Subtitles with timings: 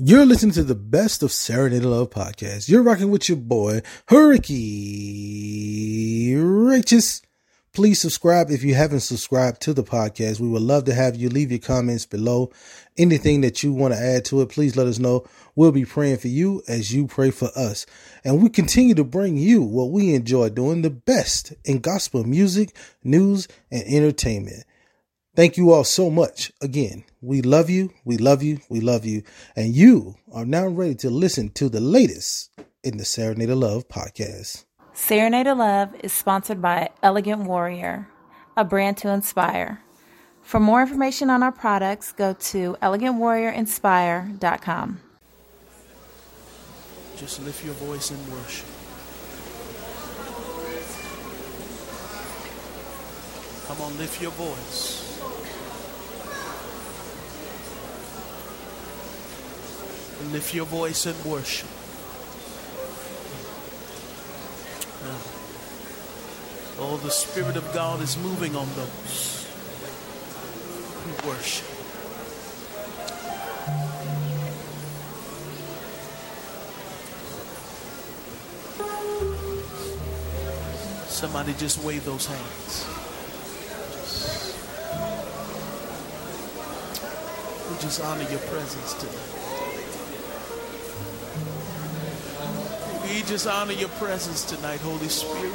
[0.00, 2.68] You're listening to the best of Serenade Love podcast.
[2.68, 4.60] You're rocking with your boy, Hurricane
[6.40, 7.20] Righteous.
[7.72, 10.38] Please subscribe if you haven't subscribed to the podcast.
[10.38, 12.52] We would love to have you leave your comments below.
[12.96, 15.26] Anything that you want to add to it, please let us know.
[15.56, 17.84] We'll be praying for you as you pray for us.
[18.22, 22.72] And we continue to bring you what we enjoy doing the best in gospel music,
[23.02, 24.62] news, and entertainment.
[25.38, 26.52] Thank you all so much.
[26.60, 29.22] Again, we love you, we love you, we love you.
[29.54, 32.50] And you are now ready to listen to the latest
[32.82, 34.64] in the Serenade of Love podcast.
[34.94, 38.08] Serenade of Love is sponsored by Elegant Warrior,
[38.56, 39.80] a brand to inspire.
[40.42, 45.00] For more information on our products, go to elegantwarriorinspire.com.
[47.16, 48.66] Just lift your voice in worship.
[53.68, 55.07] Come on, lift your voice.
[60.26, 61.68] Lift your voice in worship.
[66.80, 69.46] Oh, the Spirit of God is moving on those
[71.02, 71.66] who worship.
[81.08, 82.86] Somebody just wave those hands.
[87.70, 89.47] We just honor your presence today.
[93.08, 95.52] We just honor your presence tonight, Holy Spirit.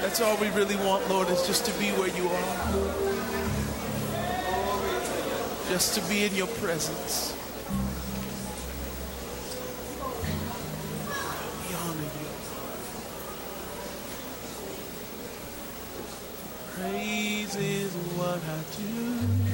[0.00, 2.56] That's all we really want, Lord, is just to be where you are.
[5.68, 7.34] Just to be in your presence.
[11.66, 12.28] We honor you.
[16.76, 19.47] Praise is what I do.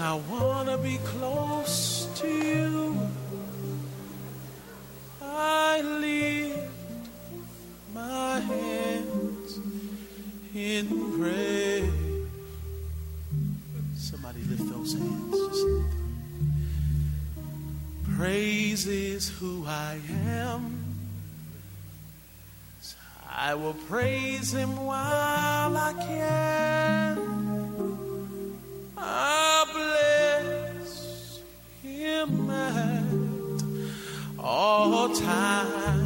[0.00, 2.96] And I want to be close to you.
[5.22, 7.10] I lift
[7.92, 9.60] my hands
[10.54, 10.88] in
[11.18, 11.92] praise.
[13.94, 15.64] Somebody lift those hands.
[18.16, 20.82] Praise is who I am.
[23.28, 27.09] I will praise him while I can.
[34.70, 35.99] All times.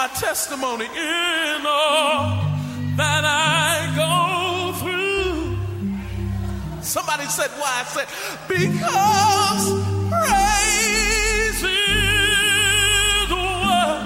[0.00, 2.40] My testimony in all
[2.96, 5.58] that I go through.
[6.82, 7.80] Somebody said, Why?
[7.80, 8.08] I said,
[8.48, 9.66] Because
[10.08, 14.00] praise is what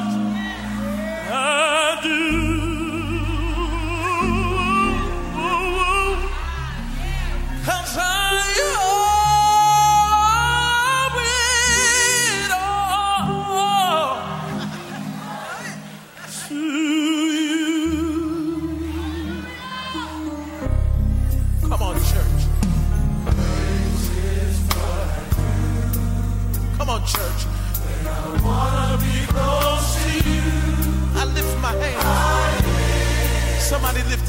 [1.31, 2.34] I do.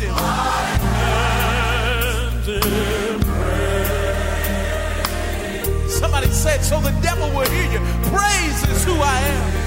[0.06, 0.16] Him.
[5.90, 7.80] Somebody said, so the devil will hear you.
[8.10, 9.66] Praise is who I am.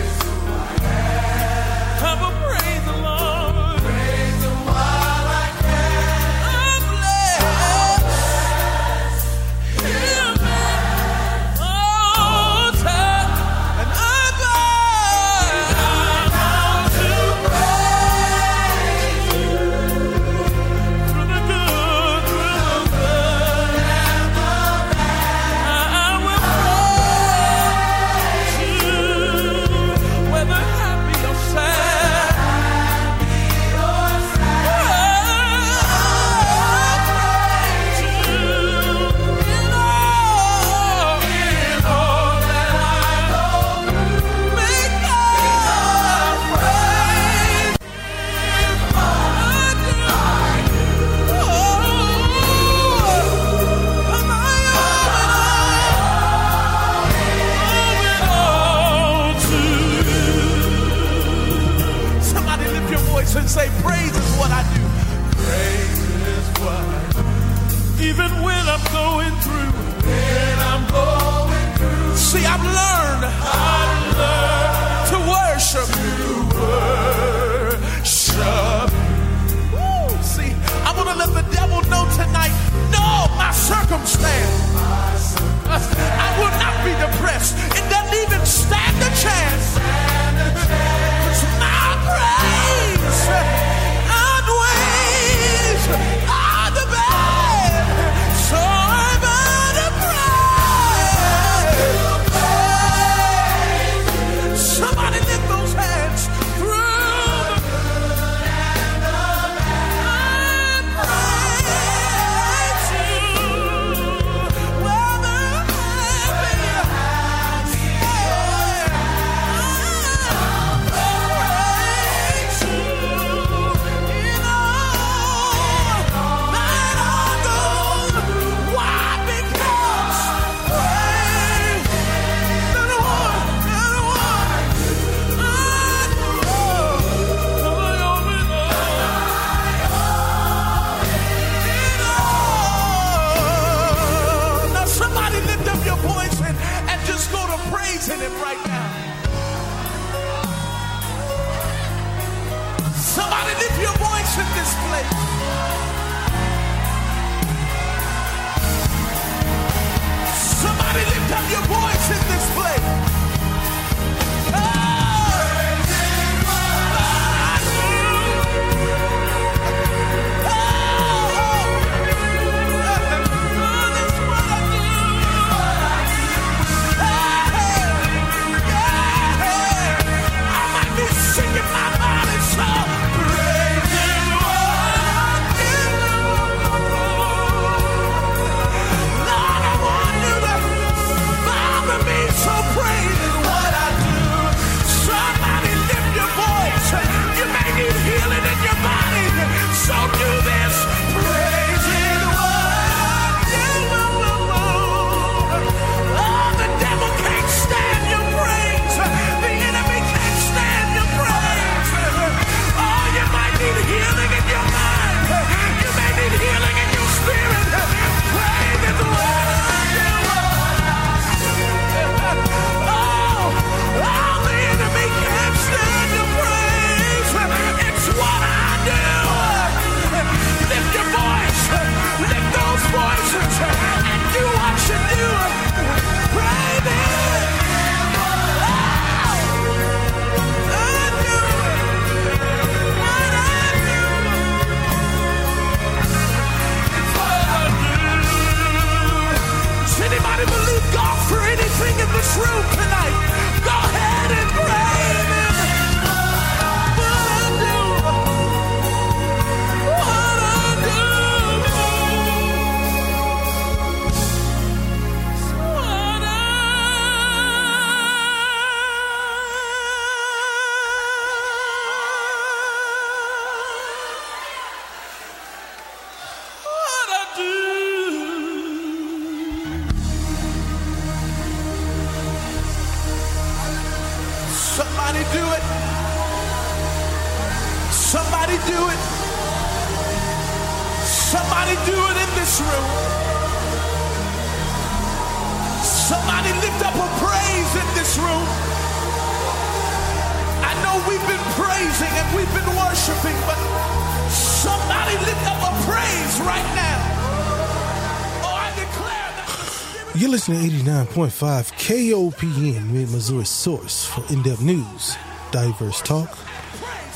[311.08, 315.17] 99.5 KOPN, Mid Missouri source for in depth news,
[315.50, 316.38] diverse talk.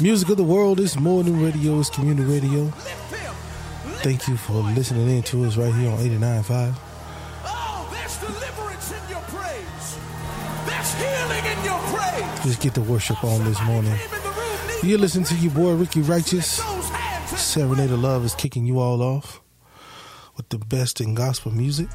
[0.00, 2.68] Music of the world is more than radio, it's community radio.
[4.02, 6.75] Thank you for listening in to us right here on 89.5.
[12.42, 13.94] Just get the worship on this morning.
[14.82, 16.62] You listen to your boy Ricky Righteous.
[17.37, 19.40] Serenade of Love is kicking you all off
[20.37, 21.88] with the best in gospel music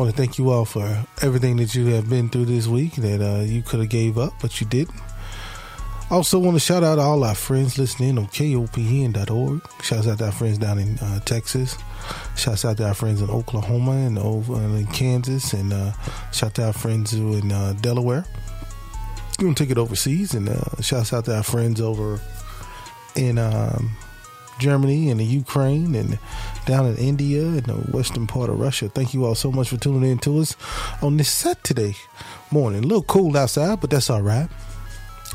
[0.00, 3.20] want to thank you all for everything that you have been through this week that
[3.20, 4.98] uh, you could have gave up, but you didn't.
[6.10, 9.60] Also, want to shout out all our friends listening on KOPN.org.
[9.82, 11.76] Shouts out to our friends down in uh, Texas.
[12.34, 15.52] Shouts out to our friends in Oklahoma and over in Kansas.
[15.52, 15.92] And uh,
[16.32, 18.24] shout out to our friends in uh, Delaware.
[19.38, 20.32] We're going to take it overseas.
[20.32, 22.18] And uh, shouts out to our friends over
[23.16, 23.90] in um,
[24.60, 26.18] Germany and the Ukraine and
[26.66, 28.88] down in India and the western part of Russia.
[28.88, 30.56] Thank you all so much for tuning in to us
[31.02, 31.96] on this Saturday
[32.50, 32.84] morning.
[32.84, 34.48] A little cool outside, but that's all right.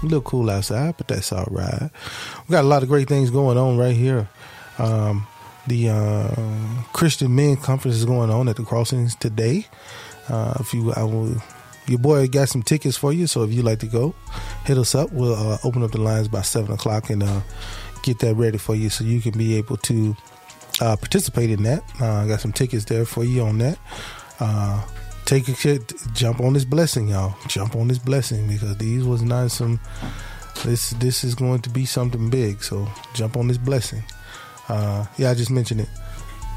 [0.01, 1.89] A little cool outside, but that's all right.
[2.48, 4.29] We got a lot of great things going on right here.
[4.77, 5.27] Um,
[5.67, 9.65] the uh, Christian Men Conference is going on at the Crossings today.
[10.29, 11.36] Uh, if you, I will,
[11.88, 13.25] your boy got some tickets for you.
[13.27, 14.13] So if you'd like to go,
[14.65, 15.12] hit us up.
[15.12, 17.41] We'll uh, open up the lines by seven o'clock and uh,
[18.05, 20.15] get that ready for you, so you can be able to
[20.79, 21.83] uh, participate in that.
[22.00, 23.79] Uh, I got some tickets there for you on that.
[24.39, 24.85] Uh,
[25.25, 25.79] take a
[26.13, 27.35] jump on this blessing, y'all.
[27.47, 29.79] Jump on this blessing because these was not some.
[30.63, 32.63] This this is going to be something big.
[32.63, 34.03] So jump on this blessing.
[34.69, 35.89] Uh, yeah, I just mentioned it.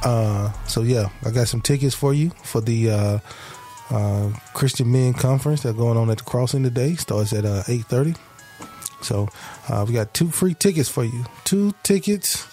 [0.04, 3.18] Uh, so yeah, I got some tickets for you for the uh,
[3.90, 6.94] uh, Christian Men Conference that's going on at the Crossing today.
[6.94, 8.14] Starts at uh, eight thirty.
[9.02, 9.28] So
[9.68, 11.24] uh, we got two free tickets for you.
[11.44, 12.46] Two tickets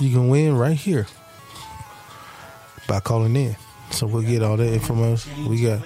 [0.00, 1.06] you can win right here
[2.86, 3.56] by calling in.
[3.90, 5.48] So we'll get all that information.
[5.48, 5.80] We got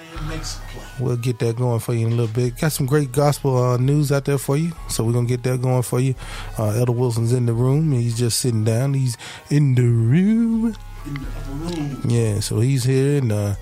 [0.99, 2.57] we'll get that going for you in a little bit.
[2.59, 4.73] Got some great gospel uh, news out there for you.
[4.89, 6.15] So we're gonna get that going for you.
[6.57, 7.91] Uh, Elder Wilson's in the room.
[7.91, 8.93] He's just sitting down.
[8.93, 9.17] He's
[9.49, 10.75] in the room.
[11.05, 13.55] In the Yeah, so he's here and uh,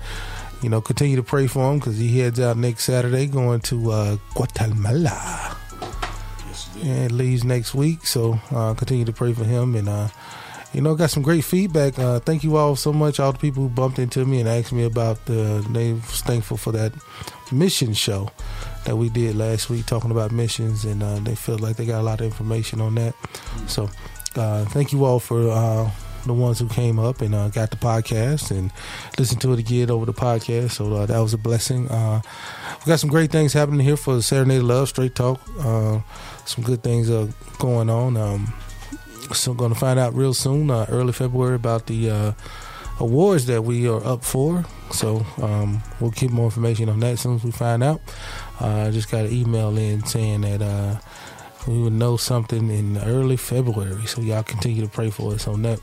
[0.60, 3.92] you know continue to pray for him because he heads out next Saturday going to
[3.92, 5.56] uh, Guatemala.
[6.82, 8.06] And leaves next week.
[8.06, 9.88] So uh, continue to pray for him and.
[9.88, 10.08] Uh,
[10.72, 11.98] you know, got some great feedback.
[11.98, 13.20] Uh, thank you all so much.
[13.20, 15.62] All the people who bumped into me and asked me about the.
[15.70, 16.94] They was thankful for that
[17.52, 18.30] mission show
[18.84, 22.00] that we did last week, talking about missions, and uh, they felt like they got
[22.00, 23.14] a lot of information on that.
[23.66, 23.90] So,
[24.34, 25.90] uh, thank you all for uh,
[26.24, 28.70] the ones who came up and uh, got the podcast and
[29.18, 30.72] listened to it again over the podcast.
[30.72, 31.88] So uh, that was a blessing.
[31.88, 32.22] Uh,
[32.84, 35.40] we got some great things happening here for Saturday Love Straight Talk.
[35.58, 36.00] Uh,
[36.44, 38.16] some good things are going on.
[38.16, 38.52] Um,
[39.32, 42.32] so going to find out real soon, uh, early February, about the uh,
[43.00, 44.64] awards that we are up for.
[44.90, 48.00] So um, we'll keep more information on that as soon as we find out.
[48.60, 50.98] Uh, I just got an email in saying that uh,
[51.66, 54.06] we would know something in early February.
[54.06, 55.80] So y'all continue to pray for us on that.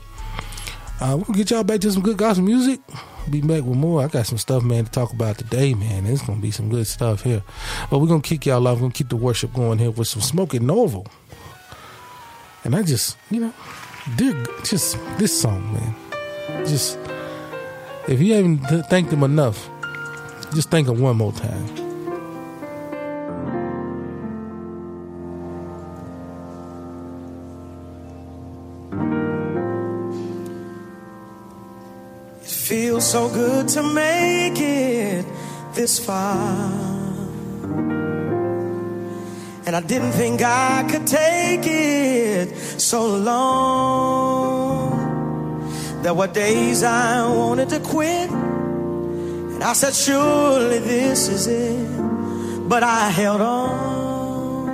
[1.00, 2.78] Uh, we'll get y'all back to some good gospel music.
[3.30, 4.02] Be back with more.
[4.04, 6.04] I got some stuff, man, to talk about today, man.
[6.04, 7.42] It's gonna be some good stuff here.
[7.90, 8.76] But we're gonna kick y'all off.
[8.76, 11.06] We're gonna keep the worship going here with some Smokie Norful.
[12.64, 13.54] And I just, you know,
[14.62, 15.94] just this song, man.
[16.66, 16.98] Just
[18.06, 19.70] if you haven't th- thanked him enough,
[20.54, 21.89] just thank him one more time.
[32.70, 35.26] Feels so good to make it
[35.74, 36.70] this far.
[39.66, 44.92] And I didn't think I could take it so long.
[46.02, 48.30] There were days I wanted to quit.
[48.30, 51.88] And I said, surely this is it.
[52.68, 54.68] But I held on.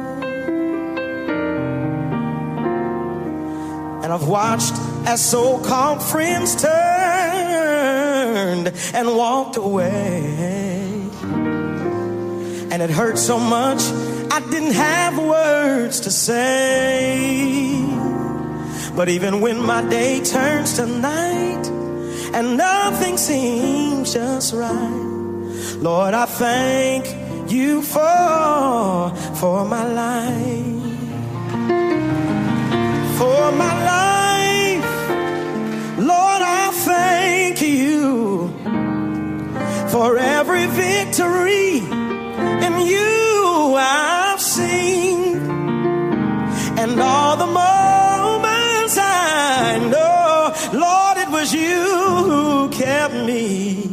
[4.04, 4.74] And I've watched
[5.06, 6.56] as so called friends
[8.46, 10.20] turned and walked away.
[12.70, 13.82] And it hurt so much,
[14.30, 17.82] I didn't have words to say.
[18.94, 21.66] But even when my day turns to night
[22.36, 25.02] and nothing seems just right,
[25.78, 27.04] Lord, I thank
[27.50, 30.84] you for, for my life.
[33.18, 34.25] For my life,
[36.68, 38.48] I thank you
[39.88, 41.78] for every victory
[42.66, 45.36] in you I've seen,
[46.82, 51.84] and all the moments I know, Lord, it was you
[52.30, 53.86] who kept me.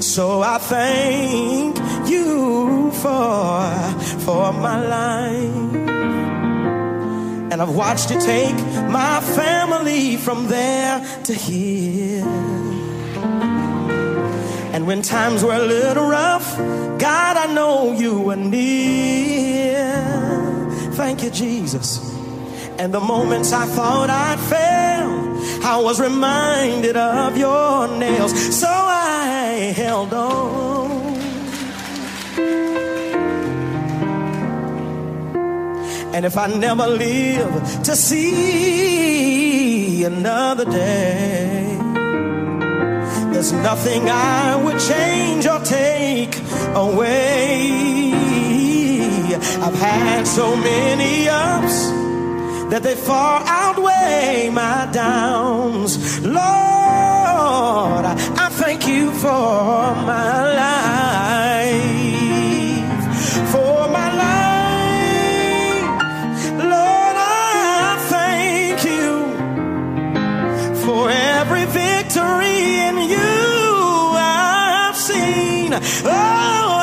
[0.00, 3.72] So I thank you for
[4.24, 6.25] for my life.
[7.56, 8.54] And I've watched you take
[8.90, 12.22] my family from there to here.
[14.74, 16.54] And when times were a little rough,
[16.98, 19.88] God, I know you were near.
[20.96, 21.98] Thank you, Jesus.
[22.78, 28.34] And the moments I thought I'd fail, I was reminded of your nails.
[28.54, 30.85] So I held on.
[36.16, 41.76] And if I never live to see another day,
[43.32, 46.34] there's nothing I would change or take
[46.74, 48.14] away.
[49.60, 51.90] I've had so many ups
[52.70, 56.24] that they far outweigh my downs.
[56.24, 61.95] Lord, I thank you for my life.
[75.78, 76.75] Oh,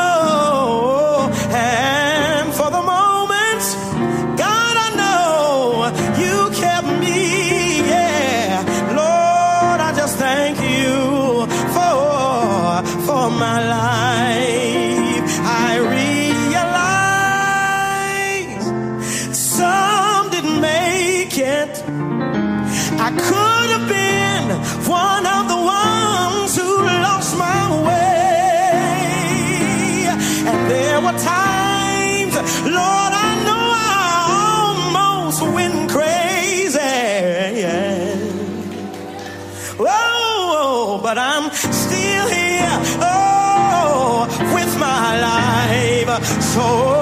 [46.54, 46.93] soul.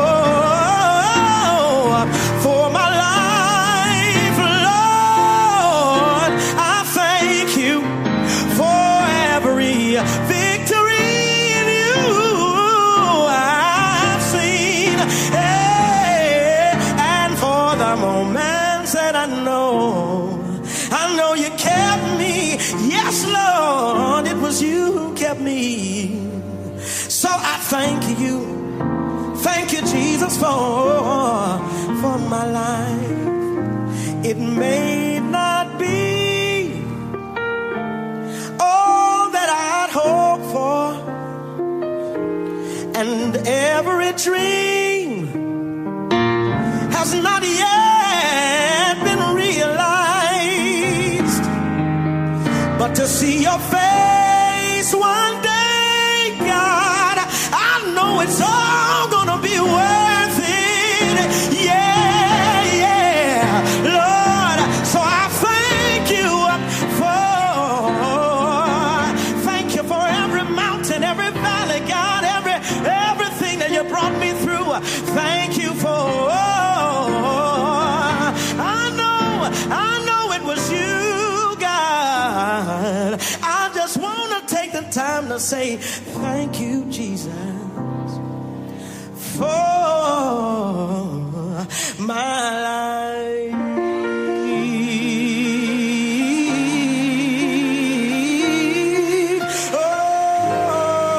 [30.31, 31.59] things for,
[32.01, 34.25] for my life.
[34.25, 36.73] It may not be
[38.59, 40.93] all that I'd hope for,
[42.99, 45.27] and every dream
[46.91, 49.83] has not yet been realized.
[52.79, 57.17] But to see your face one day, God,
[57.53, 58.70] I know it's all.
[85.41, 87.33] say, Thank you, Jesus,
[89.37, 89.47] for
[91.99, 93.55] my life.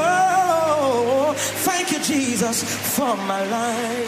[0.05, 2.63] Oh, thank you, Jesus,
[2.97, 4.02] for my life.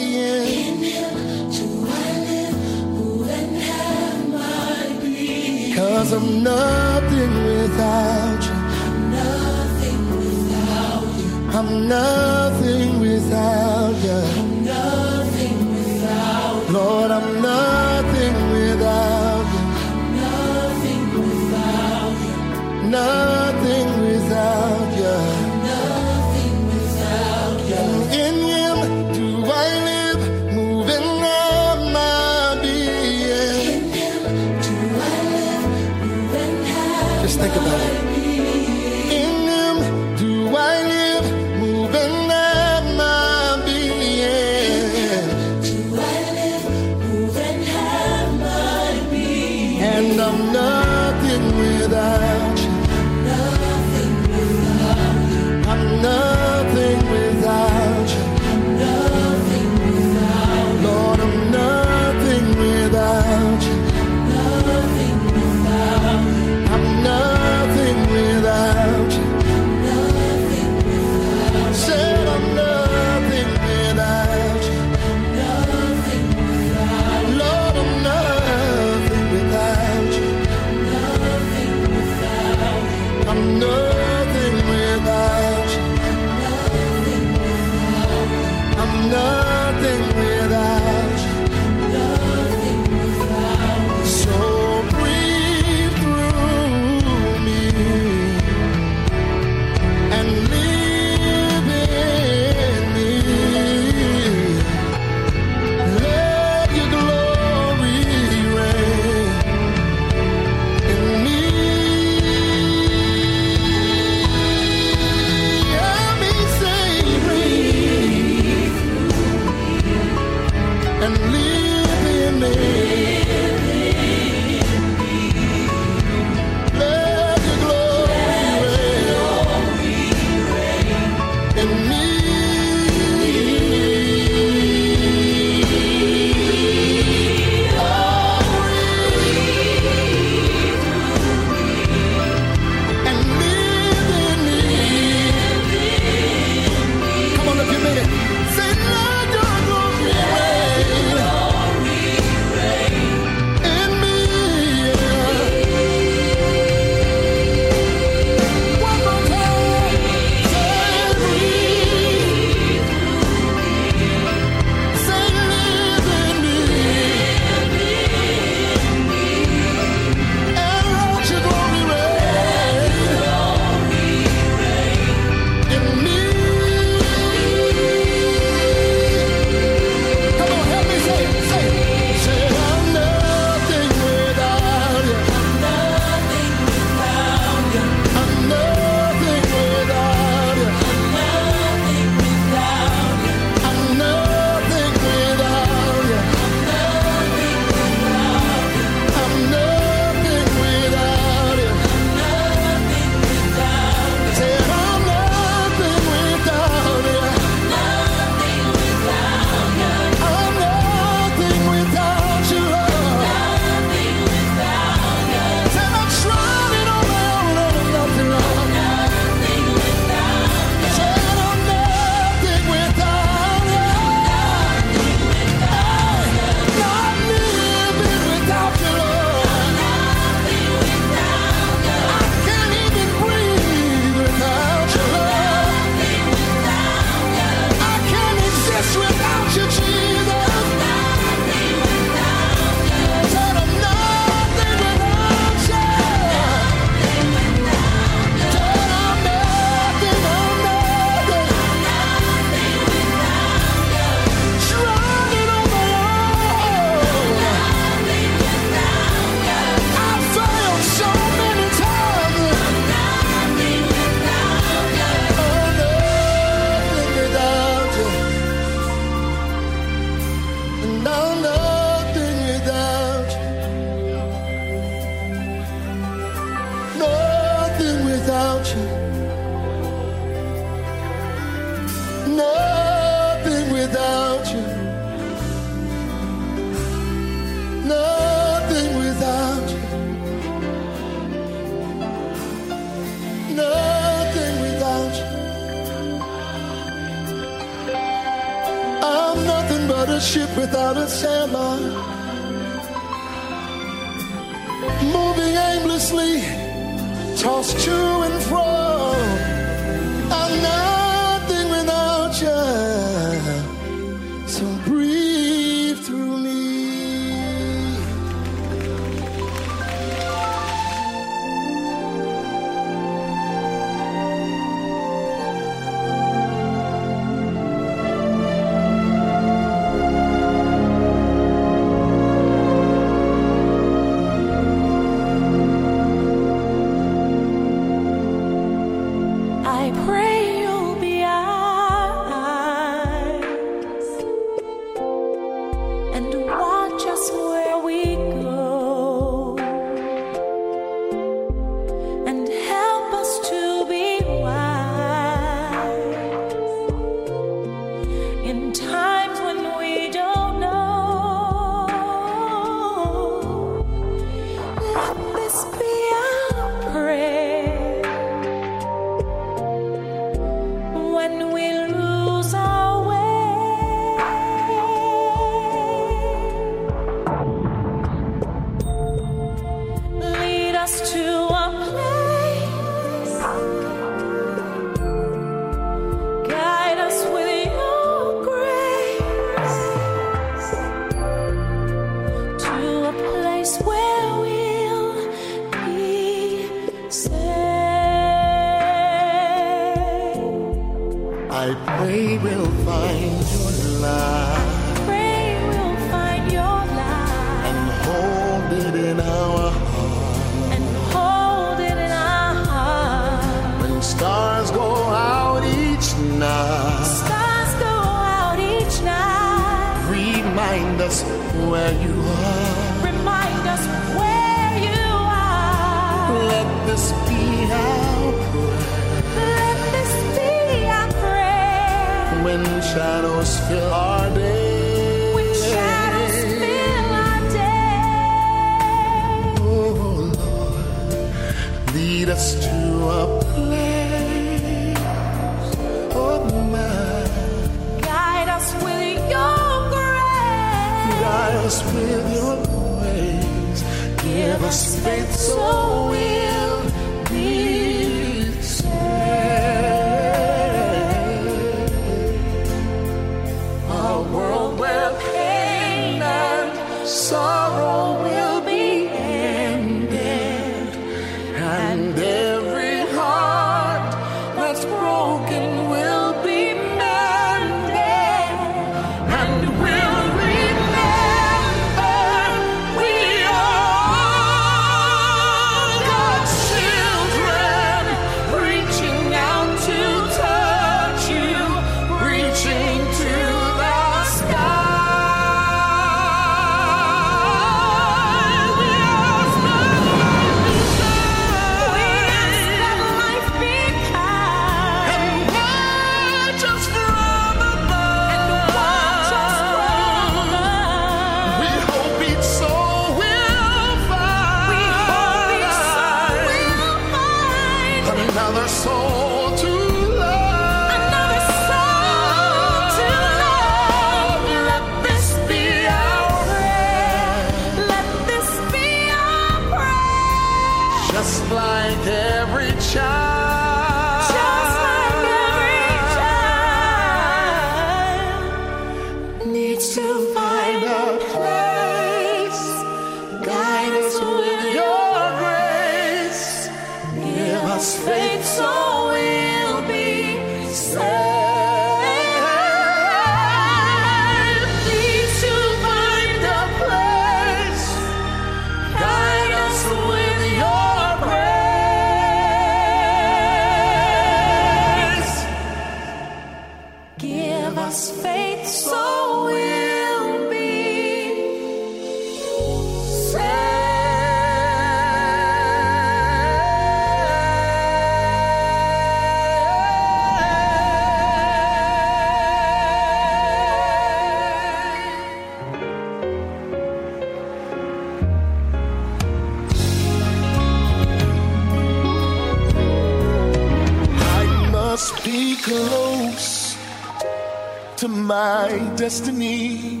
[599.02, 600.00] Destiny.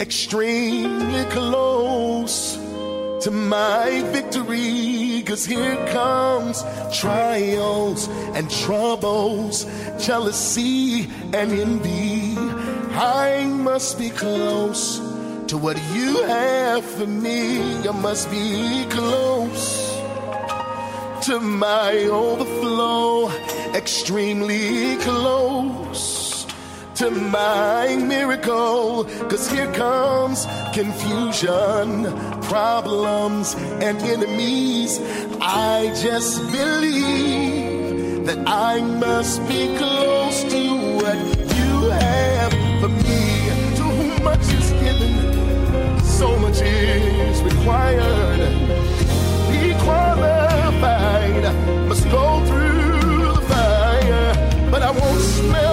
[0.00, 2.56] extremely close
[3.20, 5.22] to my victory.
[5.26, 6.64] Cause here comes
[6.98, 9.66] trials and troubles,
[10.00, 12.34] jealousy and envy.
[12.94, 14.96] I must be close
[15.48, 17.60] to what you have for me.
[17.86, 19.66] I must be close
[21.26, 23.28] to my overflow,
[23.74, 26.11] extremely close
[27.02, 29.04] to my miracle.
[29.28, 32.04] Cause here comes confusion,
[32.42, 35.00] problems, and enemies.
[35.40, 40.62] I just believe that I must be close to
[41.00, 41.18] what
[41.58, 43.22] you have for me.
[43.78, 45.14] To whom much is given,
[46.04, 48.42] so much is required
[49.50, 51.44] be qualified.
[51.88, 55.71] Must go through the fire, but I won't smell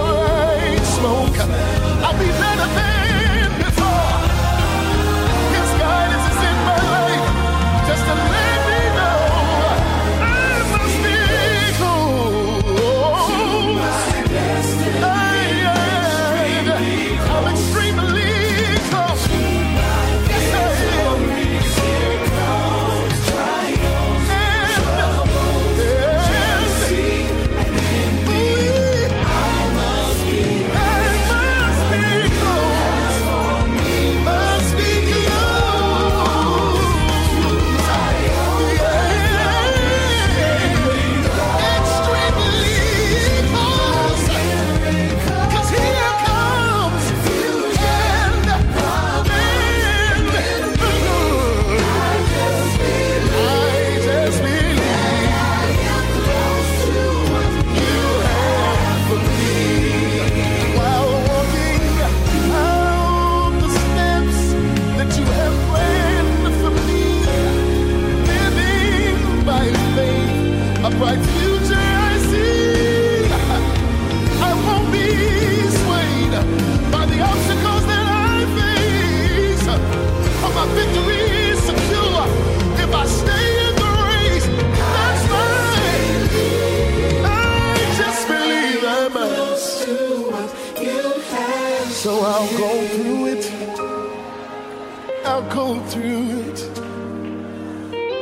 [95.50, 96.60] go through it.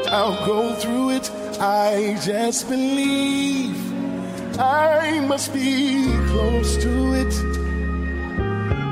[0.10, 1.30] I'll go through it.
[1.60, 3.76] I just believe
[4.60, 7.34] I must be close to it.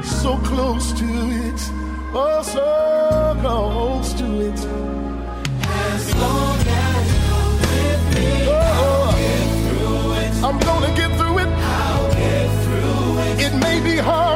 [0.04, 1.62] So close to it.
[2.14, 4.60] Oh, so close to it.
[5.64, 9.14] As long as you're with me, oh,
[10.44, 11.48] I'm gonna get through it.
[11.48, 13.40] I'll get through it.
[13.46, 14.35] It may be hard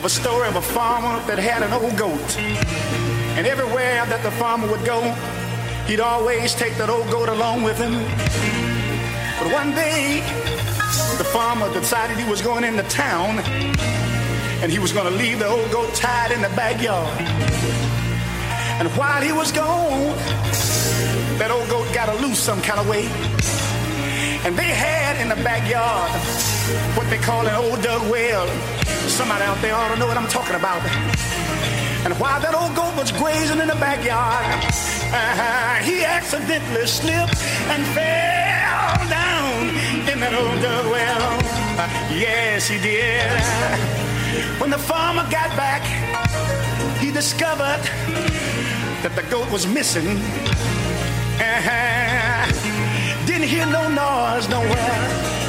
[0.00, 2.38] of a story of a farmer that had an old goat.
[3.36, 5.02] And everywhere that the farmer would go,
[5.84, 7.92] he'd always take that old goat along with him.
[9.36, 10.24] But one day,
[11.18, 13.44] the farmer decided he was going into town
[14.64, 17.20] and he was going to leave the old goat tied in the backyard.
[18.80, 20.16] And while he was gone,
[21.36, 23.04] that old goat got a loose some kind of way.
[24.48, 26.10] And they had in the backyard
[26.96, 28.79] what they call an old dug well.
[29.08, 30.82] Somebody out there ought to know what I'm talking about.
[32.04, 34.64] And while that old goat was grazing in the backyard,
[35.12, 37.36] uh, he accidentally slipped
[37.68, 39.68] and fell down
[40.08, 41.40] in that old dug well.
[41.78, 43.28] Uh, yes, he did.
[44.60, 45.84] When the farmer got back,
[47.00, 47.82] he discovered
[49.02, 50.18] that the goat was missing.
[51.40, 52.46] Uh,
[53.26, 55.40] didn't hear no noise nowhere.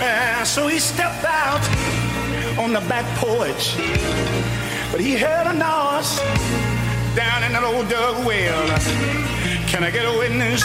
[0.00, 1.62] Uh, so he stepped out
[2.58, 3.76] on the back porch.
[4.90, 6.18] But he heard a noise
[7.14, 8.66] down in that old dug well.
[9.68, 10.62] Can I get a witness?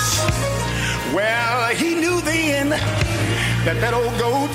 [1.13, 4.54] Well, he knew then that that old goat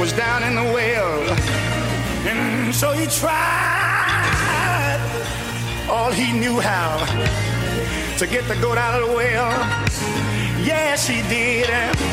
[0.00, 1.22] was down in the well.
[2.26, 3.76] And so he tried
[5.88, 6.98] all he knew how
[8.18, 9.50] to get the goat out of the well.
[10.64, 12.05] Yes, he did.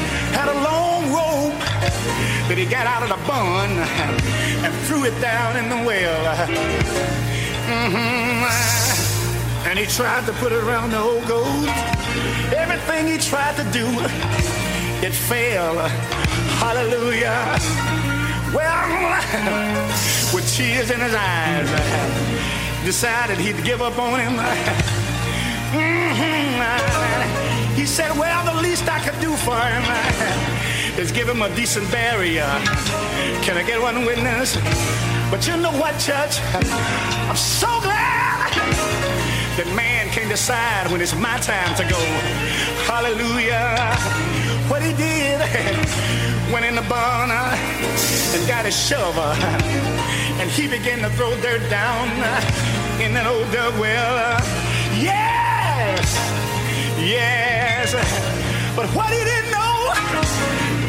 [2.54, 3.82] That he got out of the bun
[4.62, 6.24] and threw it down in the well.
[7.66, 8.46] Mm-hmm.
[9.68, 11.66] And he tried to put it around the old goat.
[12.54, 13.88] Everything he tried to do,
[15.02, 15.82] it failed.
[16.62, 17.58] Hallelujah.
[18.54, 18.86] Well,
[20.32, 21.66] with tears in his eyes,
[22.86, 24.38] decided he'd give up on him.
[25.74, 26.62] Mm-hmm.
[27.74, 31.90] He said, Well, the least I could do for him is give him a decent
[31.92, 32.48] burial.
[33.42, 34.56] Can I get one witness?
[35.32, 36.40] But you know what, Church?
[37.30, 38.52] I'm so glad
[39.58, 42.00] that man can decide when it's my time to go.
[42.86, 43.96] Hallelujah.
[44.70, 45.40] What he did,
[46.54, 49.34] went in the barn and got his shovel,
[50.40, 52.08] and he began to throw dirt down
[53.02, 54.40] in that old dug well.
[54.96, 56.16] Yes,
[57.02, 57.94] yes.
[58.76, 59.94] But what he didn't know,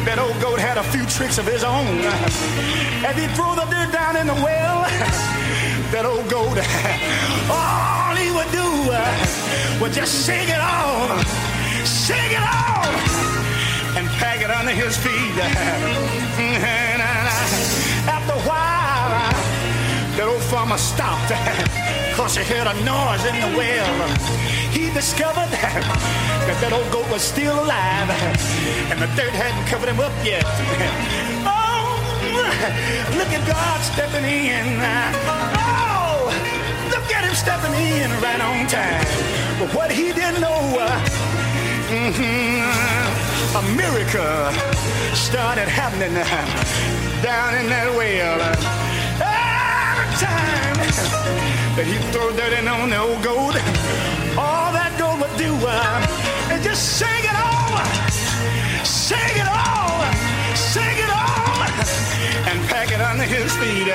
[0.05, 1.97] that old goat had a few tricks of his own.
[3.09, 4.85] As he threw the dirt down in the well,
[5.93, 6.57] that old goat,
[7.49, 8.69] all he would do
[9.81, 11.25] was just shake it off,
[12.05, 12.85] shake it off,
[13.97, 15.37] and pack it under his feet.
[16.37, 17.01] And
[18.05, 19.09] after a while,
[20.17, 21.33] that old farmer stopped
[22.13, 24.64] because he heard a noise in the well.
[24.75, 28.11] He discovered that that old goat was still alive
[28.91, 30.43] and the dirt hadn't covered him up yet.
[31.47, 31.95] Oh,
[33.15, 34.67] look at God stepping in.
[35.55, 36.27] Oh,
[36.91, 39.07] look at him stepping in right on time.
[39.63, 40.59] But what he didn't know,
[41.87, 42.59] mhm,
[43.55, 44.51] a miracle
[45.15, 46.13] started happening
[47.23, 48.43] down in that well.
[49.23, 50.77] Every time
[51.79, 53.55] that he throw dirt in on the old goat,
[54.37, 54.64] all
[55.23, 57.77] uh, is just shake it all,
[58.83, 60.03] shake it all,
[60.55, 61.63] shake it all,
[62.49, 63.87] and pack it under his feet.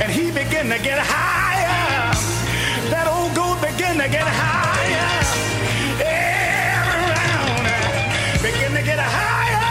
[0.00, 2.14] And he began to get higher.
[2.90, 5.10] That old goat began to get higher.
[6.00, 7.66] Every round
[8.42, 9.64] began to get higher,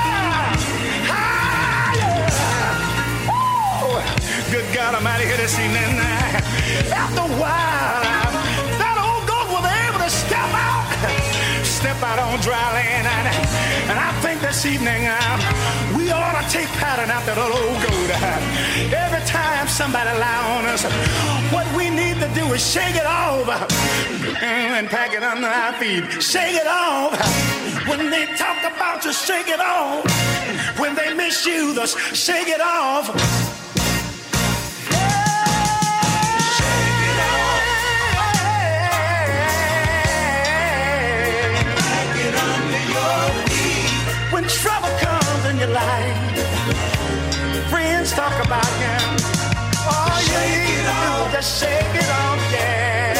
[1.07, 2.27] higher.
[4.51, 5.99] Good God here this evening.
[6.93, 8.26] After a while,
[11.97, 13.07] step out on dry land.
[13.07, 13.27] And,
[13.89, 18.09] and I think this evening uh, we ought to take pattern after that old goat.
[18.13, 20.83] Uh, every time somebody lie on us,
[21.51, 25.73] what we need to do is shake it off uh, and pack it under our
[25.73, 26.21] feet.
[26.21, 27.13] Shake it off.
[27.13, 30.05] Uh, when they talk about you, shake it off.
[30.79, 33.56] When they misuse us, shake it off.
[44.37, 46.15] When trouble comes in your life,
[47.71, 49.17] friends talk about him.
[49.89, 53.17] All you need to do is just shake it off, yeah.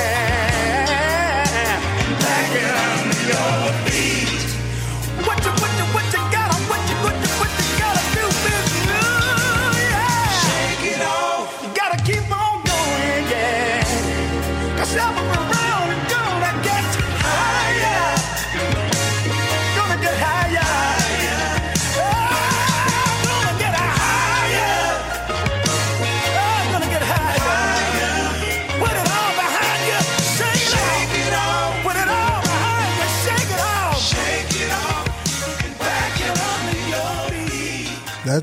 [2.22, 3.66] Back it under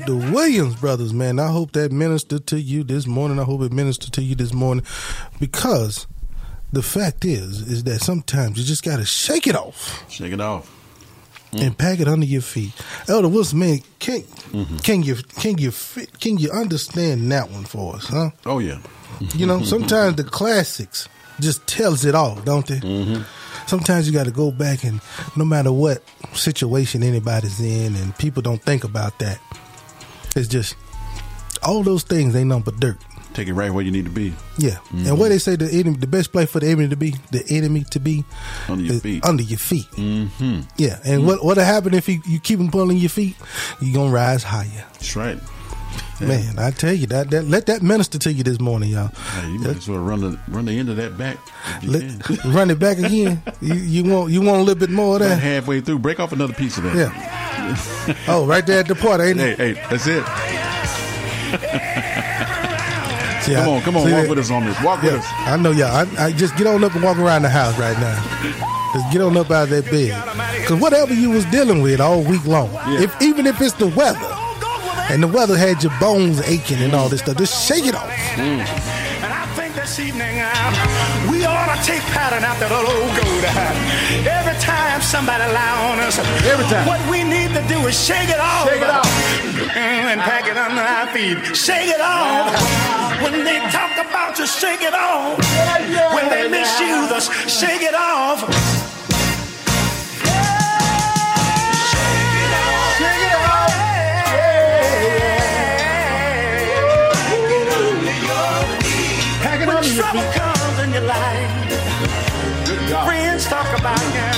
[0.05, 1.39] the Williams brothers, man.
[1.39, 3.39] I hope that ministered to you this morning.
[3.39, 4.85] I hope it ministered to you this morning
[5.39, 6.07] because
[6.71, 10.41] the fact is, is that sometimes you just got to shake it off Shake it
[10.41, 10.69] off.
[11.53, 12.73] and pack it under your feet.
[13.07, 14.23] Elder Wilson, man, can
[14.83, 15.71] can you can you
[16.19, 18.29] can you understand that one for us, huh?
[18.45, 18.79] Oh yeah.
[19.33, 21.07] You know, sometimes the classics
[21.39, 22.79] just tells it all, don't they?
[22.79, 23.21] Mm-hmm.
[23.67, 25.01] Sometimes you got to go back and
[25.35, 26.03] no matter what
[26.33, 29.39] situation anybody's in, and people don't think about that.
[30.35, 30.75] It's just
[31.63, 32.97] all those things ain't nothing but dirt.
[33.33, 34.33] Take it right where you need to be.
[34.57, 37.15] Yeah, and where they say the enemy, the best place for the enemy to be,
[37.31, 38.23] the enemy to be
[38.69, 39.25] Under your feet.
[39.25, 39.91] Under your feet.
[39.91, 40.61] Mm-hmm.
[40.77, 43.35] Yeah, and what what'll happen if you, you keep them pulling your feet?
[43.81, 44.85] You are gonna rise higher.
[44.93, 45.37] That's right.
[46.21, 49.07] Man, I tell you that, that let that minister to you this morning, y'all.
[49.07, 51.37] Hey, you might as well run the run the end of that back.
[51.83, 53.43] Let, run it back again.
[53.59, 55.39] You, you want you want a little bit more of About that?
[55.39, 56.95] halfway through, break off another piece of that.
[56.95, 57.44] Yeah.
[58.27, 59.57] Oh, right there at the part, ain't it?
[59.57, 60.23] Hey, hey, that's it.
[63.45, 64.81] See, Come I- on, come on, walk that- with us on this.
[64.81, 65.25] Walk with us.
[65.29, 65.95] I know y'all.
[65.95, 68.19] I, I just get on up and walk around the house right now.
[68.93, 70.15] Just get on up out of that bed.
[70.61, 74.17] Because whatever you was dealing with all week long, if even if it's the weather,
[75.11, 78.09] and the weather had your bones aching and all this stuff, just shake it off.
[78.35, 78.67] Think
[79.85, 83.43] this evening uh, we ought to take pattern out that old goat.
[83.45, 83.69] Uh,
[84.25, 86.89] every time somebody lie on us, Every time.
[86.89, 88.65] what we need to do is shake it off.
[88.65, 89.05] Shake it off.
[89.77, 91.37] And pack it under our feet.
[91.53, 92.49] Shake it off.
[93.21, 95.37] When they talk about you, shake it off.
[96.17, 98.94] when they misuse us, shake it off.
[110.11, 110.41] Trouble feet.
[110.41, 111.51] comes in your life,
[113.05, 114.31] friends talk about you.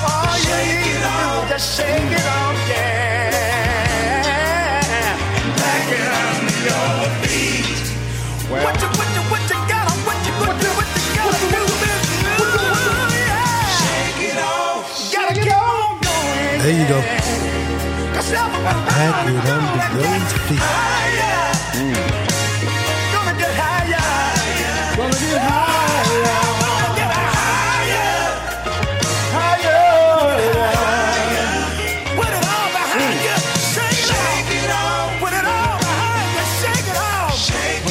[0.00, 3.34] All you need to do is just shake it off, yeah.
[5.56, 7.78] Back it under your feet.
[8.48, 11.46] What you, what you, what you got on, what you, what you, what you gotta
[11.52, 12.16] do, baby?
[13.12, 13.80] Yeah.
[13.82, 14.82] Shake it off.
[15.12, 15.98] Gotta keep on.
[16.62, 16.98] There you go.
[18.14, 20.58] Cause everyone Pack it under those feet.
[20.60, 22.27] higher.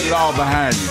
[0.07, 0.87] It all behind you.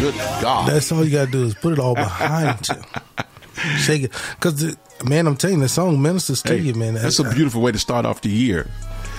[0.00, 0.68] Good God.
[0.68, 2.74] That's all you gotta do is put it all behind you.
[3.78, 6.94] Shake it, because man, I'm telling you, the song ministers to Hey, you, man.
[6.94, 8.70] that's a beautiful way to start off the year.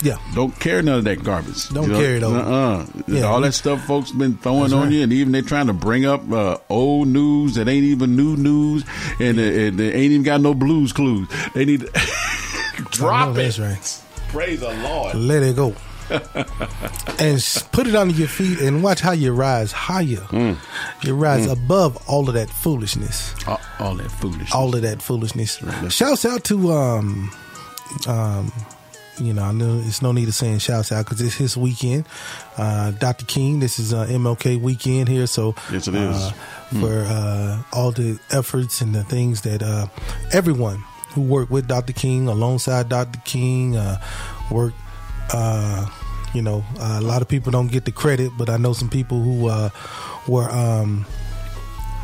[0.01, 1.67] Yeah, Don't carry none of that garbage.
[1.69, 2.37] Don't carry it over.
[2.39, 2.85] Uh-uh.
[3.09, 3.23] Yeah.
[3.23, 4.91] All that stuff folks been throwing That's on right.
[4.93, 8.37] you, and even they're trying to bring up uh, old news that ain't even new
[8.37, 8.85] news,
[9.19, 11.27] and, uh, and they ain't even got no blues clues.
[11.53, 11.87] They need to
[12.91, 13.43] drop know it.
[13.43, 14.03] That's right.
[14.29, 15.15] Praise the Lord.
[15.15, 15.75] Let it go.
[17.19, 17.41] and
[17.71, 20.17] put it under your feet and watch how you rise higher.
[20.31, 20.57] Mm.
[21.03, 23.33] You rise above all of that foolishness.
[23.47, 24.53] All, all that foolishness.
[24.53, 25.61] All of that foolishness.
[25.61, 27.31] let's- Shouts out to um
[28.07, 28.51] um
[29.19, 32.05] you know, I know it's no need of saying shouts out because it's his weekend.
[32.57, 33.25] Uh, Dr.
[33.25, 36.15] King, this is uh, MLK weekend here, so Yes, it is.
[36.15, 36.31] uh,
[36.79, 39.87] for uh, all the efforts and the things that uh,
[40.31, 41.91] everyone who worked with Dr.
[41.91, 43.19] King, alongside Dr.
[43.25, 43.99] King, uh,
[44.51, 44.73] work.
[45.31, 45.87] Uh,
[46.33, 48.89] you know, uh, a lot of people don't get the credit, but I know some
[48.89, 49.69] people who uh,
[50.27, 51.05] were, um,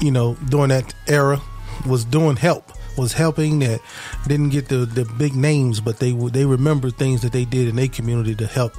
[0.01, 1.39] you know, during that era
[1.88, 3.82] was doing help, was helping that
[4.28, 7.76] didn't get the, the big names, but they they remember things that they did in
[7.76, 8.73] their community to help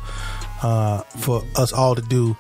[0.63, 2.37] uh, for us all to do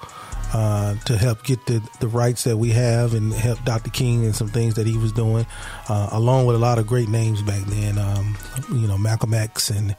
[0.56, 3.90] uh, to help get the, the rights that we have and help Dr.
[3.90, 5.44] King and some things that he was doing,
[5.88, 7.98] uh, along with a lot of great names back then.
[7.98, 8.36] Um,
[8.70, 9.94] you know, Malcolm X and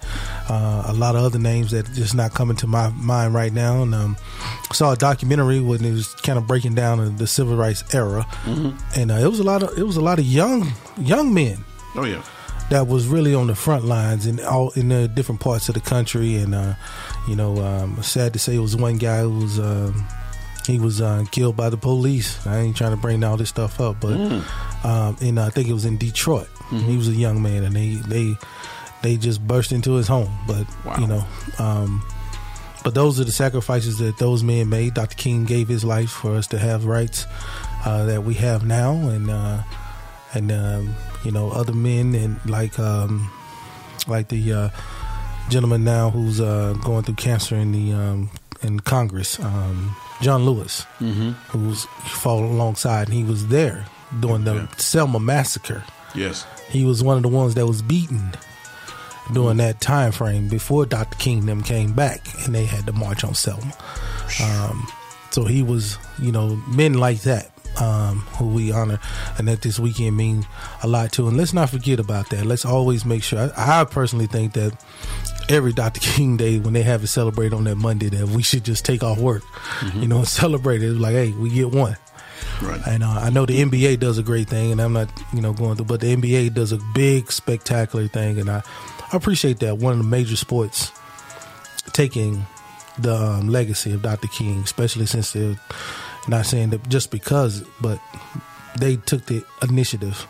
[0.49, 3.83] uh, a lot of other names that just not coming to my mind right now.
[3.83, 4.17] And um,
[4.73, 8.25] saw a documentary when it was kind of breaking down the civil rights era,
[8.95, 11.63] and uh, it was a lot of it was a lot of young young men
[11.95, 12.23] Oh yeah.
[12.69, 15.81] that was really on the front lines in all in the different parts of the
[15.81, 16.35] country.
[16.37, 16.73] And uh,
[17.27, 19.93] you know, um, sad to say, it was one guy who was um,
[20.68, 22.45] he was uh, killed by the police.
[22.45, 24.13] I ain't trying to bring all this stuff up, but
[24.84, 26.49] um, and I think it was in Detroit.
[26.70, 28.36] He was a young man, and they they
[29.01, 30.32] they just burst into his home.
[30.47, 30.95] But Wow.
[30.99, 31.24] you know.
[31.59, 32.03] Um,
[32.84, 34.93] but those are the sacrifices that those men made.
[34.93, 35.15] Dr.
[35.15, 37.26] King gave his life for us to have rights
[37.86, 39.63] uh, that we have now, and uh,
[40.34, 40.95] and um,
[41.26, 43.30] you know other men and like um,
[44.07, 44.70] like the uh,
[45.49, 48.30] gentleman now who's uh, going through cancer in the um,
[48.61, 51.32] in Congress, um, John Lewis, mm-hmm.
[51.49, 53.86] who's fought alongside, and he was there
[54.20, 54.68] during the Yeah.
[54.78, 55.84] Selma massacre.
[56.15, 56.45] Yes.
[56.70, 58.32] He was one of the ones that was beaten
[59.34, 61.18] during that time frame before Dr.
[61.18, 63.74] King them came back and they had to march on Selma.
[64.41, 64.88] Um,
[65.32, 68.99] so he was, you know, men like that um, who we honor
[69.38, 70.45] and that this weekend means
[70.82, 71.28] a lot to.
[71.28, 72.45] And let's not forget about that.
[72.45, 73.51] Let's always make sure.
[73.57, 74.74] I, I personally think that
[75.49, 75.99] every Dr.
[75.99, 79.03] King Day when they have it celebrated on that Monday that we should just take
[79.03, 79.43] off work,
[79.95, 80.93] you know, and celebrate it.
[80.93, 81.97] Like, hey, we get one.
[82.61, 82.81] Right.
[82.87, 85.53] And uh, I know the NBA does a great thing, and I'm not, you know,
[85.53, 88.63] going through, but the NBA does a big, spectacular thing, and I,
[89.11, 89.77] I appreciate that.
[89.77, 90.91] One of the major sports
[91.93, 92.45] taking
[92.99, 94.27] the um, legacy of Dr.
[94.27, 95.59] King, especially since they're
[96.27, 97.99] not saying that just because, but
[98.79, 100.27] they took the initiative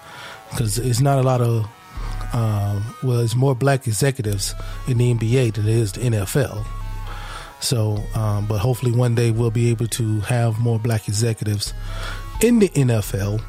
[0.50, 1.68] because it's not a lot of,
[2.34, 4.54] um, well, it's more black executives
[4.88, 6.66] in the NBA than it is the NFL.
[7.60, 11.74] So, um, but hopefully one day we'll be able to have more black executives
[12.42, 13.42] in the NFL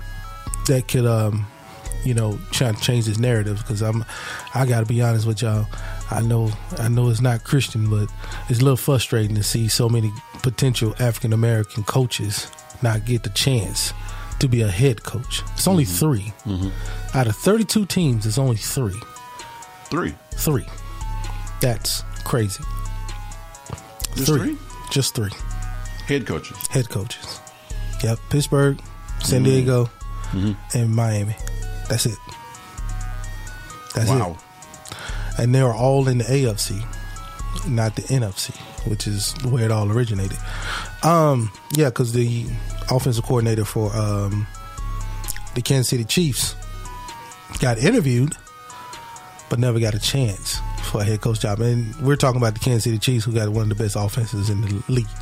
[0.66, 1.46] that could, um,
[2.04, 3.58] you know, try to change this narrative.
[3.58, 4.04] Because I'm,
[4.54, 5.66] I got to be honest with y'all.
[6.10, 8.08] I know, I know it's not Christian, but
[8.48, 10.10] it's a little frustrating to see so many
[10.42, 12.50] potential African American coaches
[12.82, 13.92] not get the chance
[14.38, 15.42] to be a head coach.
[15.54, 16.32] It's only 3
[17.14, 18.26] out of 32 teams.
[18.26, 19.00] It's only three.
[19.84, 20.14] Three.
[20.32, 20.66] Three.
[21.60, 22.62] That's crazy.
[24.14, 24.58] Just three?
[24.90, 25.30] Just three
[26.06, 26.56] Head coaches.
[26.68, 27.40] head coaches.
[28.02, 28.80] Yep, Pittsburgh,
[29.20, 29.90] San Diego,
[30.74, 31.36] and Miami.
[31.88, 32.18] That's it.
[33.94, 34.32] That's wow.
[34.32, 34.96] it.
[35.38, 36.84] And they are all in the AFC,
[37.68, 38.56] not the NFC,
[38.88, 40.38] which is where it all originated.
[41.02, 42.46] Um, yeah, because the
[42.90, 44.46] offensive coordinator for um,
[45.54, 46.54] the Kansas City Chiefs
[47.60, 48.36] got interviewed,
[49.48, 51.60] but never got a chance for a head coach job.
[51.60, 54.50] And we're talking about the Kansas City Chiefs, who got one of the best offenses
[54.50, 55.06] in the league.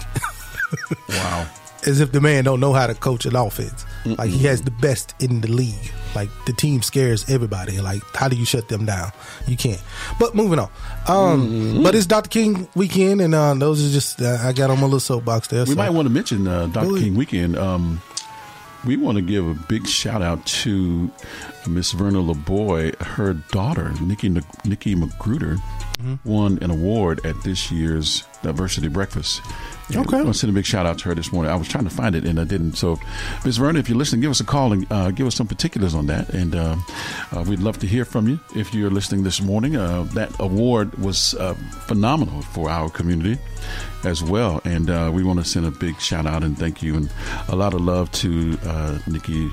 [1.09, 1.47] Wow.
[1.87, 3.85] as if the man don't know how to coach an offense.
[4.05, 5.93] Like he has the best in the league.
[6.17, 7.81] Like the team scares everybody.
[7.81, 9.13] Like how do you shut them down?
[9.47, 9.81] You can't.
[10.19, 10.69] But moving on.
[11.07, 12.29] Um, but it's Dr.
[12.31, 15.61] King weekend, and uh, those are just uh, I got on my little soapbox there.
[15.65, 16.89] We so- might want to mention uh, Dr.
[16.91, 17.03] Ahead.
[17.05, 17.57] King Weekend.
[17.57, 18.03] Um,
[18.87, 21.11] we want to give a big shout out to
[21.67, 22.95] Miss Verna LeBoy.
[23.03, 24.29] Her daughter, Nikki
[24.65, 25.59] Nikki Magruder,
[25.99, 26.29] Mm-hmm.
[26.31, 29.41] won an award at this year's diversity breakfast.
[29.89, 30.19] And Okay.
[30.19, 31.51] I want to send a big shout out to her this morning.
[31.51, 32.75] I was trying to find it and I didn't.
[32.75, 32.99] So,
[33.47, 35.95] Miss Verna, if you're listening, give us a call and uh, give us some particulars
[35.95, 36.29] on that.
[36.35, 36.77] And uh,
[37.35, 39.77] uh, we'd love to hear from you if you're listening this morning.
[39.77, 41.55] Uh, that award was uh,
[41.87, 43.39] phenomenal for our community
[44.05, 44.61] as well.
[44.65, 47.11] And uh, we want to send a big shout out and thank you and
[47.49, 49.51] a lot of love to uh, Nikki.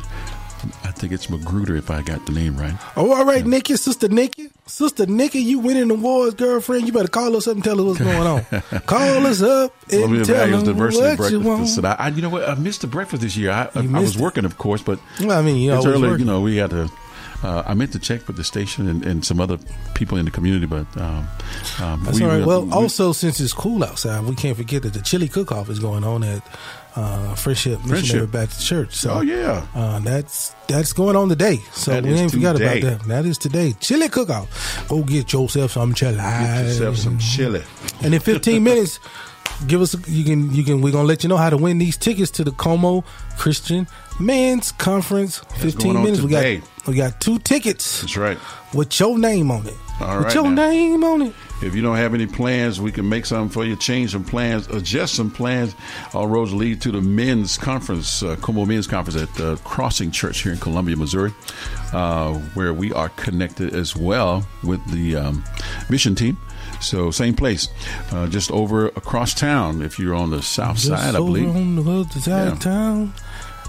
[0.83, 2.73] I think it's Magruder, if I got the name right.
[2.97, 6.88] Oh, all right, Nikki, sister Nikki, sister Nikki, you winning the awards, girlfriend.
[6.88, 8.82] You better call us up and tell us what's going on.
[8.86, 11.86] call us up and me tell us what you want.
[11.86, 12.47] I, I, you know what?
[12.47, 13.51] I missed the breakfast this year.
[13.51, 14.22] I, I, I was it.
[14.22, 16.01] working, of course, but Well, I mean, you it's early.
[16.07, 16.20] working.
[16.26, 16.89] You know, we had to.
[17.43, 19.57] Uh, I meant to check with the station and, and some other
[19.95, 21.28] people in the community, but um,
[21.82, 22.36] um, That's we all right.
[22.36, 25.70] really- Well, we- also since it's cool outside, we can't forget that the chili cook-off
[25.70, 26.41] is going on at
[26.95, 28.31] uh, Friendship Missionary Friendship.
[28.31, 28.95] Baptist Church.
[28.95, 29.65] So, Oh, yeah.
[29.75, 31.57] uh, that's that's going on today.
[31.73, 32.79] So That we is ain't forgot today.
[32.81, 33.07] about that.
[33.07, 33.73] That is today.
[33.79, 34.85] Chili cook-off.
[34.87, 36.15] Go get yourself some chili.
[36.17, 37.63] get yourself some chili.
[38.01, 38.99] And in 15 minutes,
[39.67, 41.77] give us a, you can you can we're gonna let you know how to win
[41.79, 43.03] these tickets to the Como
[43.37, 43.87] Christian
[44.19, 45.39] Men's Conference.
[45.57, 46.21] 15 on minutes.
[46.21, 46.55] today.
[46.55, 48.37] We got we got two tickets That's right.
[48.73, 49.73] with your name on it.
[50.01, 50.69] All with right your now.
[50.69, 51.33] name on it.
[51.64, 54.68] If you don't have any plans, we can make something for you, change some plans,
[54.68, 55.76] adjust some plans.
[56.14, 60.41] All roads lead to the men's conference, uh, Como Men's Conference at uh, Crossing Church
[60.43, 61.34] here in Columbia, Missouri,
[61.93, 65.43] uh, where we are connected as well with the um,
[65.89, 66.38] mission team.
[66.82, 67.70] So same place,
[68.11, 69.82] uh, just over across town.
[69.82, 72.51] If you're on the south Just side, I believe on the other side Yeah.
[72.51, 73.14] of town,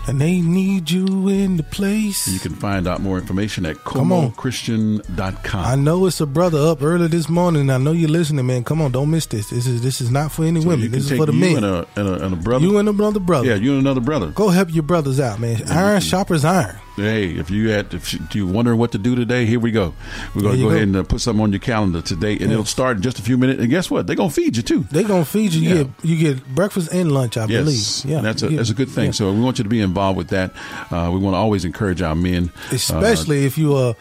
[0.07, 2.27] and they need you in the place.
[2.29, 3.77] you can find out more information at.
[3.77, 5.65] ComoChristian.com.
[5.65, 7.71] I know it's a brother up early this morning.
[7.71, 8.65] I know you're listening, man.
[8.65, 9.51] Come on, don't miss this.
[9.51, 10.91] This is this is not for any So women.
[10.91, 11.57] This is for the men.
[11.57, 12.65] and a, and a, and a brother.
[12.65, 13.47] you and another brother.
[13.49, 14.29] yeah, you and another brother.
[14.29, 15.63] Go help your brothers out, man.
[15.71, 16.77] Iron sharpers iron.
[16.97, 19.95] Hey, if you had, if you, you wondering what to do today, here we go.
[20.35, 20.71] We're gonna go, go.
[20.71, 23.23] ahead and uh, put something on your calendar today, and it'll start in just a
[23.23, 23.61] few minutes.
[23.61, 24.07] And guess what?
[24.07, 24.85] They're going to feed you too.
[24.93, 25.69] They're gonna feed you.
[25.69, 27.37] You get you get breakfast and lunch.
[27.37, 28.15] I Yes, believe.
[28.17, 29.07] Yeah, that's a you that's a good thing.
[29.07, 29.11] yeah.
[29.11, 30.53] So we want you to be involved with that.
[30.91, 33.95] Uh, we want to always encourage our men, uh, especially if you're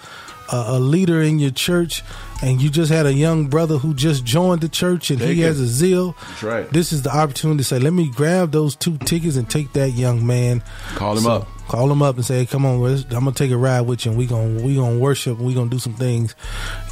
[0.51, 2.03] a, a a leader in your church
[2.43, 5.41] and you just had a young brother who just joined the church and Take he
[5.43, 5.45] it.
[5.45, 6.15] has a zeal.
[6.27, 6.69] That's right.
[6.69, 9.91] This is the opportunity to say, let me grab those two tickets and take that
[9.91, 10.61] young man.
[10.95, 11.47] Call him up.
[11.73, 14.17] Call them up and say, "Come on, I'm gonna take a ride with you, and
[14.19, 15.39] we gonna we gonna worship.
[15.39, 16.35] We gonna do some things,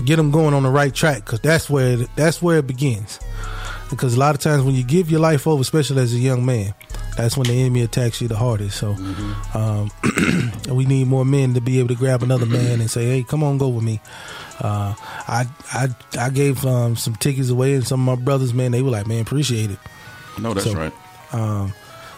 [0.06, 3.20] get them going on the right track, because that's where that's where it begins.
[3.92, 6.48] Because a lot of times when you give your life over, especially as a young
[6.48, 6.74] man,
[7.16, 8.76] that's when the enemy attacks you the hardest.
[8.80, 8.96] So,
[9.54, 9.92] um,
[10.76, 13.44] we need more men to be able to grab another man and say, "Hey, come
[13.44, 14.02] on, go with me."
[14.62, 14.96] Uh,
[15.28, 18.82] I I I gave um, some tickets away, and some of my brothers, man, they
[18.82, 19.78] were like, "Man, appreciate it."
[20.40, 20.94] no, that's So- right.
[21.34, 21.72] Um,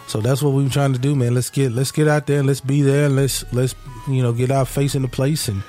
[0.06, 1.34] so that's what we're trying to do, man.
[1.34, 3.74] Let's get let's get out there and let's be there and let's let's
[4.08, 5.62] you know get our face in the place and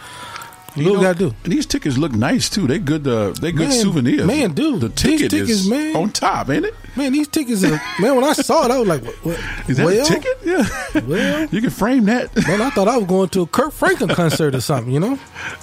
[0.75, 1.33] You know, gotta do.
[1.43, 2.67] And these tickets look nice too.
[2.67, 3.07] They good.
[3.07, 4.25] Uh, they good Man, souvenirs.
[4.25, 5.95] man, dude, the ticket tickets, is man.
[5.95, 6.73] on top, ain't it?
[6.97, 8.15] Man, these tickets are man.
[8.15, 10.37] When I saw it, I was like, what, what, Is that well, a ticket?
[10.43, 10.67] Yeah.
[11.07, 11.47] well.
[11.51, 12.35] you can frame that.
[12.47, 14.93] Man, I thought I was going to a Kirk Franklin concert or something.
[14.93, 15.19] You know,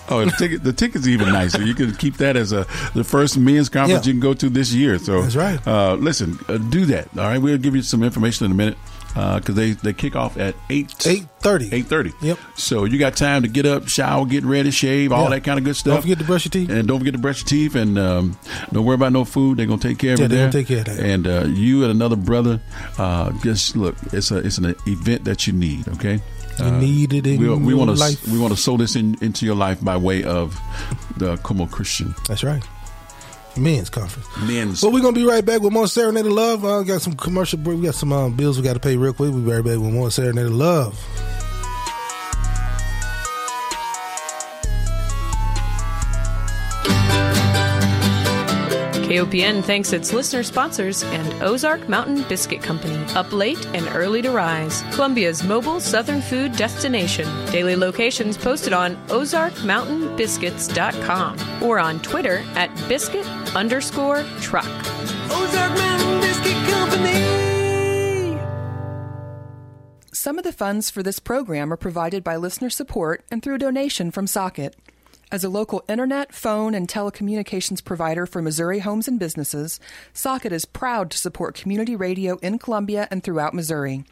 [0.09, 0.63] Oh, the ticket.
[0.65, 1.63] The ticket's even nicer.
[1.63, 4.13] You can keep that as a the first men's conference Yeah.
[4.13, 4.99] you can go to this year.
[4.99, 5.67] So That's right.
[5.67, 7.09] Uh, listen, uh, do that.
[7.17, 8.79] All right, we'll give you some information in a minute.
[9.15, 11.73] Because they they kick off at eight 8:30.
[11.73, 12.13] Eight thirty.
[12.23, 12.39] Yep.
[12.57, 15.31] So you got time to get up, shower, get ready, shave, all Yeah.
[15.31, 15.95] that kind of good stuff.
[15.95, 16.71] Don't forget to brush your teeth.
[16.71, 18.39] And don't forget to brush your teeth, and um,
[18.73, 19.59] don't worry about no food.
[19.59, 20.45] They're gonna take care of Yeah, it they there.
[20.47, 21.01] gonna take care of that.
[21.01, 22.61] And uh, you and another brother,
[22.99, 23.97] uh, just look.
[24.13, 25.89] It's a it's an event that you need.
[25.89, 26.21] Okay.
[26.59, 29.47] You need it in we, we want to we want to sow this in, into
[29.47, 30.57] your life by way of
[31.17, 32.63] the Como Christian That's right.
[33.57, 34.27] Men's conference.
[34.47, 34.83] men's.
[34.83, 36.65] Well, we're gonna be right back with more Serenade of Love.
[36.65, 37.79] Uh, got some commercial break.
[37.79, 39.31] We got some um, bills we got to pay real quick.
[39.31, 40.99] We'll be right back with more Serenade of Love.
[49.13, 52.97] KOPN thanks its listener sponsors and Ozark Mountain Biscuit Company.
[53.13, 54.81] Up late and early to rise.
[54.93, 57.29] Columbia's mobile southern food destination.
[57.53, 64.65] Daily locations posted on ozarkmountainbiscuits.com or on Twitter at biscuit underscore truck.
[65.31, 68.39] Ozark Mountain Biscuit Company.
[70.15, 74.11] Some of the funds for this program are provided by listener support and through donation
[74.11, 74.75] from Socket.
[75.33, 79.81] As a local internet, phone, and telecommunications provider for Missouri homes and businesses,
[80.13, 84.05] Socket is proud to support community radio in Columbia and throughout Missouri.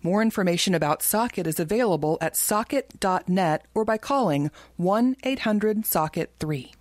[0.00, 6.72] More information about Socket is available at socket.net or by calling 1 800 Socket 3.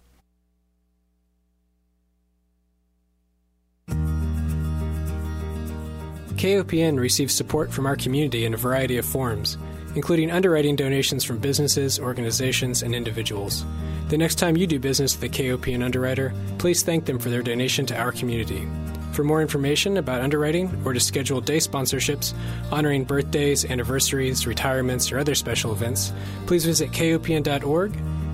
[6.35, 9.57] KOPN receives support from our community in a variety of forms,
[9.95, 13.65] including underwriting donations from businesses, organizations, and individuals.
[14.09, 17.43] The next time you do business with a KOPN underwriter, please thank them for their
[17.43, 18.67] donation to our community.
[19.11, 22.33] For more information about underwriting or to schedule day sponsorships
[22.71, 26.13] honoring birthdays, anniversaries, retirements, or other special events,
[26.45, 27.93] please visit kopn.org,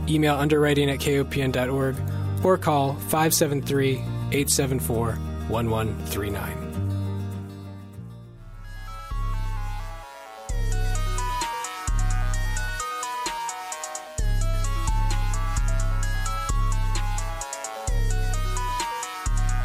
[0.09, 1.95] email underwriting at kopn.org,
[2.43, 5.13] or call 573 874
[5.47, 6.64] 1139.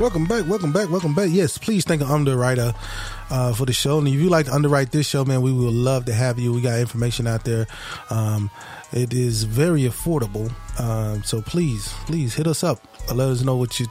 [0.01, 1.28] Welcome back, welcome back, welcome back.
[1.30, 2.72] Yes, please thank an underwriter
[3.28, 3.98] uh, for the show.
[3.98, 6.55] And if you like to underwrite this show, man, we would love to have you.
[6.55, 7.66] We got information out there.
[8.09, 8.51] Um,
[8.92, 10.51] it is very affordable.
[10.80, 12.80] Um, so please, please hit us up.
[13.14, 13.88] Let us know what you.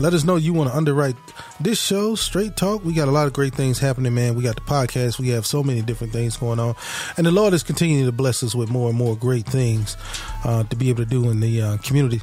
[0.00, 1.16] Let us know you want to underwrite
[1.60, 2.14] this show.
[2.14, 2.82] Straight talk.
[2.82, 4.34] We got a lot of great things happening, man.
[4.34, 5.18] We got the podcast.
[5.18, 6.76] We have so many different things going on,
[7.18, 9.98] and the Lord is continuing to bless us with more and more great things
[10.44, 12.22] uh, to be able to do in the uh, community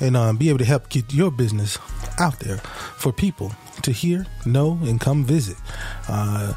[0.00, 1.78] and um, be able to help get your business
[2.18, 5.56] out there for people to hear, know, and come visit.
[6.08, 6.54] Uh,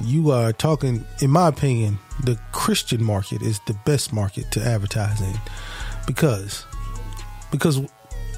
[0.00, 5.20] you are talking, in my opinion, the Christian market is the best market to advertise
[5.20, 5.34] in
[6.06, 6.64] because
[7.50, 7.80] because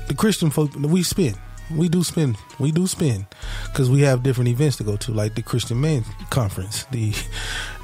[0.08, 1.38] the Christian folk we spend.
[1.70, 3.26] We do spend, we do spend,
[3.66, 7.14] because we have different events to go to, like the Christian Men Conference, the,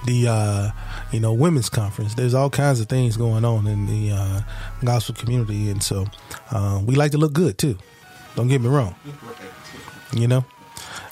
[0.07, 0.71] the, uh,
[1.13, 2.15] you know, women's conference.
[2.15, 4.41] There's all kinds of things going on in the uh,
[4.85, 6.07] gospel community, and so
[6.51, 7.77] uh, we like to look good too.
[8.35, 8.95] Don't get me wrong.
[10.13, 10.45] You know,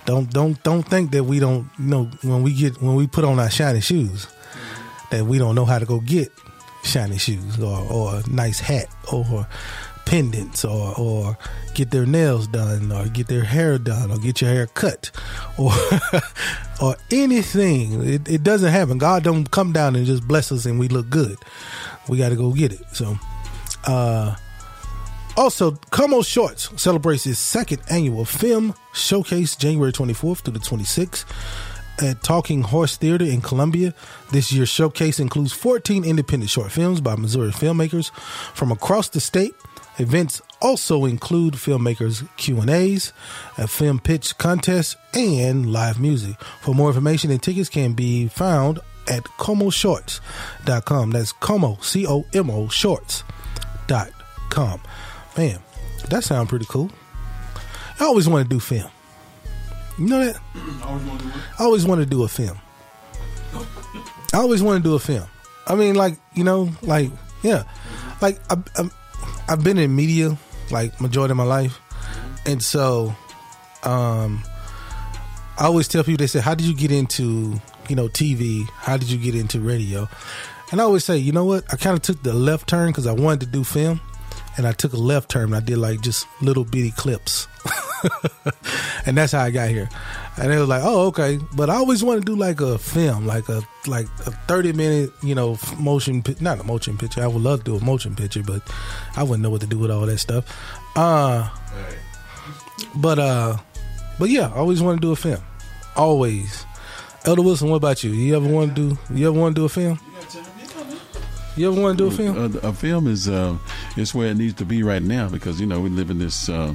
[0.04, 3.24] don't don't don't think that we don't you know when we get when we put
[3.24, 4.26] on our shiny shoes
[5.10, 6.30] that we don't know how to go get
[6.82, 9.46] shiny shoes or or a nice hat or
[10.06, 11.38] pendants or or
[11.74, 15.10] get their nails done or get their hair done or get your hair cut
[15.58, 15.72] or
[16.82, 20.78] or anything it, it doesn't happen god don't come down and just bless us and
[20.78, 21.36] we look good
[22.08, 23.18] we got to go get it so
[23.86, 24.34] uh
[25.36, 31.24] also, Como Shorts celebrates its second annual film showcase January 24th through the 26th
[32.00, 33.94] at Talking Horse Theater in Columbia.
[34.30, 38.12] This year's showcase includes 14 independent short films by Missouri filmmakers
[38.54, 39.54] from across the state.
[39.98, 43.12] Events also include filmmakers Q&As,
[43.58, 46.40] a film pitch contest, and live music.
[46.60, 51.10] For more information and tickets can be found at comoshorts.com.
[51.10, 54.80] That's como, C-O-M-O, shorts.com.
[55.36, 55.58] Man,
[56.08, 56.90] that sounds pretty cool.
[58.00, 58.90] I always want to do film.
[59.98, 60.40] You know that?
[61.58, 62.58] I always want to do a film.
[64.32, 65.28] I always want to do a film.
[65.66, 67.10] I mean, like you know, like
[67.42, 67.64] yeah,
[68.20, 68.90] like I, I,
[69.48, 70.36] I've been in media
[70.70, 71.78] like majority of my life,
[72.46, 73.14] and so
[73.82, 74.42] um,
[75.58, 78.66] I always tell people they say, "How did you get into you know TV?
[78.70, 80.08] How did you get into radio?"
[80.72, 81.62] And I always say, you know what?
[81.72, 84.00] I kind of took the left turn because I wanted to do film,
[84.56, 85.44] and I took a left turn.
[85.44, 87.46] And I did like just little bitty clips,
[89.06, 89.88] and that's how I got here.
[90.36, 91.38] And it was like, oh, okay.
[91.54, 95.10] But I always want to do like a film, like a like a thirty minute,
[95.22, 97.22] you know, motion, not a motion picture.
[97.22, 98.62] I would love to do a motion picture, but
[99.16, 100.44] I wouldn't know what to do with all that stuff.
[100.96, 101.48] Uh,
[102.96, 103.56] but uh,
[104.18, 105.42] but yeah, I always want to do a film,
[105.96, 106.64] always.
[107.26, 108.10] Elder Wilson, what about you?
[108.10, 108.98] You ever want to do?
[109.14, 109.98] You ever want to do a film?
[111.56, 112.56] You ever want to do a film?
[112.56, 113.56] Uh, a film is uh,
[113.96, 116.48] is where it needs to be right now because you know we live in this
[116.48, 116.74] uh,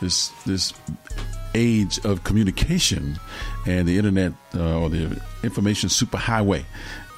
[0.00, 0.72] this this
[1.54, 3.18] age of communication
[3.66, 6.64] and the internet uh, or the information superhighway.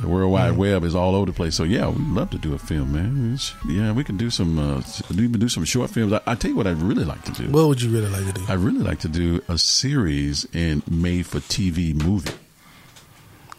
[0.01, 0.57] The World Wide Mm.
[0.57, 1.55] Web is all over the place.
[1.55, 3.35] So yeah, we'd love to do a film, man.
[3.35, 6.13] It's- yeah, we can do some uh, even do some short films.
[6.13, 7.51] I, I tell you what, I'd really like to do.
[7.51, 8.45] What would you really like to do?
[8.49, 12.33] I'd really like to do a series in made for TV movie.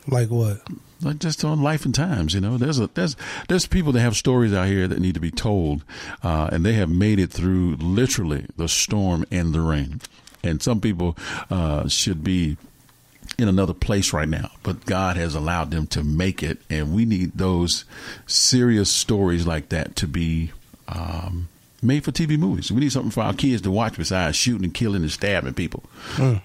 [0.08, 0.62] Like what?
[1.02, 2.58] Like just on life and times you know?
[2.58, 3.16] There's a there's
[3.48, 5.84] there's people that have stories out here that need to be told
[6.24, 10.02] uh, and they have made it through literally the storm and the rain.
[10.44, 11.18] And some people
[11.50, 12.58] uh, should be
[13.38, 17.06] in another place right now but god has allowed them to make it and we
[17.06, 17.84] need those
[18.28, 20.52] serious stories like that to be
[20.88, 21.50] um,
[21.86, 22.72] made for TV movies.
[22.72, 25.84] We need something for our kids to watch besides shooting and killing and stabbing people,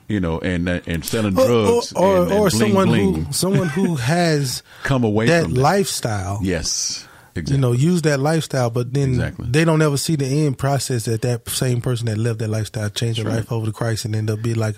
[0.08, 2.88] you know, and uh, and selling Or, drugs or, or, and, and or bling, someone
[2.88, 3.24] bling.
[3.24, 5.60] who someone who has come away that from that.
[5.60, 6.38] lifestyle.
[6.42, 7.06] Yes,
[7.46, 9.46] You know, use that lifestyle, but then Exactly.
[9.50, 12.90] they don't ever see the end process that that same person that lived that lifestyle
[12.90, 13.36] changed their Right.
[13.36, 14.76] life over to Christ and end up be like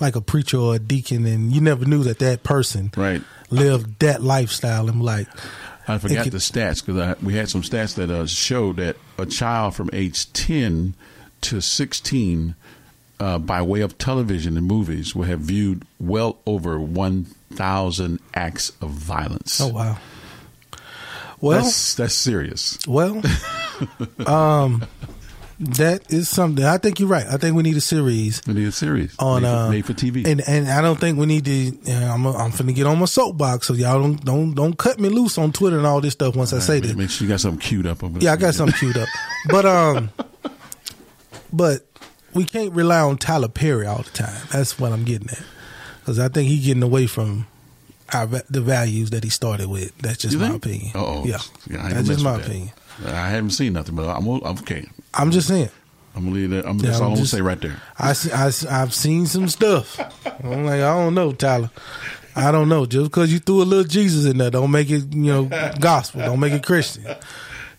[0.00, 3.98] like a preacher or a deacon, and you never knew that that person right lived
[4.00, 5.28] that lifestyle and like
[5.86, 9.26] I forgot could- the stats because we had some stats that uh, showed that a
[9.26, 10.94] child from age 10
[11.42, 12.54] to 16,
[13.20, 18.90] uh, by way of television and movies, will have viewed well over 1,000 acts of
[18.90, 19.60] violence.
[19.60, 19.98] oh wow.
[21.40, 22.78] Well, that's, that's serious.
[22.86, 23.20] Well,
[24.26, 24.86] um,
[25.60, 26.64] that is something.
[26.64, 27.26] I think you're right.
[27.26, 29.86] I think we need a series We need a series on made, for, uh, made
[29.86, 30.26] for TV.
[30.26, 31.92] and and I don't think we need to.
[31.92, 35.08] Uh, I'm I'm finna get on my soapbox, so y'all don't don't don't cut me
[35.08, 36.34] loose on Twitter and all this stuff.
[36.36, 38.02] Once I say this, Make sure you got something queued up.
[38.20, 39.08] Yeah, I got something queued up,
[39.48, 40.10] but um,
[41.52, 41.86] but
[42.34, 44.42] we can't rely on Tyler Perry all the time.
[44.50, 45.42] That's what I'm getting at,
[46.00, 47.46] because I think he's getting away from.
[48.12, 49.96] Our, the values that he started with.
[49.98, 50.64] That's just You my think?
[50.66, 50.92] opinion.
[50.94, 51.24] Uh-oh.
[51.24, 51.38] Yeah,
[51.68, 52.46] Yeah, that's just my that.
[52.46, 52.70] opinion.
[53.06, 54.86] I haven't seen nothing, but I'm, I'm okay.
[55.16, 55.70] I'm just saying.
[56.16, 56.66] I'm gonna leave that.
[56.66, 57.80] I'm, Yeah, that's all I'm I'm, gonna say right there.
[57.98, 59.98] I, I, have seen some stuff.
[60.44, 61.70] I'm like, I don't know, Tyler.
[62.36, 62.86] I don't know.
[62.86, 65.44] Just because you threw a little Jesus in there, don't make it, you know,
[65.80, 66.20] gospel.
[66.20, 67.04] Don't make it Christian.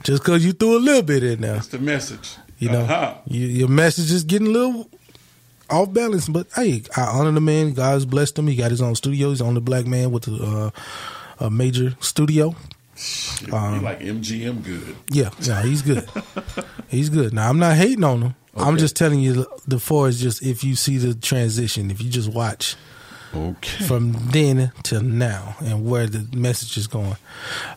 [0.04, 2.36] Just because you threw a little bit in there, That's the message.
[2.60, 3.16] you know, Uh-huh.
[3.26, 4.90] you, your message is getting a little
[5.70, 6.28] off balance.
[6.30, 7.74] But hey, I honor the man.
[7.74, 8.48] God's blessed him.
[8.48, 9.30] He got his own studio.
[9.30, 10.72] He's on the black man with a,
[11.40, 12.54] uh, a major studio.
[13.46, 14.96] You um, like MGM good.
[15.10, 16.10] Yeah, yeah, he's good.
[16.88, 17.34] he's good.
[17.34, 18.36] Now I'm not hating on him.
[18.58, 22.10] I'm just telling you the four is just if you see the transition, if you
[22.10, 22.76] just watch
[23.34, 23.84] Okay.
[23.84, 27.18] from then to now and where the message is going.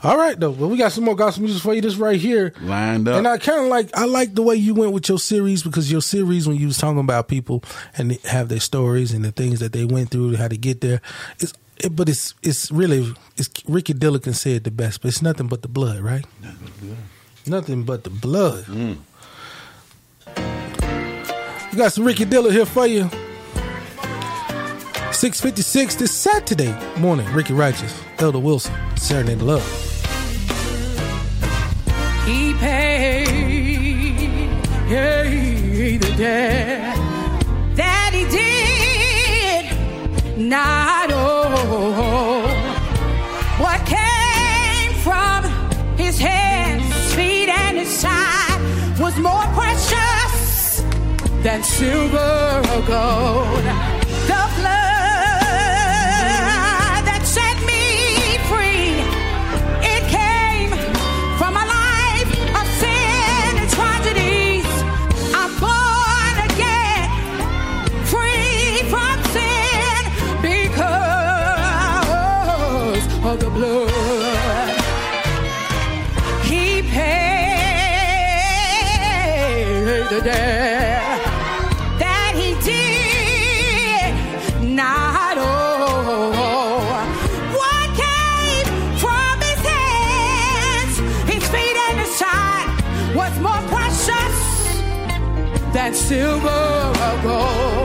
[0.04, 0.52] All right, though.
[0.52, 1.80] Well, we got some more gospel music for you.
[1.80, 2.52] This right here.
[2.60, 3.16] Lined up.
[3.16, 5.90] And I kind of like I like the way you went with your series because
[5.90, 7.64] your series when you was talking about people
[7.96, 11.00] and have their stories and the things that they went through, how to get there.
[11.40, 15.48] It's it, but it's it's really it's Ricky Dillard said the best, but it's nothing
[15.48, 16.24] but the blood, right?
[17.46, 18.64] Nothing but the blood.
[18.64, 18.98] Mm.
[21.72, 23.10] We got some Ricky Dillard here for you.
[25.12, 27.26] 656 this Saturday morning.
[27.32, 29.84] Ricky Righteous, Elder Wilson, Serenade of Love.
[32.24, 33.28] He paid
[34.88, 35.22] yeah,
[51.42, 53.64] than silver or gold.
[54.26, 54.74] The blood
[57.08, 57.84] that set me
[58.50, 58.90] free,
[59.94, 60.70] it came
[61.38, 64.66] from a life of sin and tragedies.
[65.40, 67.08] I'm born again,
[68.12, 70.00] free from sin
[70.42, 70.92] because
[73.24, 74.74] of the blood.
[76.44, 77.28] He paid
[80.10, 80.87] the debt
[95.94, 97.77] silver or gold.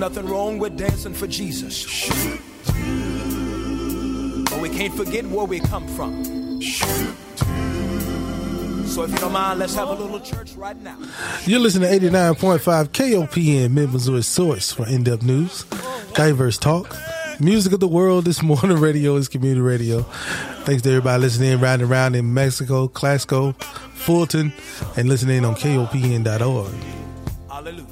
[0.00, 2.08] Nothing wrong with dancing for Jesus.
[4.48, 6.24] But we can't forget where we come from.
[8.86, 10.96] So if you don't mind, let's have a little church right now.
[11.44, 15.64] You're listening to 89.5 KOPN Mid Missouri Source for in depth news,
[16.14, 16.96] diverse talk,
[17.38, 18.24] music of the world.
[18.24, 20.00] This morning radio is community radio.
[20.64, 24.52] Thanks to everybody listening, riding around in Mexico, Clasco, Fulton,
[24.96, 26.72] and listening on KOPN.org.
[27.50, 27.89] Hallelujah.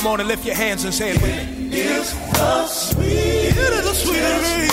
[0.00, 1.78] Come on and lift your hands and say it with me.
[1.78, 4.70] It is the sweetest name.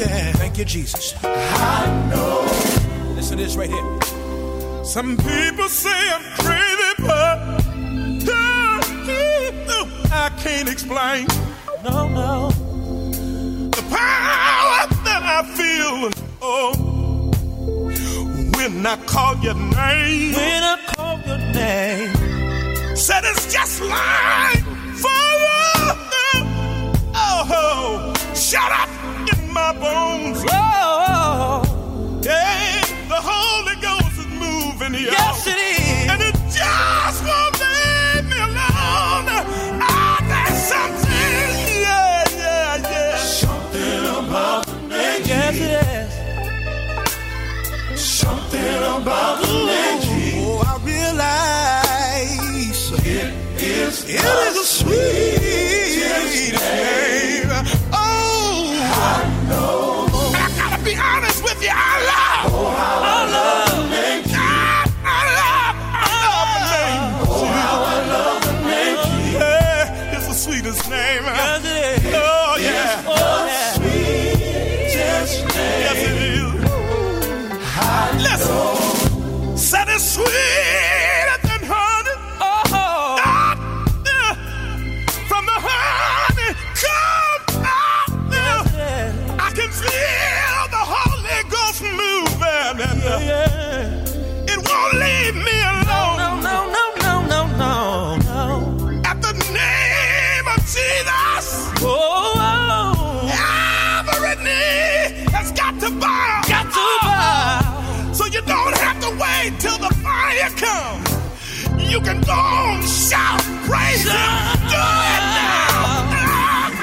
[0.00, 0.32] Yeah.
[0.32, 1.14] Thank you, Jesus.
[1.22, 2.46] I know.
[3.14, 4.84] Listen to this right here.
[4.84, 6.67] Some people say I'm crazy,
[10.28, 11.26] I can't explain.
[11.84, 12.50] No, no.
[13.70, 16.10] The power that I feel.
[16.42, 17.30] Oh,
[18.56, 20.34] when I call your name.
[20.34, 22.14] When I call your name.
[22.94, 24.62] Said it's just like
[25.00, 25.96] fire.
[27.14, 28.90] Oh, shut up
[29.32, 30.44] in my bones.
[30.50, 31.62] Oh,
[32.22, 32.82] yeah.
[33.08, 35.10] The Holy Ghost is moving here.
[35.10, 35.77] Yes, it is.
[45.58, 46.14] Yes.
[48.00, 50.44] Something about the name.
[50.46, 52.26] Oh, I realize
[53.04, 54.94] it is, it is a sweet
[56.52, 57.50] name.
[57.92, 60.06] Oh, I know.
[60.34, 61.70] I gotta be honest with you.
[61.72, 61.74] I
[62.10, 62.54] love.
[62.54, 63.17] I love.
[110.28, 111.90] Till the fire comes.
[111.90, 114.10] You can go on, shout, praise Him,
[114.68, 116.02] do it now.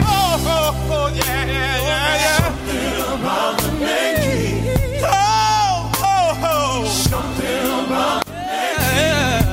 [0.01, 1.85] Oh, oh, oh, yeah, yeah,
[2.25, 2.37] yeah.
[2.37, 4.63] Something about the name.
[5.03, 6.85] Oh, oh, oh.
[6.85, 9.45] Something about the name.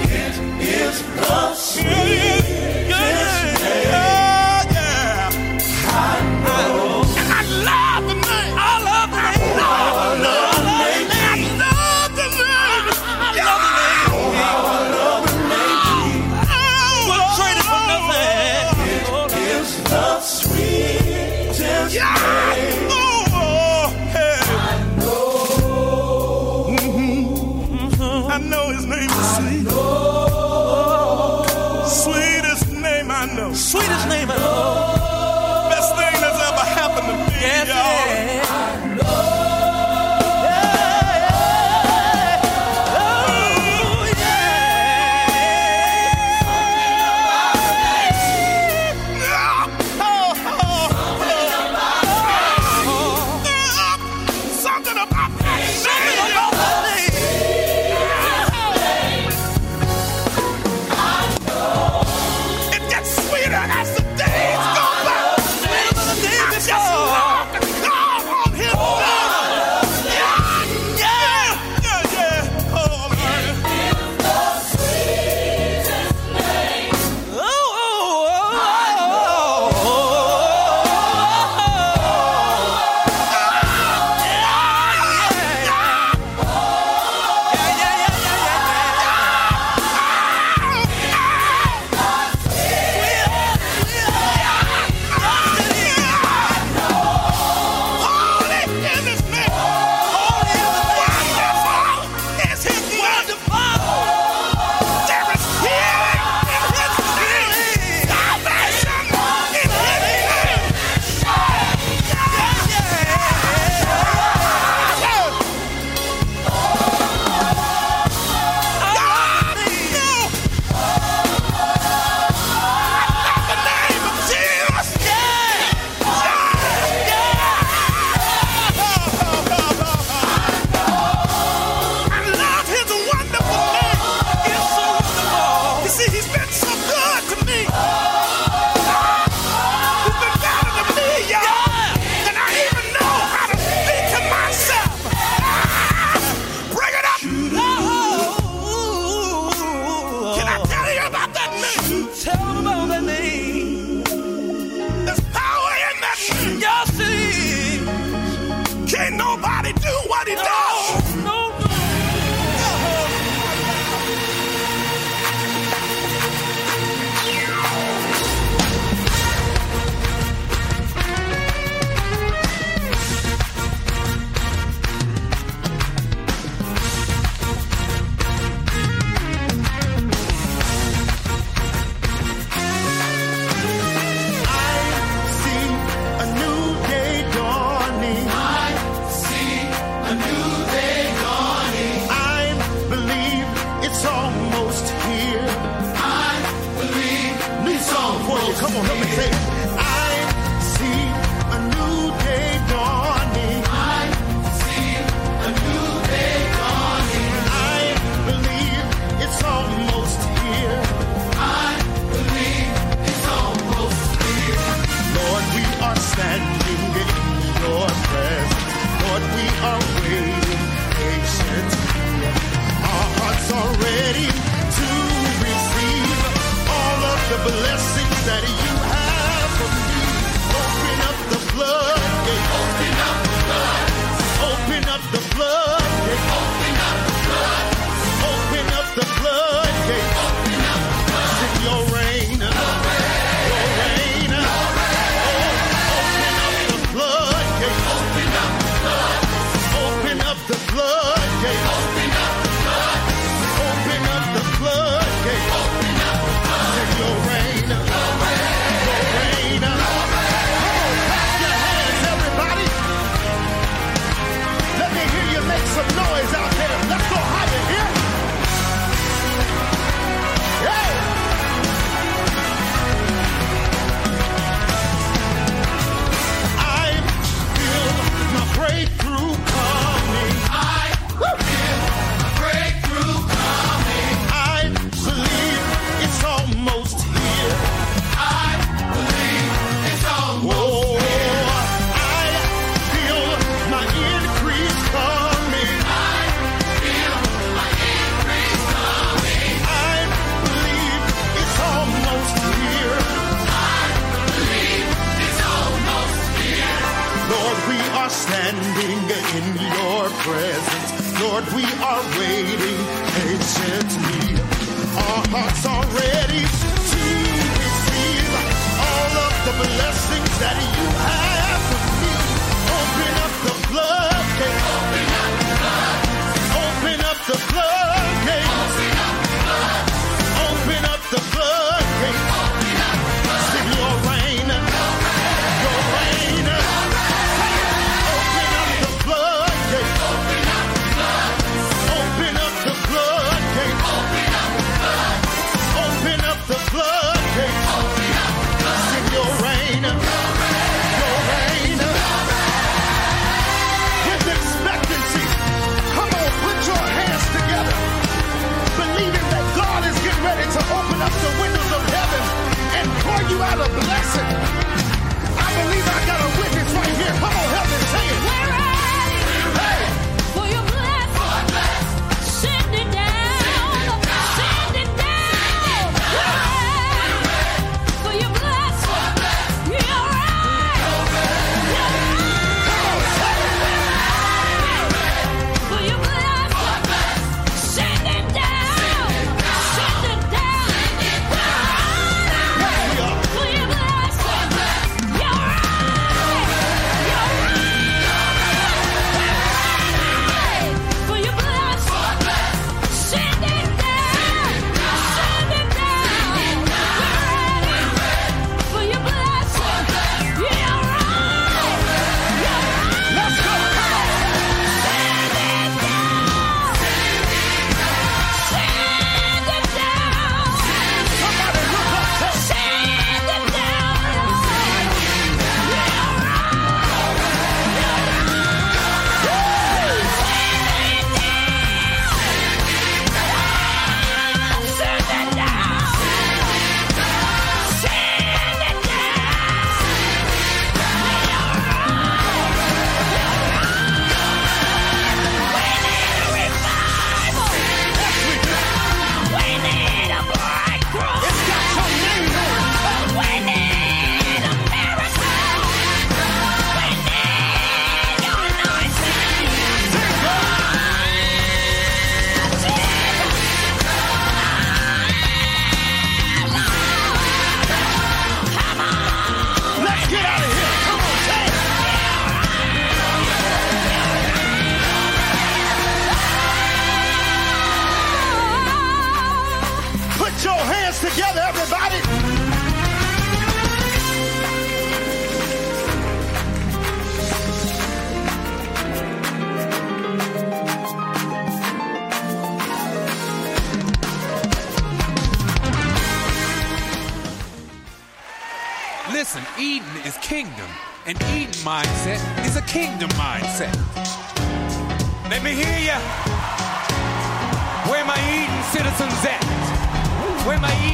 [0.00, 2.43] It is the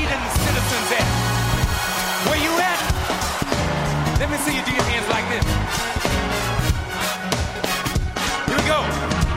[0.09, 1.07] Citizens at?
[2.27, 2.81] Where you at?
[4.19, 5.45] Let me see you do your hands like this.
[8.47, 8.81] Here we go.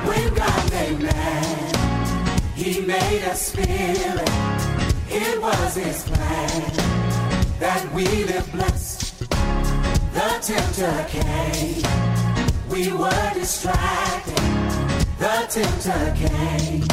[0.07, 1.73] When God made man,
[2.55, 4.29] He made a spirit.
[5.09, 6.71] It was His plan
[7.59, 9.19] that we live blessed.
[10.13, 11.83] The tempter came.
[12.69, 14.37] We were distracted.
[15.19, 16.83] The tempter came.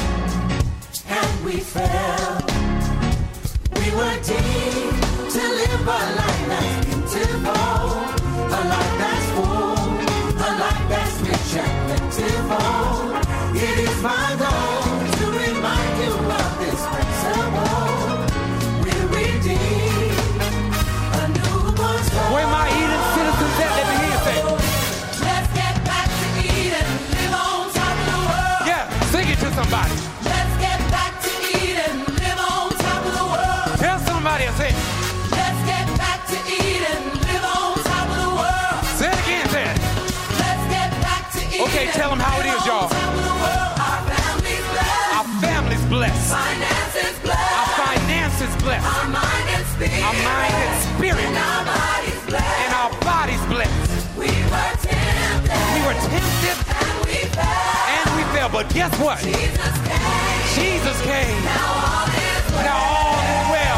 [1.09, 2.50] And we fell.
[3.81, 5.01] We were deemed
[5.33, 7.97] to live a life that's beautiful.
[8.53, 9.73] A life that's full.
[10.37, 13.17] A life that's rich and plentiful.
[13.57, 14.85] It is my goal
[15.17, 18.21] to remind you of this principle.
[18.85, 20.13] We're redeemed.
[21.17, 22.29] A newborn soul.
[22.37, 23.71] Where my Eden citizens at?
[23.79, 24.39] Let me hear say.
[25.25, 26.87] Let's get back to Eden.
[27.17, 28.63] Live on top of the world.
[28.69, 30.10] Yeah, sing it to somebody.
[48.71, 48.87] Blessed.
[48.87, 50.03] Our mind and spirit.
[50.07, 51.25] Our mind and spirit.
[51.27, 52.61] And our bodies blessed.
[52.63, 53.91] And our bodies blessed.
[54.17, 55.59] We were tempted.
[55.75, 57.91] We were tempted And we fell.
[57.99, 59.19] and we fell, but guess what?
[59.19, 60.47] Jesus came.
[60.55, 61.39] Jesus came.
[61.43, 62.65] Now all is well.
[62.71, 63.70] Now all is well.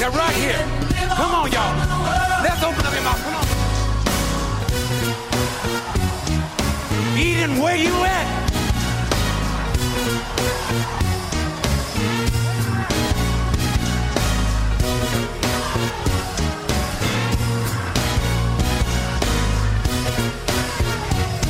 [0.00, 0.56] Now, right here.
[1.14, 1.76] Come on, y'all.
[2.42, 3.22] Let's open up your mouth.
[3.22, 3.44] Come on.
[7.18, 8.26] Eden, where you at?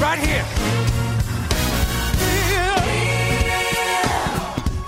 [0.01, 0.45] Right here.
[2.51, 2.83] Yeah.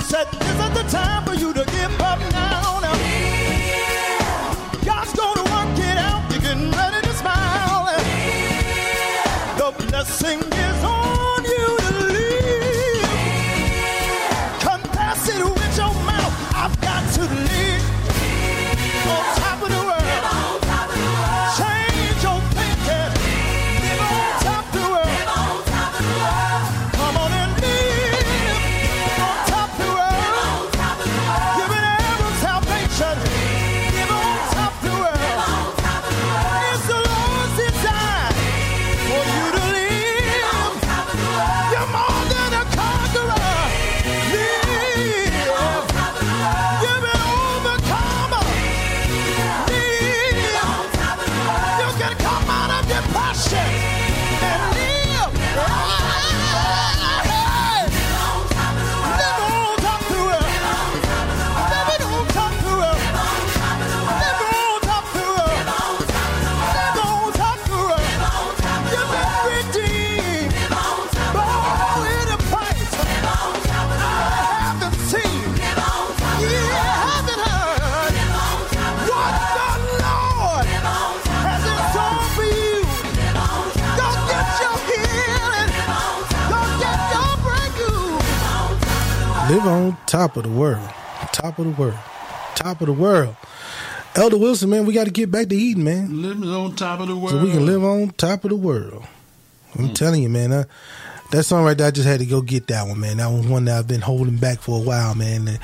[0.01, 2.32] Said this is the time for you to give up
[10.05, 10.62] singing.
[89.63, 90.91] Live on top of the world.
[91.33, 91.99] Top of the world.
[92.57, 93.37] Top of the world.
[94.17, 96.21] Elder Wilson, man, we got to get back to Eden, man.
[96.21, 97.31] Living on top of the world.
[97.31, 99.05] So we can live on top of the world.
[99.79, 100.51] I'm telling you, man.
[100.51, 100.65] Uh,
[101.31, 103.19] that song right there, I just had to go get that one, man.
[103.19, 105.47] That was one that I've been holding back for a while, man.
[105.47, 105.61] And,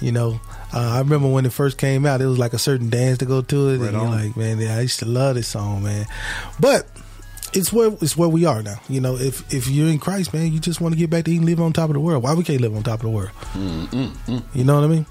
[0.00, 0.40] you know,
[0.72, 3.26] uh, I remember when it first came out, it was like a certain dance to
[3.26, 5.82] go to it, Right and you're like, man, yeah, I used to love this song,
[5.82, 6.06] man.
[6.58, 6.86] But
[7.54, 8.80] it's where it's where we are now.
[8.88, 11.30] You know, if if you're in Christ, man, you just want to get back to
[11.32, 12.22] Eden, live on top of the world.
[12.22, 13.30] Why we can't live on top of the world?
[14.54, 15.06] You know what I mean?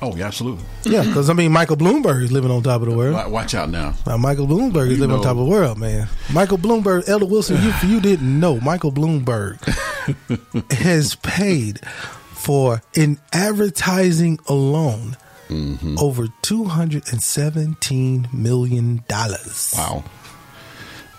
[0.00, 0.64] Oh, yeah, absolutely.
[0.84, 3.32] Yeah, because I mean, Michael Bloomberg is living on top of the world.
[3.32, 3.94] Watch out now.
[4.06, 6.06] Now, Michael Bloomberg is living on top of the world, man.
[6.32, 9.58] Michael Bloomberg, Elder Wilson, you, you didn't know, Michael Bloomberg
[10.72, 11.80] has paid
[12.32, 15.16] for in advertising alone
[15.48, 15.96] Mm-hmm.
[15.98, 19.72] over two hundred and seventeen million dollars.
[19.74, 20.04] Wow.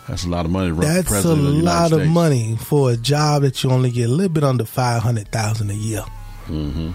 [0.10, 0.70] That's a lot of money.
[0.70, 3.70] to run for That's a president of lot of money for a job that you
[3.70, 6.04] only get a little bit under five hundred thousand a year.
[6.48, 6.92] Mm-hmm.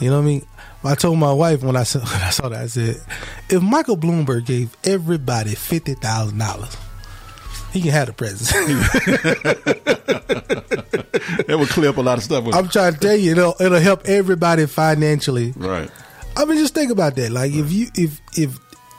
[0.00, 0.46] You know what I mean?
[0.84, 2.96] I told my wife when I saw, when I saw that, I said,
[3.48, 6.76] if Michael Bloomberg gave everybody fifty thousand dollars,
[7.72, 8.86] he can have the president.
[11.46, 12.46] That would clear up a lot of stuff.
[12.52, 15.52] I'm trying to tell you, it'll, it'll help everybody financially.
[15.56, 15.90] right.
[16.36, 17.30] I mean, just think about that.
[17.32, 18.56] Like, if you if if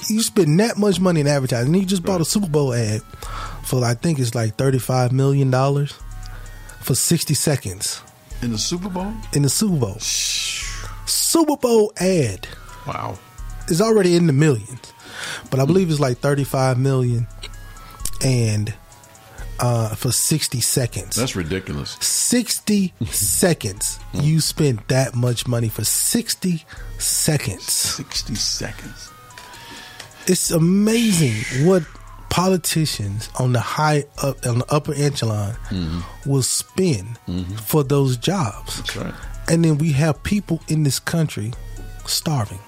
[0.10, 3.02] you spend that much money in advertising, and you just bought a Super Bowl ad
[3.66, 5.94] for I think it's like thirty five million dollars
[6.82, 8.02] for sixty seconds
[8.42, 9.14] In the Super Bowl?
[9.34, 9.98] in the Super Bowl.
[10.00, 12.48] Super Bowl ad
[12.88, 13.18] Wow.
[13.68, 14.94] it's already in the millions,
[15.50, 17.28] but I believe it's like thirty five million,
[18.24, 18.74] and
[19.60, 21.16] uh, for sixty seconds.
[21.16, 21.92] That's ridiculous.
[22.02, 24.00] 60 seconds.
[24.14, 26.66] You spent that much money for 60
[26.98, 27.64] seconds.
[27.72, 29.12] 60 seconds.
[30.26, 31.84] It's amazing what
[32.32, 36.30] politicians on the high up on the upper echelon mm-hmm.
[36.30, 37.56] will spend mm-hmm.
[37.56, 38.78] for those jobs.
[38.78, 39.14] That's right.
[39.50, 41.52] And then we have people in this country
[42.06, 42.60] starving.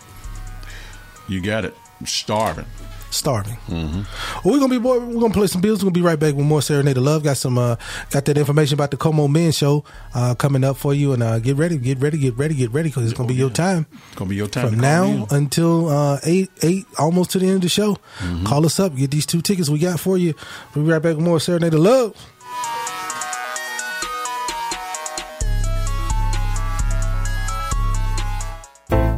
[1.30, 1.76] You got it.
[2.06, 2.66] Starving.
[3.14, 3.58] Starving.
[3.70, 4.06] Well,
[4.44, 5.80] we're gonna be boy, we're gonna play some bills.
[5.84, 7.24] We're gonna be right back with more Serenade of Love.
[7.24, 7.76] Got some uh
[8.10, 9.84] got that information about the Como Men show
[10.14, 12.90] uh coming up for you and uh get ready, get ready, get ready, get ready
[12.90, 13.86] because it's gonna be your time.
[14.08, 14.70] It's going to be your time.
[14.70, 17.98] from now until uh, eight, eight, almost to the end of the show.
[18.46, 20.34] Call us up, get these two tickets we got for you.
[20.74, 22.16] We'll be right back with more Serenade of Love.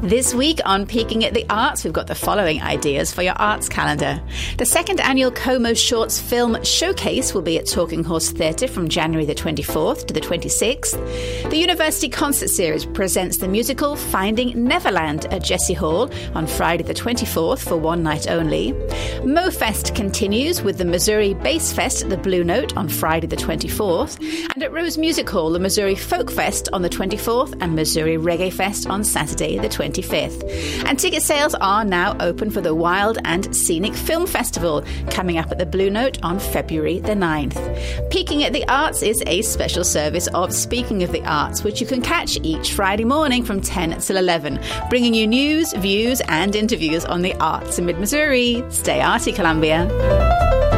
[0.05, 3.67] This week on Peeking at the Arts, we've got the following ideas for your arts
[3.67, 4.21] calendar.
[4.59, 9.25] The second annual Como Shorts Film Showcase will be at Talking Horse Theatre from January
[9.25, 11.49] the 24th to the 26th.
[11.49, 16.93] The University Concert Series presents the musical Finding Neverland at Jesse Hall on Friday the
[16.93, 18.73] 24th for one night only.
[19.23, 24.19] MoFest continues with the Missouri Bass Fest at the Blue Note on Friday the 24th,
[24.53, 28.53] and at Rose Music Hall, the Missouri Folk Fest on the 24th and Missouri Reggae
[28.53, 30.85] Fest on Saturday the 25th.
[30.85, 35.51] And ticket sales are now open for the Wild and Scenic Film Festival coming up
[35.51, 38.09] at the Blue Note on February the 9th.
[38.09, 41.87] Peeking at the Arts is a special service of Speaking of the Arts, which you
[41.87, 44.59] can catch each Friday morning from 10 till 11,
[44.89, 48.63] bringing you news, views, and interviews on the arts in mid Missouri.
[48.69, 50.74] Stay arty, Columbia.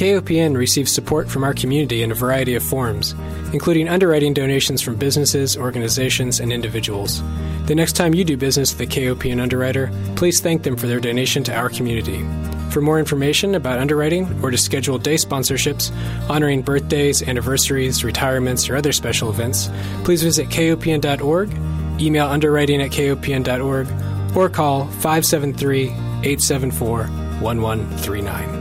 [0.00, 3.14] KOPN receives support from our community in a variety of forms,
[3.52, 7.22] including underwriting donations from businesses, organizations, and individuals.
[7.66, 11.00] The next time you do business with a KOPN underwriter, please thank them for their
[11.00, 12.24] donation to our community.
[12.70, 15.92] For more information about underwriting or to schedule day sponsorships
[16.30, 19.68] honoring birthdays, anniversaries, retirements, or other special events,
[20.04, 21.52] please visit kopn.org,
[22.00, 23.86] email underwriting at kopn.org,
[24.34, 27.00] or call 573 874
[27.42, 28.59] 1139.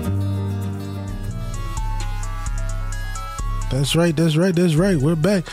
[3.71, 4.15] That's right.
[4.15, 4.55] That's right.
[4.55, 4.97] That's right.
[4.97, 5.45] We're back.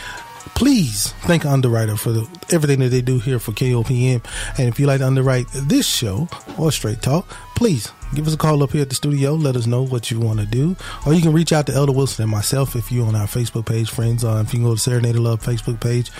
[0.55, 4.25] Please thank Underwriter for the, everything that they do here for KOPN.
[4.57, 6.27] And if you like to underwrite this show
[6.57, 9.33] or Straight Talk, please give us a call up here at the studio.
[9.35, 10.75] Let us know what you want to do.
[11.05, 13.67] Or you can reach out to Elder Wilson and myself if you're on our Facebook
[13.67, 14.23] page, friends.
[14.23, 16.11] Uh, if you can go to Serenade of Love Facebook page.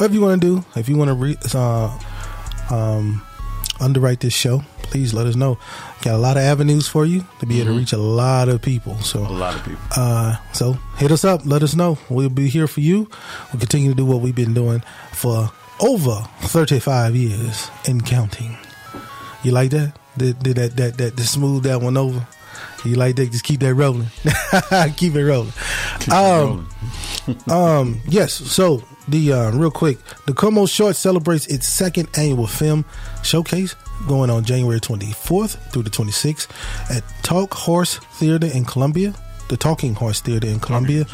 [0.00, 1.98] If you want to do, if you want to re, uh,
[2.70, 3.22] um,
[3.80, 5.58] underwrite this show, please let us know.
[6.04, 8.60] Got a lot of avenues for you to be able to reach a lot of
[8.60, 8.94] people.
[8.98, 9.80] So A lot of people.
[9.96, 11.40] uh, so hit us up.
[11.46, 11.96] Let us know.
[12.10, 13.08] We'll be here for you.
[13.50, 14.82] We'll continue to do what we've been doing
[15.12, 15.50] for
[15.80, 18.54] over 35 years and counting.
[19.44, 19.96] You like that?
[20.18, 22.26] Did, did that, that, that, to smooth that one over?
[22.84, 23.30] You like that?
[23.32, 24.08] Just keep that rolling.
[24.96, 25.54] keep it rolling.
[26.12, 26.68] um,
[27.50, 28.34] um, yes.
[28.34, 32.84] So the uh, real quick, the Como Short celebrates its second annual film
[33.22, 33.74] showcase
[34.06, 36.48] going on January 24th through the 26th
[36.90, 39.14] at Talk Horse Theater in Columbia.
[39.48, 41.04] The Talking Horse Theater in Columbia.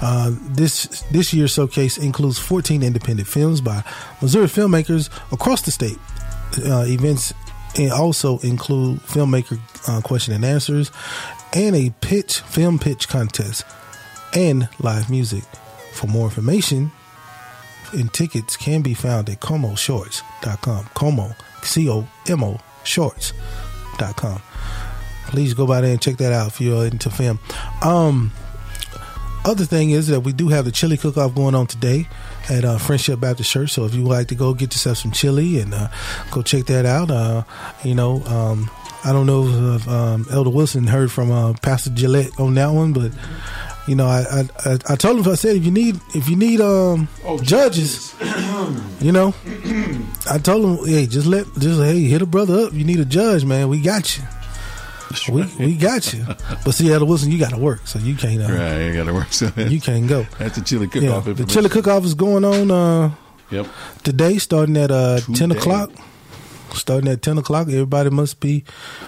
[0.00, 3.82] Uh, this this year's showcase includes 14 independent films by
[4.20, 5.98] Missouri filmmakers across the state.
[6.64, 7.34] Uh, events
[7.76, 9.58] and also include filmmaker
[9.88, 10.92] uh, question and answers
[11.54, 13.64] and a pitch film pitch contest
[14.34, 15.42] and live music.
[15.94, 16.92] For more information
[17.92, 20.86] and tickets can be found at comoshorts.com.
[20.94, 24.42] Como, C O M O, shorts.com.
[25.28, 27.38] Please go by there and check that out if you're into film.
[27.82, 28.32] Um,
[29.44, 32.06] other thing is that we do have the chili cook off going on today
[32.48, 33.72] at uh, Friendship Baptist Church.
[33.72, 35.88] So if you would like to go get yourself some chili and uh,
[36.30, 37.42] go check that out, uh,
[37.82, 38.70] you know, um,
[39.04, 42.92] I don't know if um, Elder Wilson heard from uh, Pastor Gillette on that one,
[42.92, 43.10] but
[43.88, 46.60] You know, I I, I, told him I said if you need if you need
[46.60, 48.14] um Oh, judges,
[49.00, 49.34] you know,
[50.30, 52.72] I told him hey just let just hey hit a brother up.
[52.72, 53.68] You need a judge, man.
[53.68, 54.22] We got you.
[55.30, 56.24] We we got you.
[56.64, 58.40] But see, Elder Wilson, you got to work, so you can't.
[58.40, 59.32] Uh, Right, you got to work.
[59.32, 60.26] So You can't go.
[60.38, 63.10] That's the chili cook Yeah, the chili cook off is going on uh,
[63.50, 63.66] Yep.
[64.04, 65.90] today, starting at uh, ten o'clock.
[66.74, 68.64] Starting at ten o'clock, everybody must be,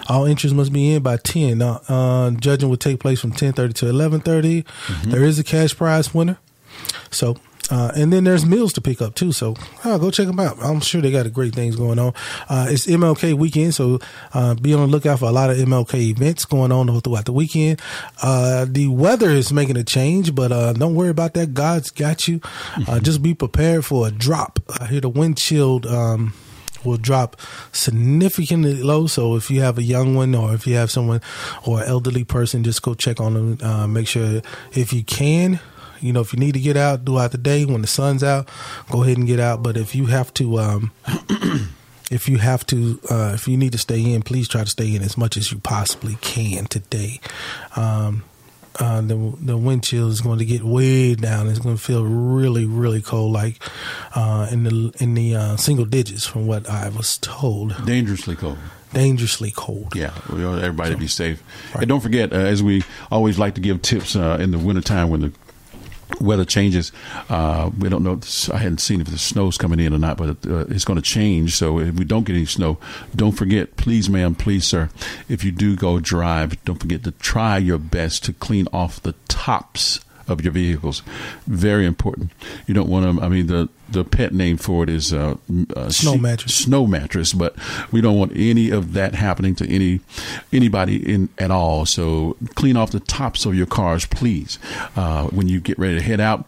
[0.07, 1.61] all interest must be in by ten.
[1.61, 5.11] Uh, uh, judging will take place from ten thirty to eleven Mm-hmm.
[5.11, 6.37] There is a cash prize winner,
[7.11, 7.37] so
[7.71, 9.31] uh, and then there's meals to pick up too.
[9.31, 10.57] So uh, go check them out.
[10.61, 12.13] I'm sure they got a great things going on.
[12.47, 13.99] Uh, it's MLK weekend, so
[14.33, 17.33] uh, be on the lookout for a lot of MLK events going on throughout the
[17.33, 17.81] weekend.
[18.21, 21.53] Uh, the weather is making a change, but uh, don't worry about that.
[21.53, 22.41] God's got you.
[22.87, 24.59] Uh, just be prepared for a drop.
[24.79, 25.85] I hear the wind chilled.
[25.85, 26.33] Um,
[26.85, 27.39] will drop
[27.71, 29.07] significantly low.
[29.07, 31.21] So if you have a young one or if you have someone
[31.65, 33.57] or elderly person, just go check on them.
[33.61, 34.41] Uh, make sure
[34.73, 35.59] if you can,
[35.99, 38.49] you know, if you need to get out throughout the day when the sun's out,
[38.91, 39.63] go ahead and get out.
[39.63, 40.91] But if you have to, um,
[42.11, 44.95] if you have to, uh, if you need to stay in, please try to stay
[44.95, 47.19] in as much as you possibly can today.
[47.75, 48.23] Um,
[48.79, 51.47] uh, the the wind chill is going to get way down.
[51.47, 53.61] It's going to feel really, really cold, like
[54.13, 57.75] uh, in the in the uh, single digits, from what I was told.
[57.85, 58.57] Dangerously cold.
[58.93, 59.93] Dangerously cold.
[59.95, 61.43] Yeah, we want everybody to be safe.
[61.73, 65.09] And don't forget, uh, as we always like to give tips uh, in the wintertime
[65.09, 65.31] when the
[66.19, 66.91] weather changes.
[67.29, 68.19] Uh, we don't know.
[68.53, 71.01] I hadn't seen if the snow's coming in or not, but uh, it's going to
[71.01, 71.55] change.
[71.55, 72.77] So if we don't get any snow,
[73.15, 74.89] don't forget, please, ma'am, please, sir,
[75.29, 79.13] if you do go drive, don't forget to try your best to clean off the
[79.27, 81.01] tops of your vehicles.
[81.47, 82.31] Very important.
[82.67, 83.23] You don't want to.
[83.23, 85.35] I mean, the the pet name for it is uh,
[85.75, 86.55] uh, Snow mattress.
[86.55, 87.55] Snow mattress, but
[87.91, 90.01] we don't want any of that happening to any
[90.51, 91.85] anybody in at all.
[91.85, 94.59] So clean off the tops of your cars, please,
[94.95, 96.45] uh, when you get ready to head out,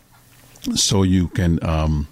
[0.76, 1.64] so you can.
[1.64, 2.08] Um,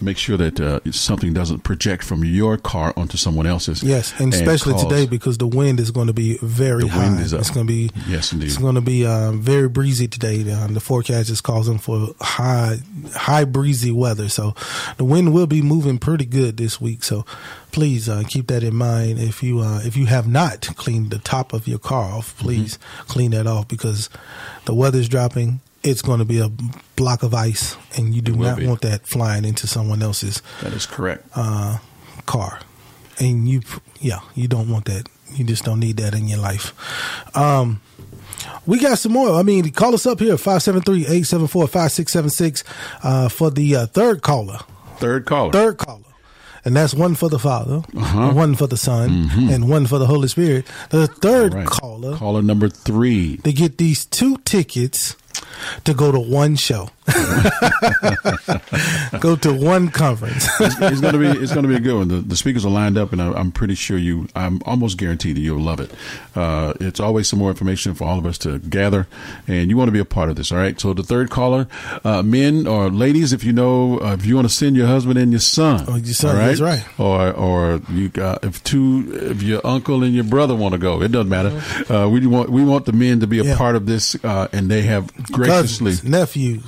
[0.00, 3.82] Make sure that uh, something doesn't project from your car onto someone else's.
[3.82, 7.08] Yes, and especially cause- today because the wind is going to be very The high.
[7.08, 7.40] wind is up.
[7.40, 8.46] It's going to be Yes, indeed.
[8.46, 10.50] It's going to be um, very breezy today.
[10.52, 12.78] Um, the forecast is calling for high
[13.14, 14.54] high breezy weather, so
[14.98, 17.02] the wind will be moving pretty good this week.
[17.04, 17.24] So
[17.72, 19.20] please uh, keep that in mind.
[19.20, 22.78] If you uh, if you have not cleaned the top of your car off, please
[23.06, 24.10] clean that off because
[24.66, 25.60] the weather's dropping.
[25.84, 26.50] It's going to be a
[26.96, 28.66] block of ice, and you do not be.
[28.66, 31.26] want that flying into someone else's That is correct.
[31.36, 31.78] uh,
[32.26, 32.60] car,
[33.20, 33.60] and you,
[34.00, 35.08] yeah, you don't want that.
[35.34, 36.72] You just don't need that in your life.
[37.36, 37.80] Um,
[38.66, 39.34] we got some more.
[39.34, 42.62] I mean, call us up here 573-874-5676
[43.02, 44.58] uh, for the uh, third caller.
[44.96, 45.52] Third caller.
[45.52, 46.00] Third caller.
[46.64, 48.32] And that's one for the Father, Uh-huh.
[48.32, 49.54] one for the Son, Mhm.
[49.54, 50.66] and one for the Holy Spirit.
[50.90, 51.66] The third right.
[51.66, 53.36] caller Caller number three.
[53.44, 55.14] to get these two tickets
[55.84, 56.90] to go to one show.
[59.20, 60.48] go to one conference.
[60.60, 62.08] it's, it's going to be it's to be a good one.
[62.08, 64.28] The, the speakers are lined up, and I, I'm pretty sure you.
[64.34, 65.90] I'm almost guaranteed that you'll love it.
[66.34, 69.06] Uh, it's always some more information for all of us to gather,
[69.46, 70.50] and you want to be a part of this.
[70.52, 70.78] All right.
[70.80, 71.68] So the third caller,
[72.04, 75.18] uh, men or ladies, if you know, uh, if you want to send your husband
[75.18, 76.84] and your son, Oh, your son, all that's right.
[76.98, 81.02] Or or you got if two if your uncle and your brother want to go,
[81.02, 81.50] it doesn't matter.
[81.92, 83.50] Uh, we want we want the men to be a Mm-hmm.
[83.50, 83.58] Yeah.
[83.58, 86.62] part of this, uh, and they have graciously Cousins, nephews.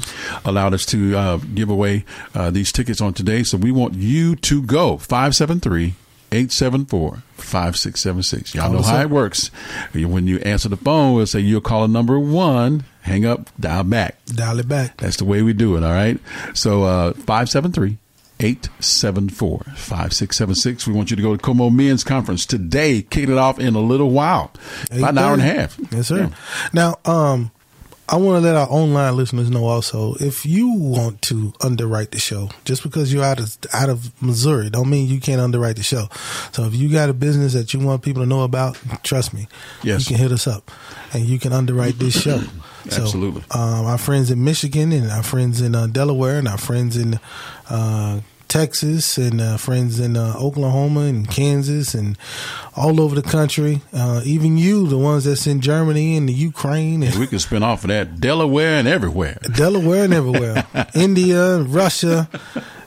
[0.45, 2.05] allowed us to uh, give away
[2.35, 3.43] uh, these tickets on today.
[3.43, 5.95] So we want you to go 573
[6.33, 8.55] 874 5676.
[8.55, 9.49] Y'all know how it works.
[9.93, 12.85] When you answer the phone, we'll say you're caller number one.
[13.03, 14.17] Hang up, dial back.
[14.27, 14.97] Dial it back.
[14.97, 16.19] That's the way we do it, all right?
[16.55, 17.99] So uh, 573
[18.41, 20.87] 874 5676.
[20.87, 23.81] We want you to go to Como Men's Conference today, kicking it off in a
[23.81, 24.53] little while.
[24.91, 25.79] About an hour and a half.
[25.93, 26.19] Yes, sir.
[26.19, 26.31] Yeah.
[26.73, 27.51] Now, um,
[28.09, 32.21] I want to let our online listeners know also if you want to underwrite the
[32.21, 35.83] show, just because you're out of out of Missouri, don't mean you can't underwrite the
[35.83, 36.07] show.
[36.53, 39.49] So if you got a business that you want people to know about, trust me,
[39.83, 40.09] Yes.
[40.09, 40.71] you can hit us up
[41.13, 42.41] and you can underwrite this show.
[42.89, 43.43] So, Absolutely.
[43.51, 47.19] um, our friends in Michigan and our friends in uh, Delaware and our friends in
[47.69, 52.17] uh, Texas and uh, friends in uh, Oklahoma and Kansas and
[52.77, 53.81] all over the country.
[53.93, 57.63] Uh, even you, the ones that's in Germany and the Ukraine and We can spin
[57.63, 59.39] off of that Delaware and everywhere.
[59.55, 62.29] Delaware and everywhere, India, Russia.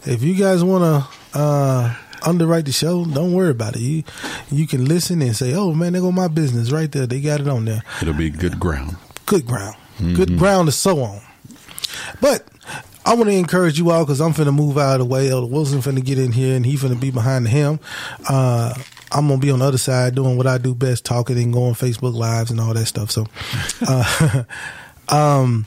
[0.05, 1.95] If you guys want to uh,
[2.25, 3.81] underwrite the show, don't worry about it.
[3.81, 4.03] You
[4.51, 7.05] you can listen and say, "Oh man, there go my business right there.
[7.05, 7.83] They got it on there.
[8.01, 8.95] It'll be good ground.
[9.25, 9.75] Good ground,
[10.15, 11.21] good ground to sow on."
[12.21, 12.47] But
[13.09, 15.31] I want to encourage you all because I'm finna move out of the way.
[15.31, 17.79] Elder Wilson finna get in here and he finna be behind him.
[18.29, 18.71] Uh,
[19.11, 21.73] I'm gonna be on the other side doing what I do best, talking and going
[21.73, 23.09] Facebook lives and all that stuff.
[23.09, 23.25] So,
[23.87, 24.43] uh,
[25.09, 25.65] um,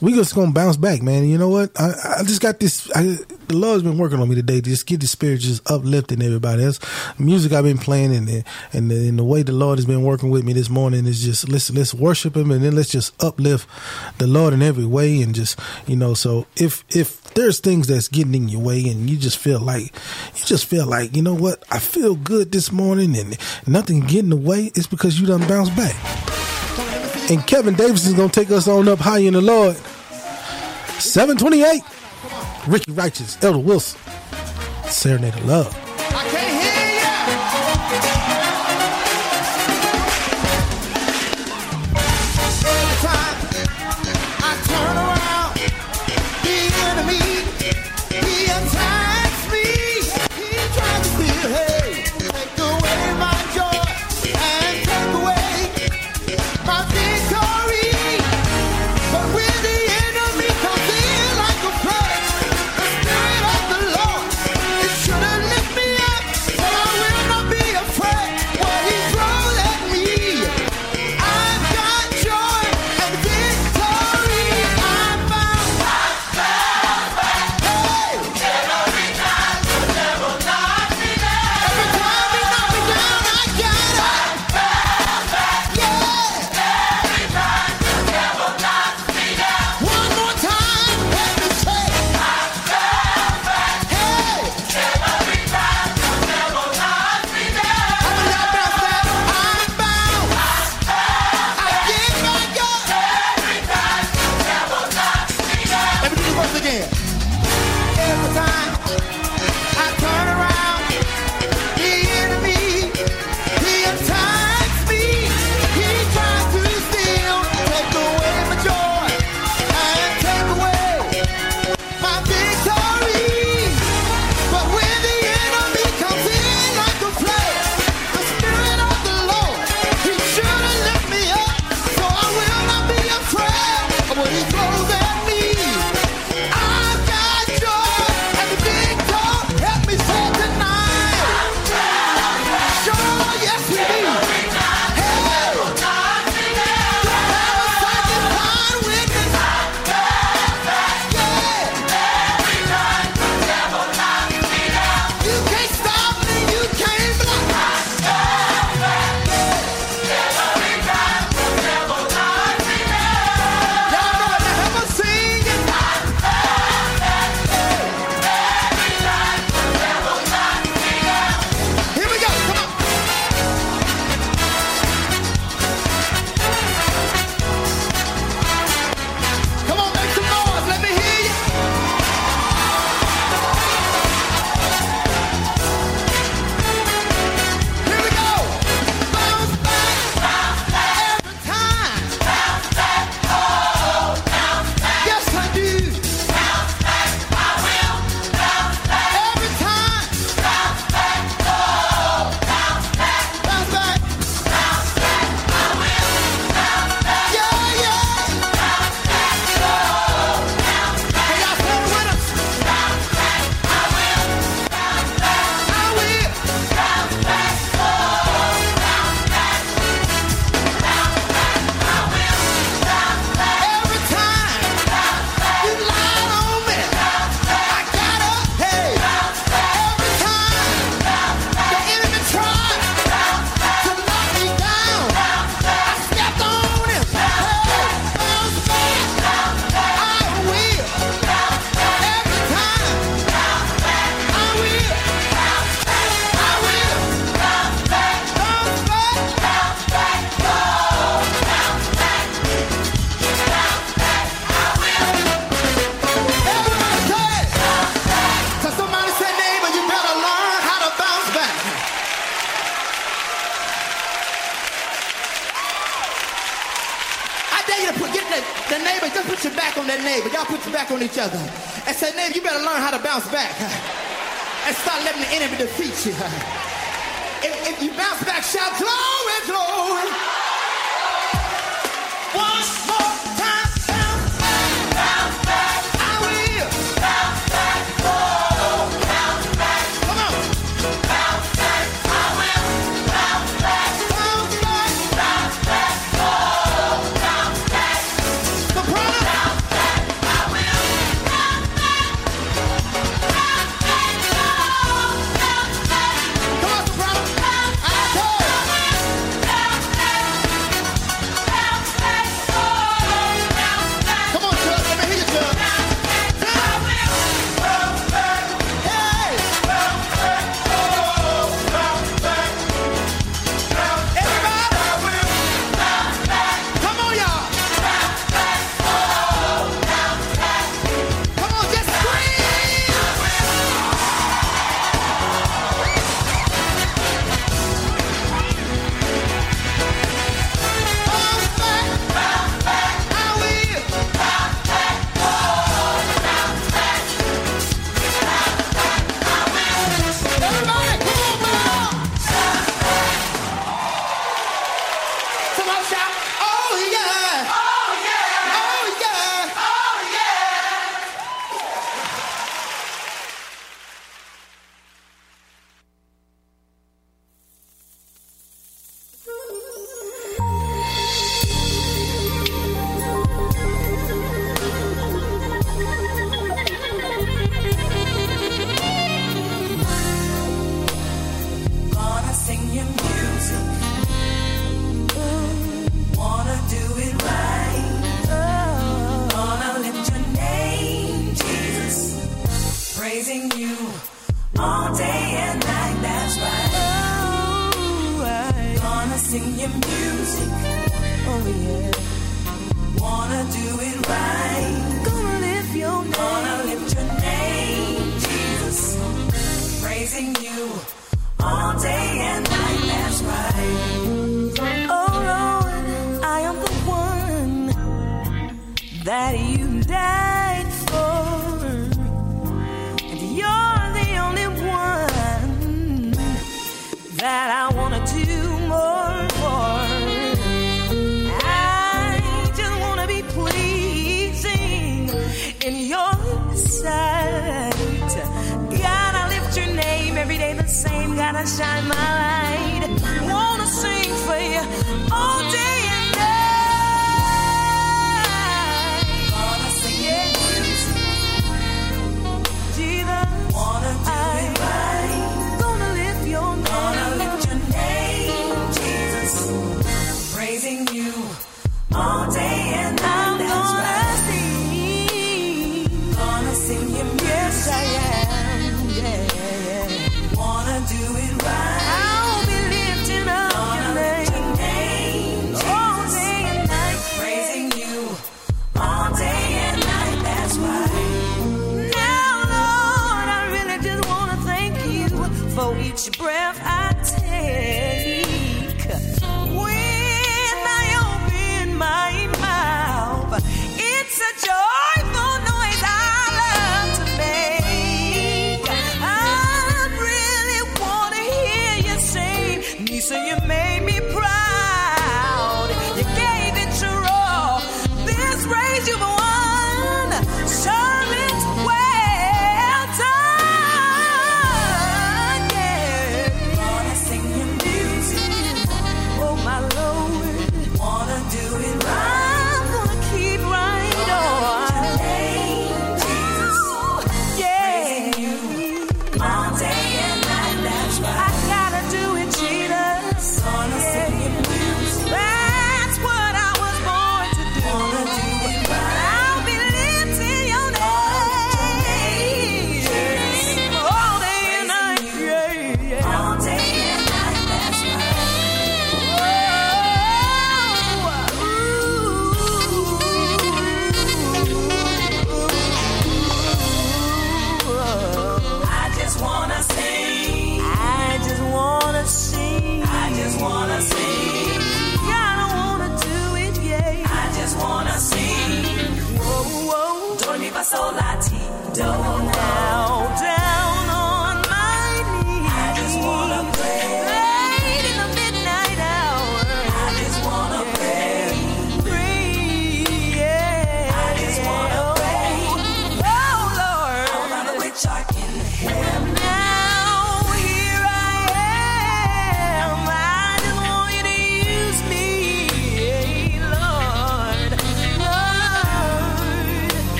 [0.00, 1.28] we just gonna bounce back, man.
[1.28, 1.70] You know what?
[1.80, 2.90] I, I just got this.
[2.92, 3.18] I,
[3.50, 4.60] the Lord's been working on me today.
[4.60, 6.62] Just get the spirit just uplifting everybody.
[6.62, 6.78] That's
[7.18, 10.04] music I've been playing and the, and the, and the way the Lord has been
[10.04, 13.12] working with me this morning is just let's let's worship Him and then let's just
[13.22, 13.68] uplift
[14.18, 15.58] the Lord in every way and just
[15.88, 16.14] you know.
[16.14, 19.92] So if if there's things that's getting in your way and you just feel like
[20.36, 23.36] you just feel like you know what I feel good this morning and
[23.66, 24.70] nothing getting away.
[24.76, 25.96] It's because you done bounced back.
[27.28, 29.76] And Kevin Davis is gonna take us on up high in the Lord.
[31.00, 31.99] 728.
[32.66, 34.00] Ricky Righteous, Elder Wilson,
[34.88, 36.49] Serenade of Love.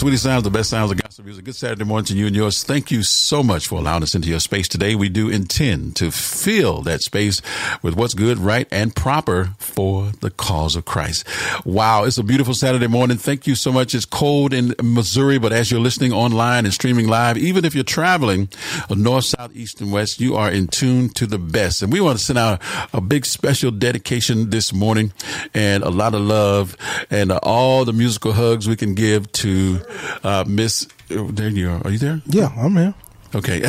[0.00, 1.44] Sweetie Sounds, the best sounds of gospel music.
[1.44, 2.64] Good Saturday morning to you and yours.
[2.64, 4.94] Thank you so much for allowing us into your space today.
[4.94, 7.42] We do intend to fill that space
[7.82, 11.26] with what's good, right, and proper for the cause of Christ.
[11.66, 13.18] Wow, it's a beautiful Saturday morning.
[13.18, 13.94] Thank you so much.
[13.94, 17.84] It's cold in Missouri, but as you're listening online and streaming live, even if you're
[17.84, 18.48] traveling
[18.88, 21.82] north, south, east, and west, you are in tune to the best.
[21.82, 22.62] And we want to send out
[22.94, 25.12] a big special dedication this morning
[25.52, 26.76] and a lot of love
[27.10, 29.80] and all the musical hugs we can give to
[30.24, 30.88] uh, Miss.
[31.10, 31.82] oh, There you are.
[31.84, 32.22] Are you there?
[32.26, 32.94] Yeah, I'm here.
[33.32, 33.60] Okay.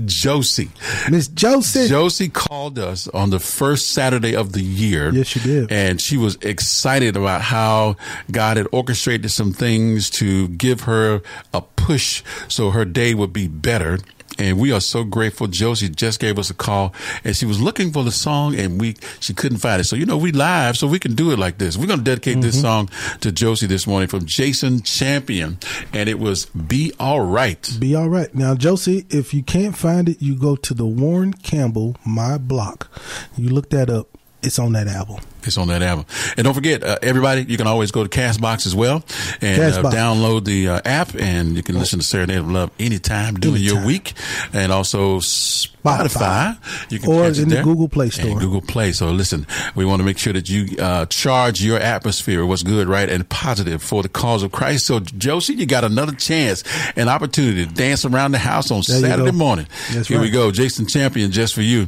[0.06, 0.70] Josie.
[1.10, 1.88] Miss Josie.
[1.90, 5.12] Josie called us on the first Saturday of the year.
[5.12, 5.72] Yes, she did.
[5.72, 7.98] And she was excited about how
[8.32, 11.22] God had orchestrated some things to give her
[11.54, 14.00] a push so her day would be better.
[14.40, 15.48] And we are so grateful.
[15.48, 16.94] Josie just gave us a call
[17.24, 19.86] and she was looking for the song and we, she couldn't find it.
[19.86, 21.78] So, you know, we live, so we can do it like this.
[21.78, 22.62] We're going to dedicate this mm-hmm.
[22.62, 22.90] song
[23.22, 25.58] to Josie this morning from Jason Champion.
[25.94, 27.78] And it was Be All Right.
[27.80, 28.34] Be all right.
[28.34, 32.90] Now, Josie, if you can't find it, you go to the Warren Campbell My Block.
[33.38, 34.13] You look that up.
[34.44, 35.18] It's on that album.
[35.44, 36.06] It's on that album.
[36.38, 39.04] And don't forget, uh, everybody, you can always go to Castbox as well
[39.42, 43.36] and uh, download the uh, app and you can listen to Serenade of Love anytime
[43.36, 44.14] during your week.
[44.54, 46.58] And also Spotify.
[46.92, 47.62] You can Or catch it in the.
[47.64, 48.40] Google Play And Store.
[48.40, 48.92] Google Play.
[48.94, 49.46] So listen,
[49.76, 53.28] we want to make sure that you uh, charge your atmosphere what's good, right, and
[53.28, 54.86] positive for the cause of Christ.
[54.86, 56.64] So, Josie, you got another chance,
[56.96, 59.68] an opportunity to dance around the house on There Saturday morning.
[59.92, 60.52] That's Here we go.
[60.52, 61.88] Jason Champion, just for you.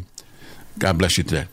[0.78, 1.48] God bless you today.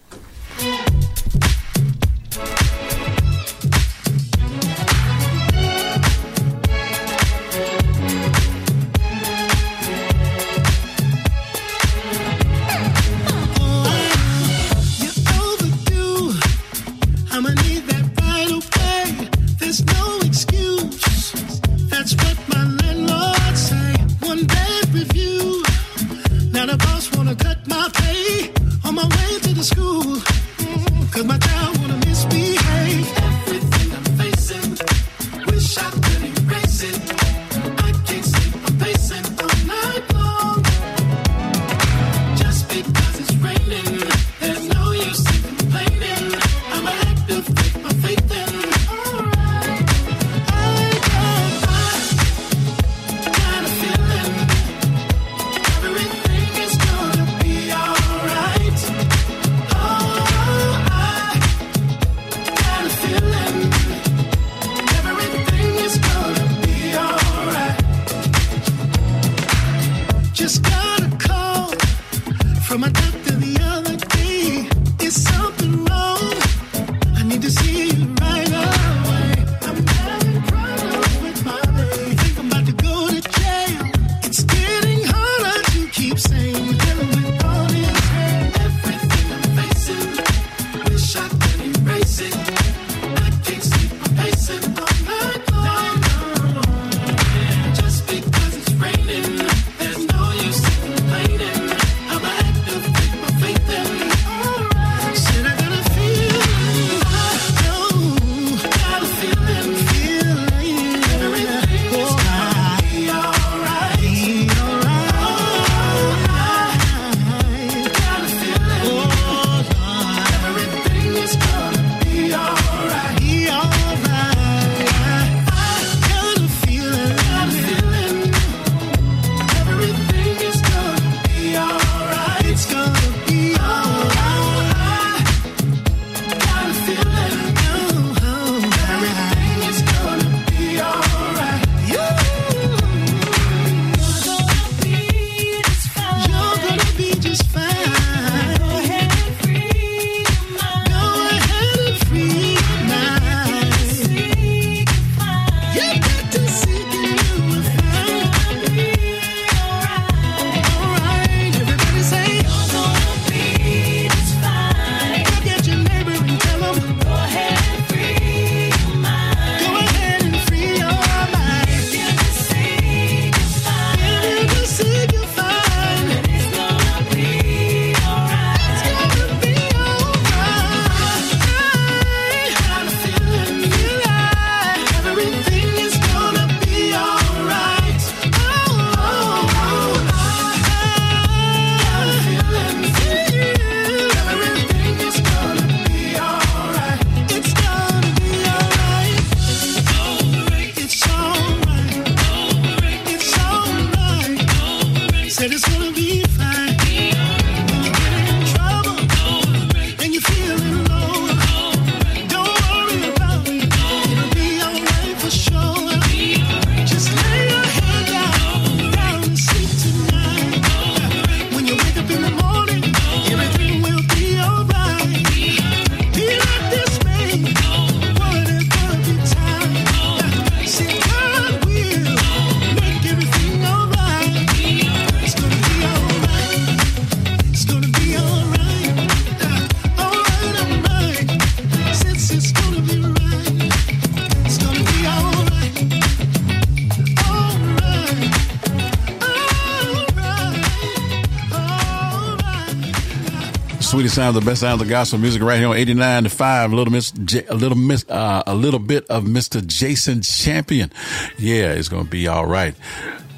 [254.13, 256.71] Sweetest sound, the best sound of gospel music right here on 89 to 5.
[256.71, 259.67] A little miss, J- a little miss, uh, a little bit of Mr.
[259.67, 260.93] Jason Champion.
[261.39, 262.75] Yeah, it's going to be all right.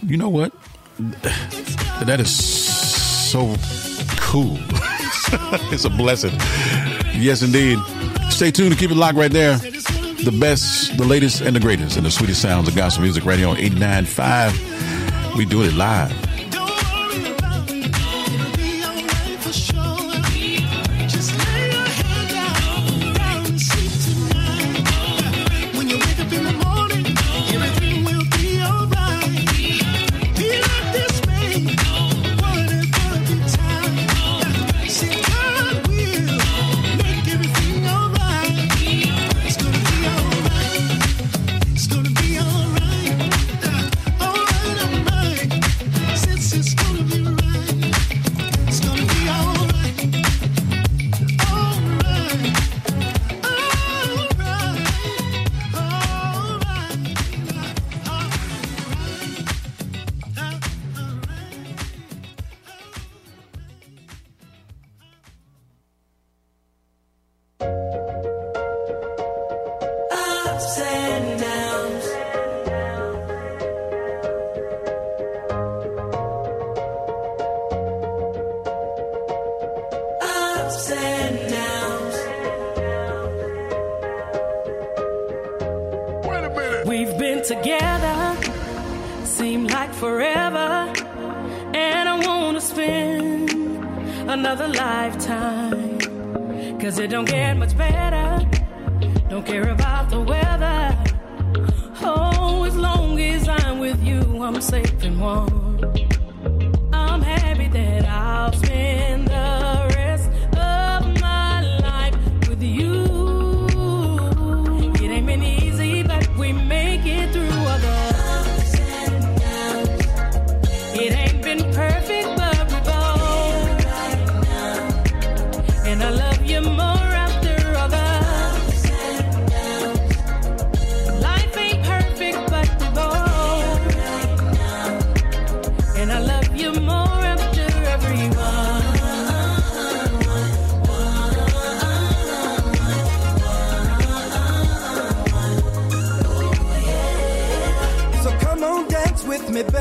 [0.04, 0.52] You know what?
[2.04, 3.54] That is so
[4.18, 4.58] cool.
[5.72, 6.32] it's a blessing.
[7.14, 7.78] Yes, indeed.
[8.30, 9.58] Stay tuned and keep it locked right there.
[9.58, 13.38] The best, the latest, and the greatest, and the sweetest sounds of gospel music right
[13.38, 15.36] here on 89.5.
[15.36, 16.23] We do it live.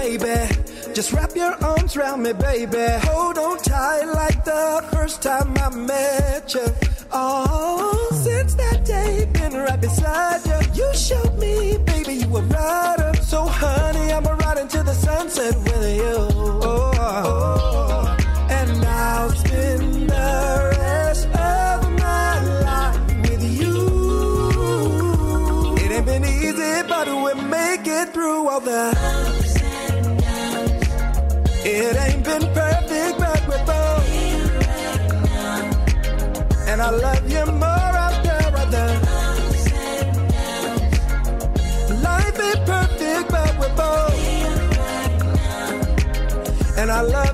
[0.03, 0.39] Baby.
[0.93, 2.85] Just wrap your arms around me, baby.
[3.07, 6.67] Hold on tight like the first time I met you.
[7.11, 10.59] Oh, since that day, been right beside you.
[10.80, 13.13] You showed me, baby, you were rider.
[13.21, 16.17] So, honey, I'ma ride into the sunset with you.
[16.69, 18.17] Oh,
[18.49, 20.34] and I'll spend the
[20.80, 22.31] rest of my
[22.67, 23.77] life with you.
[25.84, 29.42] It ain't been easy, but we'll make it through all the.
[31.75, 34.07] It ain't been perfect, but we're both.
[36.69, 38.89] And I love you more after other.
[42.07, 44.17] Life ain't perfect, but we're both.
[46.77, 47.32] And I love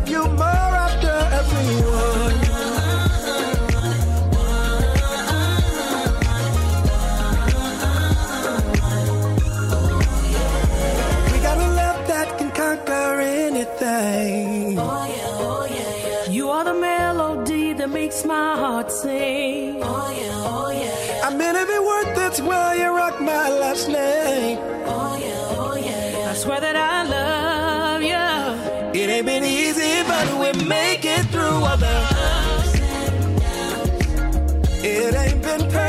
[18.20, 19.80] makes my heart sing.
[19.82, 21.28] Oh yeah, oh yeah.
[21.28, 24.58] I mean every word that's why you rock my last name.
[24.86, 26.32] Oh yeah, oh yeah.
[26.32, 29.00] I swear that I love you.
[29.02, 34.84] It ain't been easy, but we make it through all the ups and downs.
[34.84, 35.89] It ain't been perfect,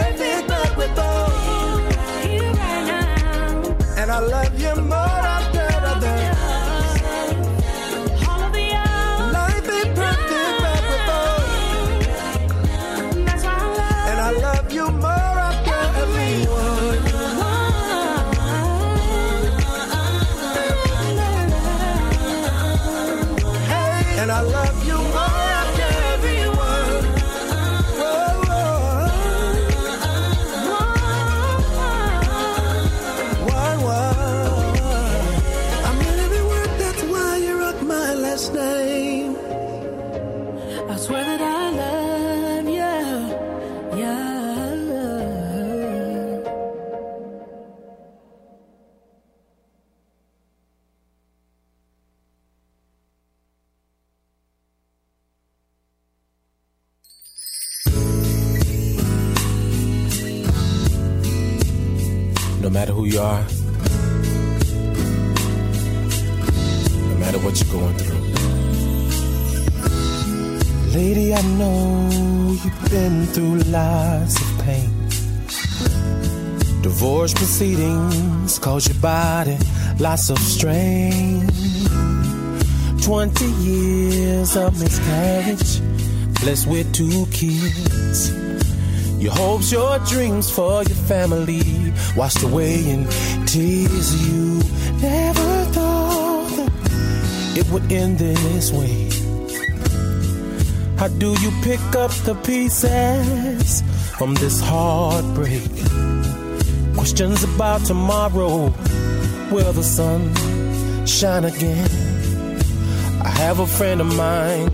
[71.40, 72.10] I know
[72.52, 74.90] you've been through lots of pain.
[76.82, 79.56] Divorce proceedings cause your body
[79.98, 81.48] lots of strain.
[83.00, 85.80] 20 years of miscarriage,
[86.42, 88.30] blessed with two kids.
[89.18, 93.06] Your hopes, your dreams for your family washed away in
[93.46, 94.28] tears.
[94.28, 94.60] You
[95.00, 99.09] never thought that it would end this way.
[101.00, 103.80] How do you pick up the pieces
[104.18, 105.72] from this heartbreak?
[106.94, 108.70] Questions about tomorrow.
[109.50, 110.30] Will the sun
[111.06, 111.88] shine again?
[113.24, 114.68] I have a friend of mine.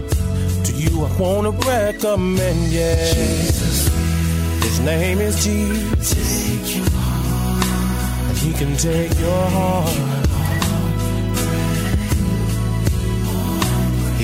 [0.65, 3.13] To you, I wanna recommend, yeah.
[3.15, 3.87] Jesus.
[4.65, 6.13] His name is Jesus.
[6.13, 8.31] Take your heart.
[8.31, 10.26] And he can take your heart.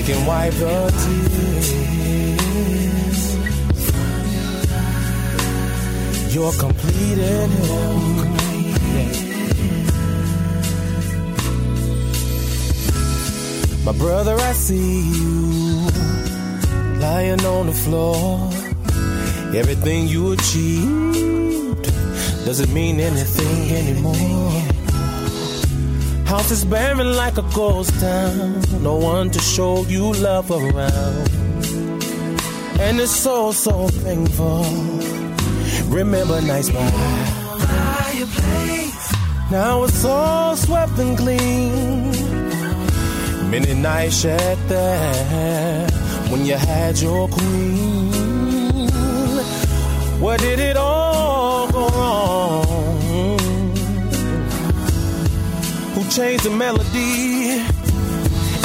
[0.03, 1.69] He can wipe the tears.
[6.35, 7.49] You're complete in.
[13.85, 15.87] My brother, I see you
[16.99, 18.49] lying on the floor.
[19.55, 21.83] Everything you achieved
[22.45, 24.72] doesn't mean anything anymore.
[26.33, 28.59] House is barren like a ghost town.
[28.81, 31.29] No one to show you love around.
[32.79, 34.65] And it's so, so painful.
[35.89, 36.89] Remember nights by
[39.51, 42.11] Now it's all swept and clean.
[43.51, 45.87] Many nights shed there
[46.31, 48.89] when you had your queen.
[50.19, 51.02] Where did it all
[56.13, 57.53] Who changed the melody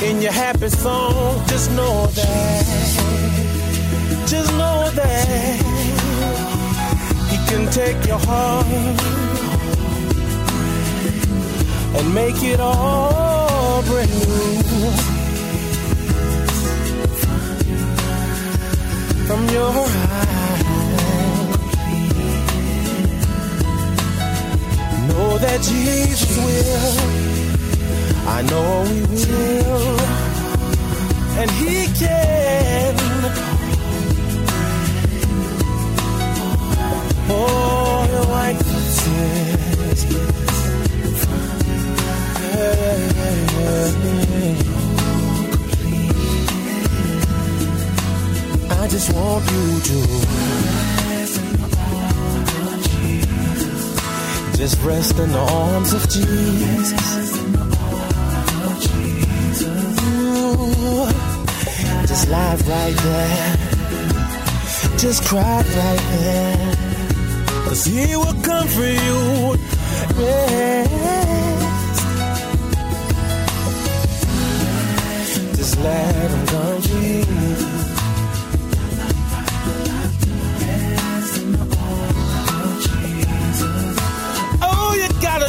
[0.06, 1.46] in your happy song?
[1.46, 2.64] Just know that,
[4.26, 5.56] just know that
[7.30, 8.66] he can take your heart
[11.96, 14.92] and make it all brand new.
[19.26, 20.64] From your eyes,
[25.08, 27.27] know that Jesus will.
[28.30, 30.00] I know He will,
[31.40, 32.94] and He can.
[37.30, 40.02] Oh, wipe the tears.
[48.70, 49.98] I just want you to
[54.56, 57.17] just rest in the arms of Jesus.
[62.06, 63.56] Just lie right there.
[64.98, 66.74] Just cry right there.
[67.64, 69.56] Cause he will comfort you.
[70.18, 70.88] Yes.
[75.56, 76.46] Just let him
[77.02, 77.24] you.
[84.60, 85.48] All oh, you gotta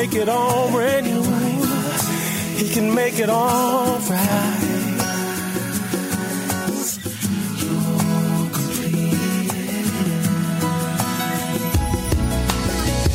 [0.00, 1.22] make it all brand new.
[2.56, 4.60] He can make it all right.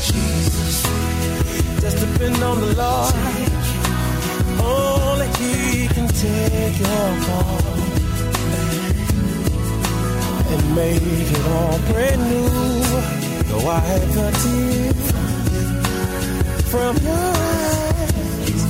[0.09, 0.83] Jesus
[1.81, 3.15] just depend on the Lord.
[4.61, 7.65] Only He can take your heart
[10.53, 12.49] and make it all brand new.
[13.49, 15.04] Though I have a tear
[16.75, 18.63] from your eyes,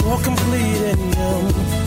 [0.00, 1.77] you're complete in you.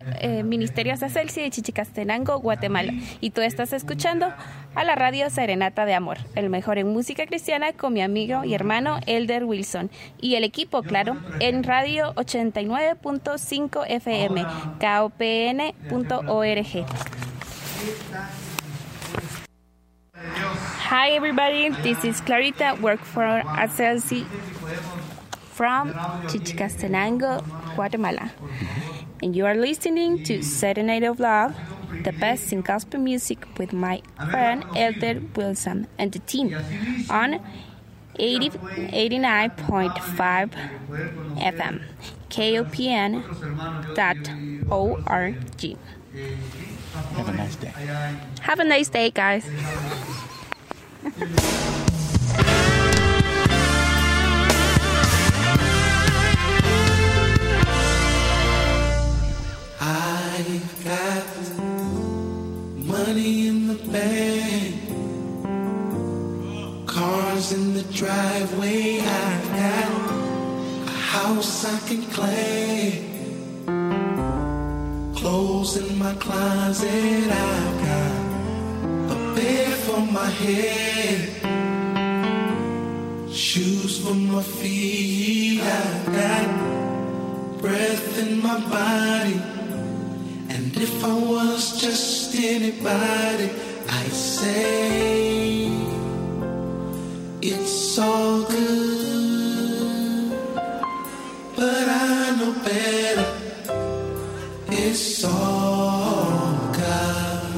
[0.00, 2.92] Eh, Ministerios de Celsi de Chichicastenango, Guatemala.
[3.20, 4.32] Y tú estás escuchando
[4.74, 8.54] a la radio Serenata de Amor, el mejor en música cristiana con mi amigo y
[8.54, 9.90] hermano Elder Wilson.
[10.20, 14.46] Y el equipo, claro, en radio 89.5 FM,
[14.80, 16.86] kopn.org.
[20.90, 24.24] Hi everybody, this is Clarita, work for Acelsi
[25.54, 25.92] from
[26.28, 27.42] Chichicastenango,
[27.76, 28.32] Guatemala.
[29.22, 31.54] And you are listening to Serenade of Love,
[32.04, 36.56] the best in gospel music with my friend Elder Wilson and the team
[37.10, 37.40] on
[38.18, 40.50] 80, 89.5
[41.36, 41.82] FM,
[42.30, 43.22] KOPN.org.
[47.16, 47.72] Have a nice day.
[48.40, 49.44] Have a nice day, guys.
[60.40, 61.26] I've got
[62.86, 64.74] money in the bank,
[66.86, 69.00] cars in the driveway.
[69.00, 69.90] I've got
[70.86, 72.92] a house I can claim,
[75.14, 77.30] clothes in my closet.
[77.30, 78.12] I've got
[79.12, 81.18] a bed for my head,
[83.30, 85.60] shoes for my feet.
[85.60, 86.48] I've got
[87.60, 89.59] breath in my body.
[90.82, 93.50] If I was just anybody,
[93.86, 95.68] I'd say
[97.42, 100.30] it's all good.
[101.54, 103.26] But I know better.
[104.68, 107.52] It's all God.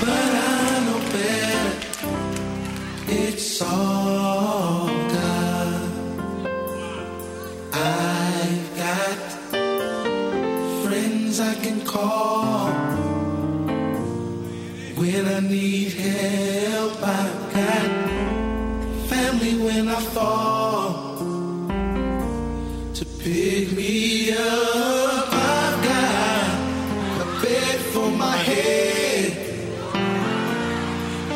[0.00, 1.72] But I know better.
[3.06, 4.19] It's all
[11.90, 12.70] call
[14.94, 16.92] when I need help.
[17.02, 17.88] I've got
[19.10, 21.16] family when I fall
[22.94, 25.28] to pick me up.
[25.32, 26.48] I've got
[27.24, 29.32] a bed for my head,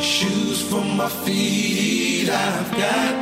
[0.01, 2.29] shoes for my feet.
[2.31, 3.13] I've got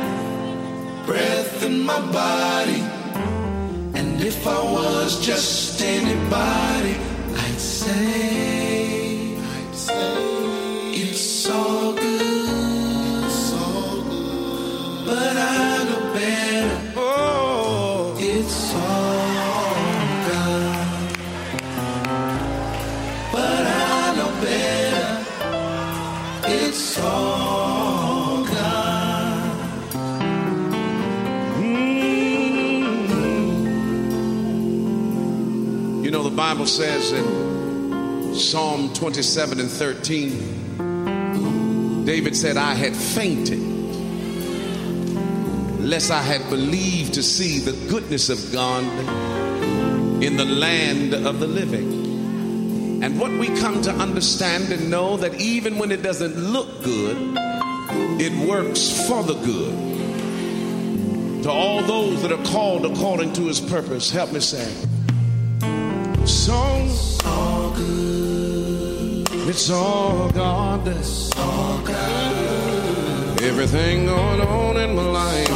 [1.07, 2.83] breath in my body.
[3.99, 7.12] And if I was just anybody,
[15.05, 15.72] But I
[36.45, 43.61] Bible says in Psalm 27 and 13, David said, I had fainted,
[45.79, 48.83] lest I had believed to see the goodness of God
[50.21, 53.01] in the land of the living.
[53.01, 57.37] And what we come to understand and know that even when it doesn't look good,
[58.19, 59.73] it works for the good.
[61.43, 64.69] To all those that are called according to his purpose, help me say,
[66.27, 66.89] song.
[67.25, 69.27] All good.
[69.49, 70.87] It's all God.
[70.87, 73.41] It's all God.
[73.41, 75.49] Everything going on in my life.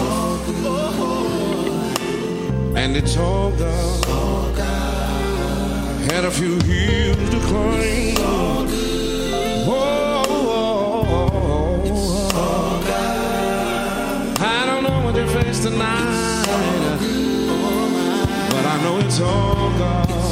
[2.75, 4.07] And it's all God.
[4.09, 6.11] All God.
[6.11, 8.15] Had a few hills to climb.
[9.67, 12.33] Whoa, whoa, It's.
[14.39, 16.45] I don't know what they face tonight.
[18.51, 20.26] But I know it's all God.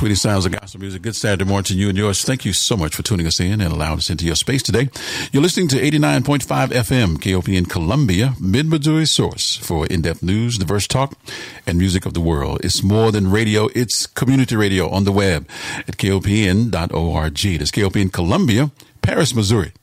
[0.00, 1.02] Sweetie Sounds of Gospel Music.
[1.02, 2.24] Good Saturday morning to you and yours.
[2.24, 4.88] Thank you so much for tuning us in and allowing us into your space today.
[5.30, 10.86] You're listening to 89.5 FM, KOPN Columbia, Mid Missouri source for in depth news, diverse
[10.86, 11.18] talk,
[11.66, 12.62] and music of the world.
[12.64, 15.46] It's more than radio, it's community radio on the web
[15.80, 17.58] at kopn.org.
[17.58, 18.70] That's KOPN Columbia,
[19.02, 19.74] Paris, Missouri,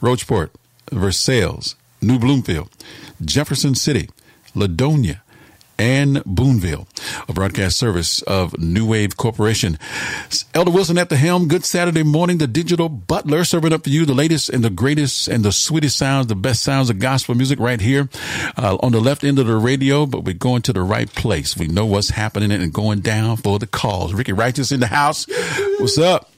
[0.00, 0.52] Rocheport,
[0.90, 2.70] Versailles, New Bloomfield,
[3.22, 4.08] Jefferson City,
[4.54, 5.20] Ladonia,
[5.78, 6.86] and Boonville,
[7.28, 9.78] a broadcast service of New Wave Corporation.
[10.54, 11.48] Elder Wilson at the helm.
[11.48, 12.38] Good Saturday morning.
[12.38, 15.96] The digital butler serving up for you the latest and the greatest and the sweetest
[15.96, 18.08] sounds, the best sounds of gospel music right here
[18.56, 20.06] uh, on the left end of the radio.
[20.06, 21.56] But we're going to the right place.
[21.56, 24.14] We know what's happening and going down for the calls.
[24.14, 25.26] Ricky Righteous in the house.
[25.78, 26.30] What's up?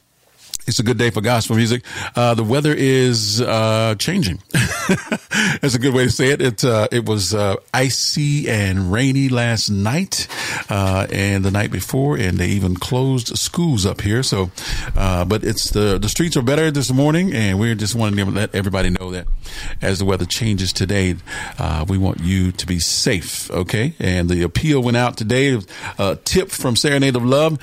[0.68, 1.82] It's a good day for gospel music.
[2.14, 4.42] Uh, the weather is uh, changing.
[5.62, 6.42] That's a good way to say it.
[6.42, 10.28] It uh, it was uh, icy and rainy last night
[10.68, 14.22] uh, and the night before, and they even closed schools up here.
[14.22, 14.50] So,
[14.94, 18.30] uh, but it's the the streets are better this morning, and we're just wanting to
[18.30, 19.26] let everybody know that
[19.80, 21.16] as the weather changes today,
[21.88, 23.50] we want you to be safe.
[23.50, 25.58] Okay, and the appeal went out today.
[25.98, 27.58] A tip from Serenade of Love: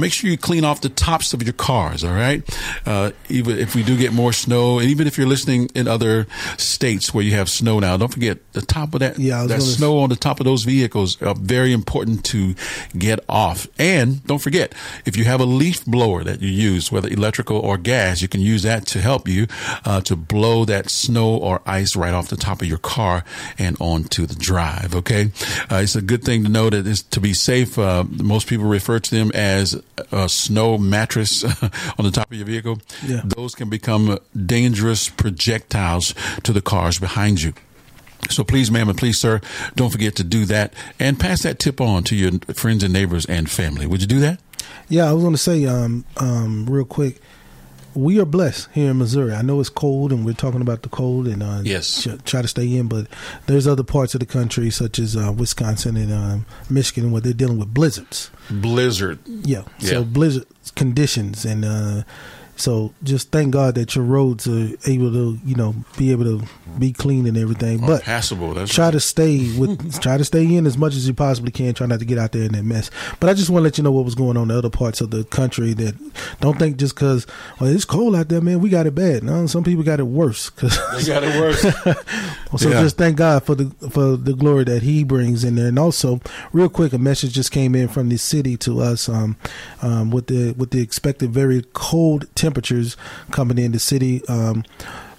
[0.00, 2.02] make sure you clean off the tops of your cars.
[2.02, 2.47] All right
[2.86, 6.26] uh, even if we do get more snow, and even if you're listening in other
[6.56, 9.98] states where you have snow now, don't forget the top of that yeah, that snow
[9.98, 12.54] on the top of those vehicles are very important to
[12.96, 13.66] get off.
[13.78, 17.76] And don't forget, if you have a leaf blower that you use, whether electrical or
[17.78, 19.46] gas, you can use that to help you
[19.84, 23.24] uh, to blow that snow or ice right off the top of your car
[23.58, 24.94] and onto the drive.
[24.94, 25.30] Okay,
[25.70, 27.78] uh, it's a good thing to know that is to be safe.
[27.78, 29.80] Uh, most people refer to them as
[30.12, 31.44] a snow mattress
[31.98, 32.78] on the top of your vehicle.
[33.06, 33.20] Yeah.
[33.24, 37.52] Those can become dangerous projectiles to the cars behind you.
[38.30, 39.40] So please, ma'am, and please, sir,
[39.76, 43.24] don't forget to do that and pass that tip on to your friends and neighbors
[43.26, 43.86] and family.
[43.86, 44.40] Would you do that?
[44.88, 47.20] Yeah, I was going to say, um, um, real quick,
[47.94, 49.32] we are blessed here in Missouri.
[49.34, 52.02] I know it's cold, and we're talking about the cold, and uh, Yes.
[52.04, 52.86] ch- try to stay in.
[52.88, 53.06] But
[53.46, 57.32] there's other parts of the country, such as uh, Wisconsin and um, Michigan, where they're
[57.32, 58.30] dealing with blizzards.
[58.50, 59.18] Blizzard.
[59.26, 59.90] Yeah, Yeah.
[59.90, 62.02] so blizzard conditions, and uh,
[62.58, 66.46] so just thank God that your roads are able to, you know, be able to
[66.78, 67.78] be clean and everything.
[67.86, 68.52] But passable.
[68.54, 71.74] That's try to stay with try to stay in as much as you possibly can.
[71.74, 72.90] Try not to get out there in that mess.
[73.20, 75.00] But I just want to let you know what was going on in other parts
[75.00, 75.72] of the country.
[75.74, 75.94] That
[76.40, 77.26] don't think just because
[77.60, 79.22] well it's cold out there, man, we got it bad.
[79.22, 80.50] No, some people got it worse.
[80.50, 81.62] 'cause- They got it worse.
[82.60, 82.80] so Yeah.
[82.82, 85.68] just thank God for the for the glory that He brings in there.
[85.68, 86.20] And also,
[86.52, 89.36] real quick, a message just came in from the city to us um,
[89.82, 92.96] um, with the with the expected very cold temperatures
[93.30, 93.72] coming in.
[93.72, 94.64] The city um,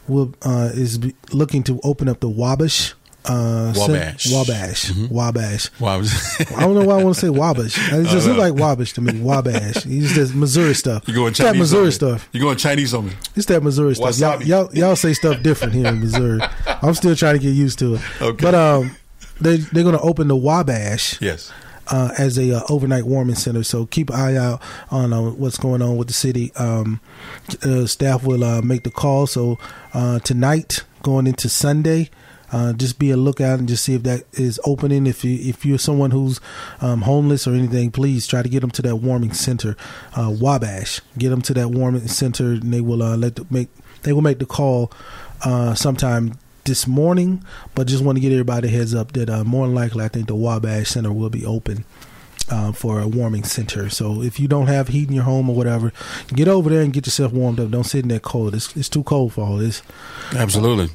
[0.07, 0.99] will uh, is
[1.31, 2.95] looking to open up the Wabash.
[3.25, 4.31] Uh, Wabash.
[4.31, 5.79] Wabash, Wabash.
[5.79, 6.51] Wabash.
[6.53, 7.77] I don't know why I want to say Wabash.
[7.93, 9.21] It just looks like Wabash to me.
[9.21, 9.85] Wabash.
[9.85, 11.07] It's just Missouri stuff.
[11.07, 12.27] You going It's that Missouri stuff.
[12.31, 13.13] You going Chinese on me?
[13.35, 14.17] It's that Missouri stuff.
[14.17, 16.41] Y'all, y'all, y'all say stuff different here in Missouri.
[16.81, 18.01] I'm still trying to get used to it.
[18.21, 18.43] Okay.
[18.43, 18.95] But um,
[19.39, 21.21] they they're going to open the Wabash.
[21.21, 21.51] Yes.
[21.91, 24.61] Uh, as a uh, overnight warming center, so keep an eye out
[24.91, 26.53] on uh, what's going on with the city.
[26.53, 26.99] Um,
[27.63, 29.25] uh, staff will uh, make the call.
[29.25, 29.57] So
[29.91, 32.11] uh, tonight, going into Sunday,
[32.77, 35.07] just be a lookout and just see if that is opening.
[35.07, 36.39] If you if you're someone who's
[36.79, 39.75] um, homeless or anything, please try to get them to that warming center,
[40.15, 41.01] Wabash.
[41.17, 43.69] Get them to that warming center, and they will let the, make
[44.03, 44.91] they will make the call
[45.73, 46.37] sometime
[46.69, 47.43] this morning.
[47.75, 50.27] But just want to get everybody heads up that uh, more than likely, I think
[50.27, 51.83] the Wabash Center will be open.
[52.51, 55.55] Uh, for a warming center, so if you don't have heat in your home or
[55.55, 55.93] whatever,
[56.33, 57.69] get over there and get yourself warmed up.
[57.69, 58.55] Don't sit in that cold.
[58.55, 59.83] It's, it's too cold for all this.
[60.35, 60.89] Absolutely.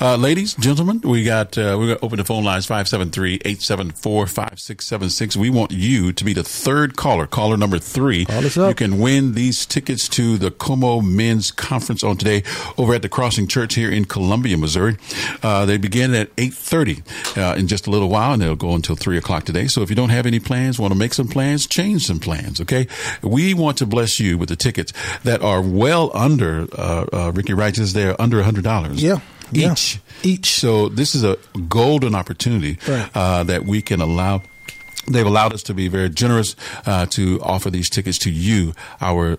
[0.00, 5.36] Uh, ladies, gentlemen, we got, uh, we're going to open the phone lines 573-874-5676.
[5.36, 8.24] We want you to be the third caller, caller number three.
[8.24, 8.68] Call us up.
[8.68, 12.42] You can win these tickets to the Como Men's Conference on today
[12.78, 14.96] over at the Crossing Church here in Columbia, Missouri.
[15.42, 18.96] Uh, they begin at 8.30 uh, in just a little while, and they'll go until
[18.96, 19.66] 3 o'clock today.
[19.66, 22.60] So if you don't have any plans, want to make some plans, change some plans,
[22.60, 22.86] okay?
[23.22, 24.92] We want to bless you with the tickets
[25.24, 29.20] that are well under, uh, uh, Ricky Righteous, they're under a $100 Yeah.
[29.52, 29.72] yeah.
[29.72, 29.98] each.
[30.22, 30.50] Each.
[30.58, 31.36] So this is a
[31.68, 33.08] golden opportunity Right.
[33.14, 34.42] uh, that we can allow.
[35.08, 36.54] They've allowed us to be very generous
[36.86, 39.36] uh, to offer these tickets to you, our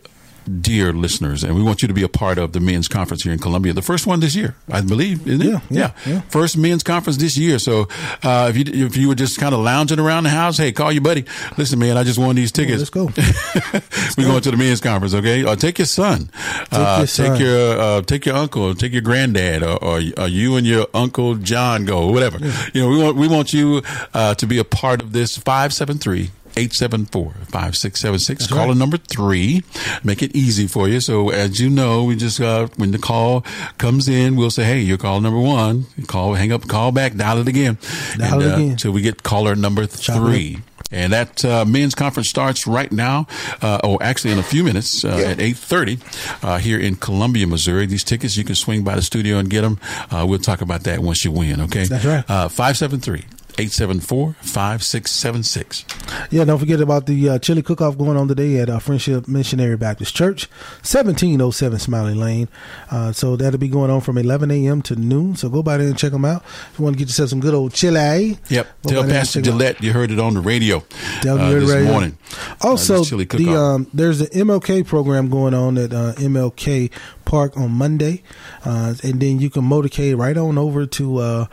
[0.61, 3.33] dear listeners, and we want you to be a part of the men's conference here
[3.33, 5.49] in Columbia, the first one this year, I believe, isn't it?
[5.49, 6.21] Yeah, yeah, yeah.
[6.21, 7.59] First men's conference this year.
[7.59, 7.87] So
[8.23, 10.91] uh, if you if you were just kind of lounging around the house, hey, call
[10.91, 11.25] your buddy.
[11.57, 12.79] Listen, man, I just won these tickets.
[12.79, 13.05] let's go.
[14.17, 15.43] We're going to the men's conference, okay?
[15.43, 16.29] Or take your son.
[16.71, 17.31] uh, your son.
[17.31, 20.87] Take your uh, take your uncle, take your granddad, or, or, or you and your
[20.93, 22.39] uncle John go, or whatever.
[22.73, 23.81] You know, we want we want you
[24.13, 25.37] uh, to be a part of this.
[25.37, 26.31] Five seven three.
[26.53, 28.49] 874-5676.
[28.49, 29.63] Caller number three.
[30.03, 30.99] Make it easy for you.
[30.99, 33.41] So as you know, we just, uh, when the call
[33.77, 35.85] comes in, we'll say, hey, you're call number one.
[36.07, 37.77] Call, hang up, call back, dial it again.
[38.17, 38.77] Dial and, it uh, again.
[38.77, 40.59] Till we get caller number three.
[40.91, 43.25] And that uh, men's conference starts right now,
[43.63, 45.97] uh, or actually in a few minutes uh, at eight thirty
[46.43, 47.87] uh, here in Columbia, Missouri.
[47.87, 49.79] These tickets you can swing by the studio and get them.
[50.11, 51.61] Uh, we'll talk about that once you win.
[51.61, 52.23] Okay, That's right.
[52.29, 53.25] Uh, Five seven three.
[53.57, 56.31] 874-5676.
[56.31, 59.77] Yeah, don't forget about the uh, chili cook-off going on today at uh, Friendship Missionary
[59.77, 60.49] Baptist Church,
[60.81, 62.47] 1707 Smiley Lane.
[62.91, 64.81] Uh, so that'll be going on from 11 a.m.
[64.83, 65.35] to noon.
[65.35, 66.43] So go by there and check them out.
[66.71, 68.37] If you want to get yourself some good old chili.
[68.49, 68.49] Yep.
[68.49, 69.57] Tell by there and Pastor check 'em out.
[69.59, 70.83] Gillette you heard it on the radio
[71.21, 71.91] Tell uh, this radio.
[71.91, 72.17] morning.
[72.61, 76.89] Also, Uh, the um, there's an MLK program going on at uh, MLK
[77.25, 78.23] Park on Monday,
[78.65, 81.45] uh, and then you can motorcade right on over to uh,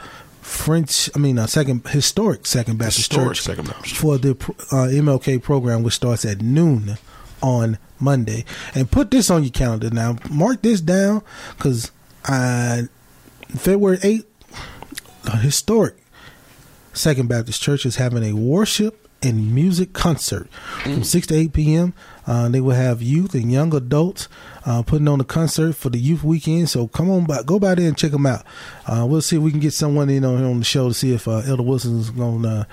[0.50, 1.08] French.
[1.14, 5.42] I mean, uh, second historic Second Baptist Historic Church Second Baptist for the uh, MLK
[5.42, 6.98] program, which starts at noon
[7.42, 8.44] on Monday.
[8.74, 10.16] And put this on your calendar now.
[10.28, 11.22] Mark this down
[11.56, 11.90] because
[12.28, 12.82] uh,
[13.48, 14.26] February eighth,
[15.40, 15.96] historic
[16.92, 20.50] Second Baptist Church is having a worship and music concert
[20.82, 21.92] from 6 to 8 p.m.
[22.26, 24.28] Uh, they will have youth and young adults
[24.64, 26.68] uh, putting on a concert for the youth weekend.
[26.68, 28.44] So come on by, go by there and check them out.
[28.86, 31.12] Uh, we'll see if we can get someone in on, on the show to see
[31.12, 32.66] if uh, Elder Wilson's going to,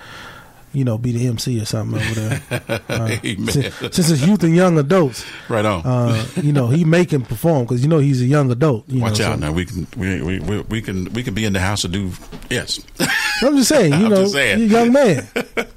[0.73, 2.41] you know, be the MC or something over there.
[2.89, 3.47] Uh, Amen.
[3.49, 5.85] since, since it's youth and young adults, Right on.
[5.85, 8.87] uh, you know, he may can perform because you know he's a young adult.
[8.87, 9.51] You Watch know, out so- now.
[9.51, 12.11] We can we, we, we, we can we can be in the house to do
[12.49, 12.79] yes.
[13.41, 14.59] I'm just saying, you I'm know, saying.
[14.59, 15.27] you're a young man.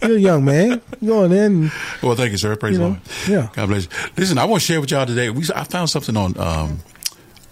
[0.03, 0.81] You're a young man.
[1.05, 1.71] Going in.
[2.03, 2.57] Well, thank you, sir.
[2.57, 3.01] Praise You know, Lord.
[3.29, 3.49] yeah.
[3.53, 3.91] God bless you.
[4.17, 5.31] Listen, I want to share with y'all today.
[5.31, 6.79] We I found something on um,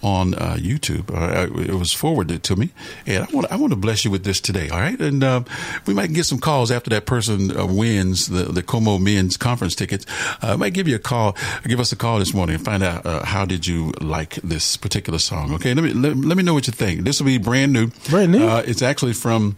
[0.02, 1.10] on uh, YouTube.
[1.12, 2.70] Uh, it was forwarded to me,
[3.06, 4.68] and I want I want to bless you with this today.
[4.68, 5.44] All right, and um,
[5.86, 9.74] we might get some calls after that person uh, wins the the Como Men's Conference
[9.74, 10.06] tickets.
[10.42, 11.36] Uh, I might give you a call.
[11.64, 14.76] Give us a call this morning and find out uh, how did you like this
[14.76, 15.52] particular song.
[15.54, 17.02] Okay, let me let, let me know what you think.
[17.02, 17.88] This will be brand new.
[18.08, 18.46] Brand new.
[18.46, 19.56] Uh, it's actually from.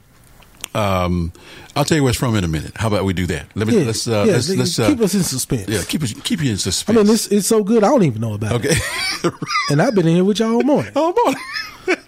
[0.75, 1.33] Um,
[1.75, 2.73] I'll tell you where it's from in a minute.
[2.77, 3.47] How about we do that?
[3.57, 5.69] Let me Yeah, let's uh, yeah, let's, let's uh, keep us in suspense.
[5.69, 6.99] Yeah, keep us keep you in suspense.
[6.99, 7.83] I mean, it's it's so good.
[7.83, 8.71] I don't even know about Okay.
[8.71, 9.25] it.
[9.25, 9.37] Okay,
[9.71, 10.93] and I've been in here with y'all all morning.
[10.97, 11.43] All morning.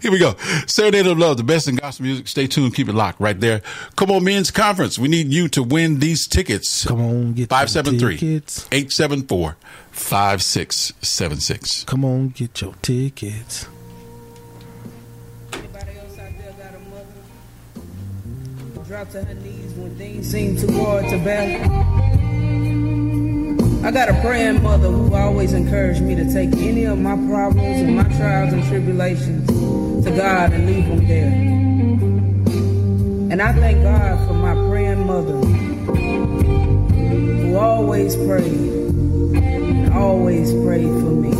[0.00, 0.34] Here we go.
[0.66, 2.26] Serenade of Love, the best in gospel music.
[2.28, 2.74] Stay tuned.
[2.74, 3.62] Keep it locked right there.
[3.94, 4.98] Come on, men's conference.
[4.98, 6.84] We need you to win these tickets.
[6.86, 8.66] Come on, get 573 tickets.
[8.72, 9.56] 874
[9.92, 11.84] 5676.
[11.84, 13.66] Come on, get your tickets.
[18.86, 21.60] To her knees when things seem too hard to bear.
[23.84, 27.80] I got a praying mother who always encouraged me to take any of my problems
[27.80, 29.48] and my trials and tribulations
[30.04, 31.32] to God and leave them there.
[33.32, 35.40] And I thank God for my praying mother
[37.42, 41.32] who always prayed and always prayed for me.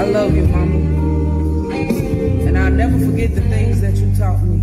[0.00, 0.59] I love you, Mama.
[2.70, 4.60] I'll never forget the things that you taught me.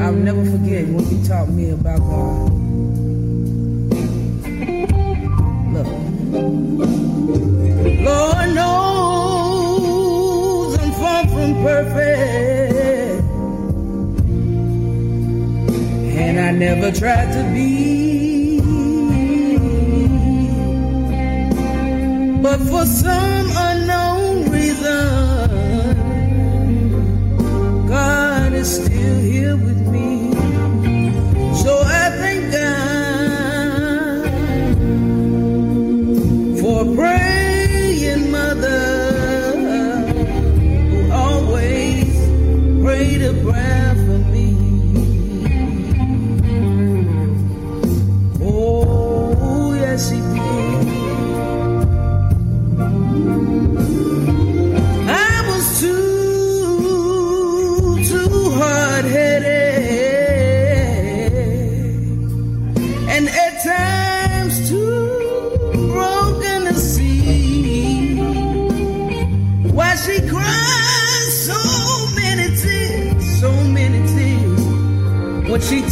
[0.00, 2.52] I'll never forget what you taught me about God.
[5.74, 5.88] Look.
[8.06, 9.58] Lord knows
[10.78, 13.24] I'm far from perfect.
[16.16, 18.60] And I never tried to be.
[22.40, 25.67] But for some unknown reason,
[28.64, 30.32] still here with me.
[31.62, 34.24] So I thank God
[36.60, 39.52] for praying mother
[40.90, 42.14] who always
[42.82, 44.50] prayed a prayer for me.
[48.42, 50.88] Oh, yes, she did.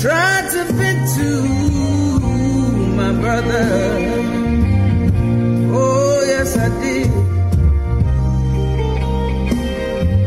[0.00, 1.30] tried to fit to
[3.00, 3.66] my brother.
[5.72, 7.10] Oh, yes, I did.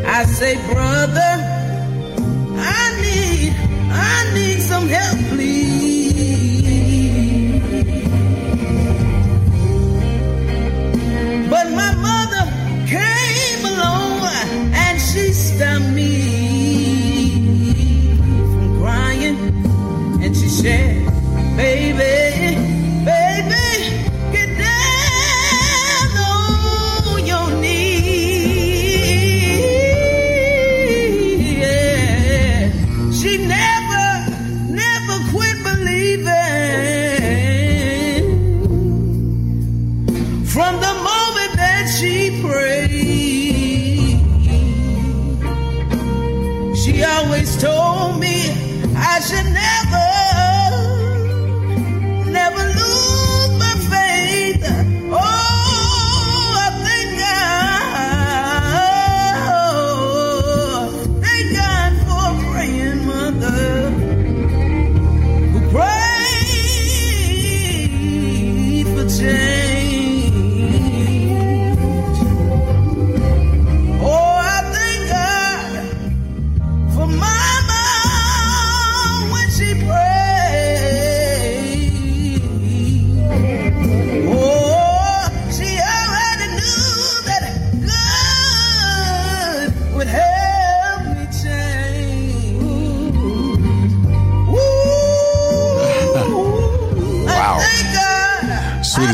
[0.05, 1.38] I say, brother,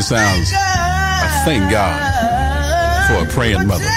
[0.06, 0.52] sounds.
[0.54, 3.88] I thank God for a praying mother.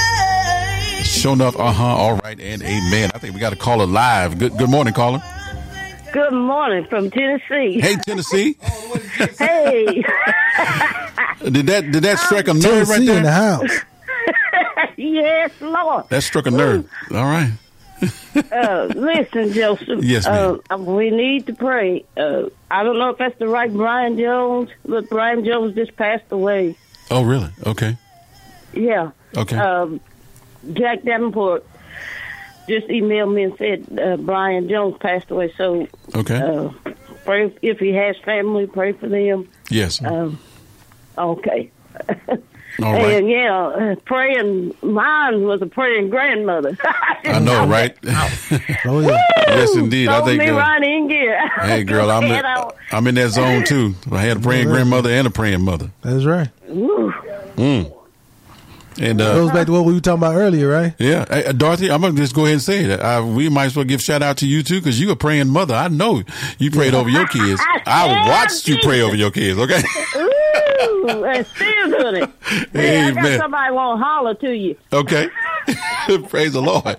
[1.04, 3.12] Sure enough, uh huh, all right, and amen.
[3.14, 4.40] I think we got to call her live.
[4.40, 5.22] Good good morning, caller.
[6.12, 7.80] Good morning from Tennessee.
[7.80, 8.56] Hey, Tennessee.
[9.38, 9.86] hey.
[11.44, 13.18] Did that did that strike a nerve right there?
[13.18, 13.72] in the house.
[14.98, 16.10] yes, Lord.
[16.10, 16.90] That struck a nerve.
[17.12, 17.52] All right.
[18.52, 20.04] Uh, listen, Joseph.
[20.04, 20.62] Yes, ma'am.
[20.72, 22.06] Uh, we need to pray.
[22.16, 26.32] Uh, I don't know if that's the right Brian Jones, but Brian Jones just passed
[26.32, 26.76] away.
[27.12, 27.50] Oh, really?
[27.66, 27.98] Okay.
[28.74, 29.12] Yeah.
[29.36, 29.58] Okay.
[29.58, 30.00] Um,
[30.74, 31.66] Jack Davenport
[32.68, 35.52] just emailed me and said uh, Brian Jones passed away.
[35.58, 36.38] So Okay.
[36.40, 36.70] uh,
[37.26, 38.68] pray if, if he has family.
[38.68, 39.50] Pray for them.
[39.70, 40.04] yes.
[40.04, 40.40] Um,
[41.18, 41.72] okay.
[42.84, 43.14] All right.
[43.16, 44.74] And yeah, uh, praying.
[44.82, 46.78] Mine was a praying grandmother.
[47.26, 47.96] I know, right?
[48.86, 49.18] oh yeah.
[49.48, 50.08] yes, indeed.
[50.10, 50.42] I Told think.
[50.44, 51.50] me uh, right in gear.
[51.62, 53.96] hey, girl, I'm And I- I'm in that zone too.
[54.12, 55.92] I had a praying grandmother and a praying mother.
[56.02, 56.50] That's right.
[56.70, 57.14] Ooh.
[57.56, 57.94] Mm.
[59.02, 60.94] And It uh, goes back to what we were talking about earlier, right?
[61.00, 63.66] Yeah, Hey, uh, Dorothy, I'm gonna just go ahead and say that Uh, we might
[63.68, 65.74] as well give shout out to you too, because you a praying mother.
[65.74, 66.22] I know
[66.58, 67.62] you prayed over your kids.
[67.86, 69.58] I watched you pray over your kids.
[69.58, 69.82] Okay.
[71.00, 72.30] Ooh, and still doing it.
[72.74, 73.40] Yeah, I got Amen.
[73.40, 74.76] somebody want to holler to you.
[74.92, 75.28] Okay.
[76.30, 76.98] Praise the Lord.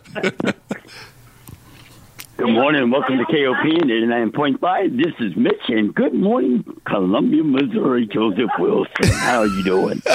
[2.36, 4.96] Good morning welcome to KOP 89.5.
[4.96, 9.08] This is Mitch and good morning, Columbia, Missouri, Joseph Wilson.
[9.12, 10.02] How are you doing?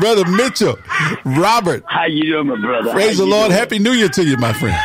[0.00, 0.76] Brother Mitchell,
[1.24, 1.84] Robert.
[1.86, 2.92] How you doing, my brother?
[2.92, 3.48] Praise How the Lord.
[3.50, 3.58] doing?
[3.58, 4.76] Happy New Year to you, my friend.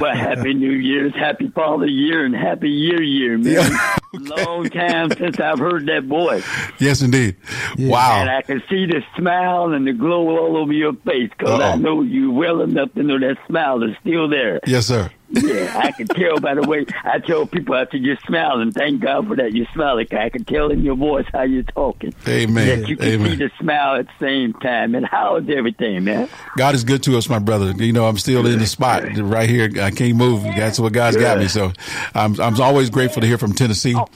[0.00, 3.70] Well, happy New Year's, happy Father Year, and happy Year Year, man.
[4.14, 6.46] Long time since I've heard that voice.
[6.78, 7.36] Yes, indeed.
[7.78, 8.20] And Wow.
[8.20, 11.76] And I can see the smile and the glow all over your face because I
[11.76, 14.60] know you well enough to know that smile is still there.
[14.66, 15.10] Yes, sir.
[15.32, 19.00] Yeah, I can tell by the way I tell people after you smile, and thank
[19.00, 19.54] God for that.
[19.54, 20.06] You're smiling.
[20.12, 22.14] I can tell in your voice how you're talking.
[22.28, 22.80] Amen.
[22.80, 24.94] That you can see the smile at the same time.
[24.94, 26.28] And how is everything, man?
[26.56, 27.72] God is good to us, my brother.
[27.72, 29.70] You know, I'm still in the spot right here.
[29.80, 30.42] I can't move.
[30.42, 31.48] That's what God's got me.
[31.48, 31.72] So
[32.14, 33.94] I'm I'm always grateful to hear from Tennessee.
[33.96, 34.06] Oh,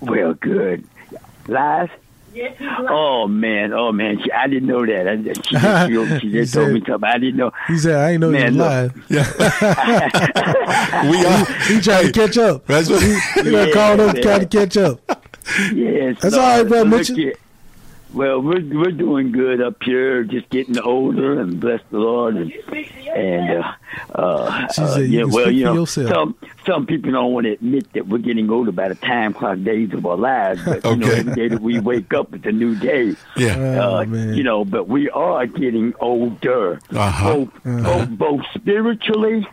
[0.00, 0.84] well, good.
[1.48, 1.90] Live?
[2.88, 5.08] Oh man, oh man, she, I didn't know that.
[5.08, 5.56] I, she just, she,
[6.20, 7.08] she He just told said- me something.
[7.08, 7.50] I didn't know.
[7.68, 9.10] He said, "I ain't know Man, you was look.
[9.10, 9.10] live."
[11.10, 11.44] we are.
[11.66, 12.66] He, he trying to catch up.
[12.66, 14.22] That's what he, he Yeah, called up man.
[14.22, 15.00] trying to catch up.
[15.72, 17.16] Yes, That's no, all right, bro, look Mitchell.
[17.16, 17.34] here.
[18.16, 20.24] Well, we're we're doing good up here.
[20.24, 22.36] Just getting older, and bless the Lord.
[22.36, 22.50] And,
[23.14, 23.72] and uh,
[24.14, 26.34] uh, uh, "You yeah, well, you know, some
[26.64, 29.92] some people don't want to admit that we're getting older by the time clock days
[29.92, 30.64] of our lives.
[30.64, 33.14] But you know, every day that we wake up, it's a new day.
[33.36, 33.80] Yeah.
[33.84, 34.32] Oh, uh, man.
[34.34, 37.34] you know, but we are getting older, Uh-huh.
[37.34, 39.46] both, both both spiritually.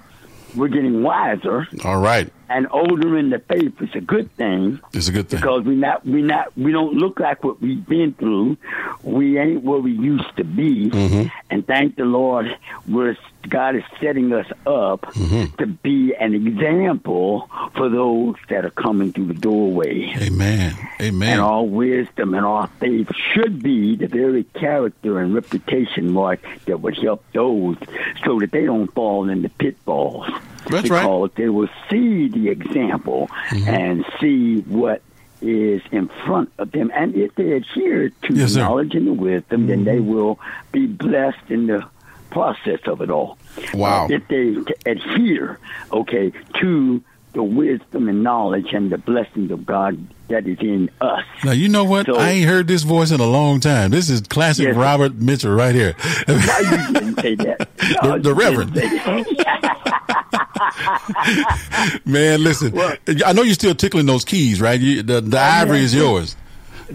[0.56, 2.32] We're getting wiser All right.
[2.54, 3.74] And older in the faith.
[3.82, 5.40] It's a good thing It's a good thing.
[5.40, 8.58] because we not we not we don't look like what we've been through.
[9.04, 11.32] We ain't where we used to be, Mhm.
[11.50, 12.46] and thank the Lord
[12.88, 13.16] we're
[13.50, 15.56] God is setting us up mm-hmm.
[15.58, 20.14] to be an example for those that are coming through the doorway.
[20.18, 20.76] Amen.
[21.02, 21.34] Amen.
[21.34, 26.82] And our wisdom and our faith should be the very character and reputation mark that
[26.82, 27.78] would help those
[28.24, 30.28] so that they don't fall into pitfalls.
[30.70, 31.02] That's right.
[31.02, 33.68] because they will see the example mm-hmm.
[33.68, 35.02] and see what
[35.42, 36.92] is in front of them.
[36.96, 40.14] And if they adhere to Yes, knowledge and the wisdom, then they mm-hmm.
[40.14, 40.40] will
[40.72, 41.86] be blessed in the
[42.34, 43.38] process of it all.
[43.74, 44.06] Wow.
[44.06, 44.56] Uh, if they
[44.90, 45.60] adhere,
[45.92, 47.02] okay, to
[47.34, 51.24] the wisdom and knowledge and the blessings of God that is in us.
[51.44, 52.06] Now you know what?
[52.06, 53.90] So- I ain't heard this voice in a long time.
[53.92, 54.76] This is classic Yes.
[54.76, 55.96] Robert Mitchell right here.
[56.28, 56.40] No, you
[56.94, 57.70] didn't say that.
[58.04, 58.76] No, the, the Reverend.
[62.06, 62.78] Man, listen.
[63.26, 64.80] I know you're still tickling those keys, right?
[64.80, 66.36] You, the the ivory is yours.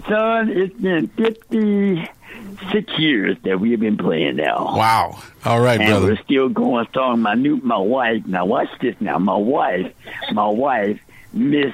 [0.07, 1.07] Son, it's been
[2.59, 4.75] 56 years that we have been playing now.
[4.75, 5.19] Wow.
[5.45, 6.07] All right, and brother.
[6.07, 7.21] we're still going strong.
[7.21, 8.25] My new, my wife.
[8.25, 8.95] Now watch this.
[8.99, 9.93] Now my wife,
[10.31, 10.99] my wife,
[11.33, 11.73] Miss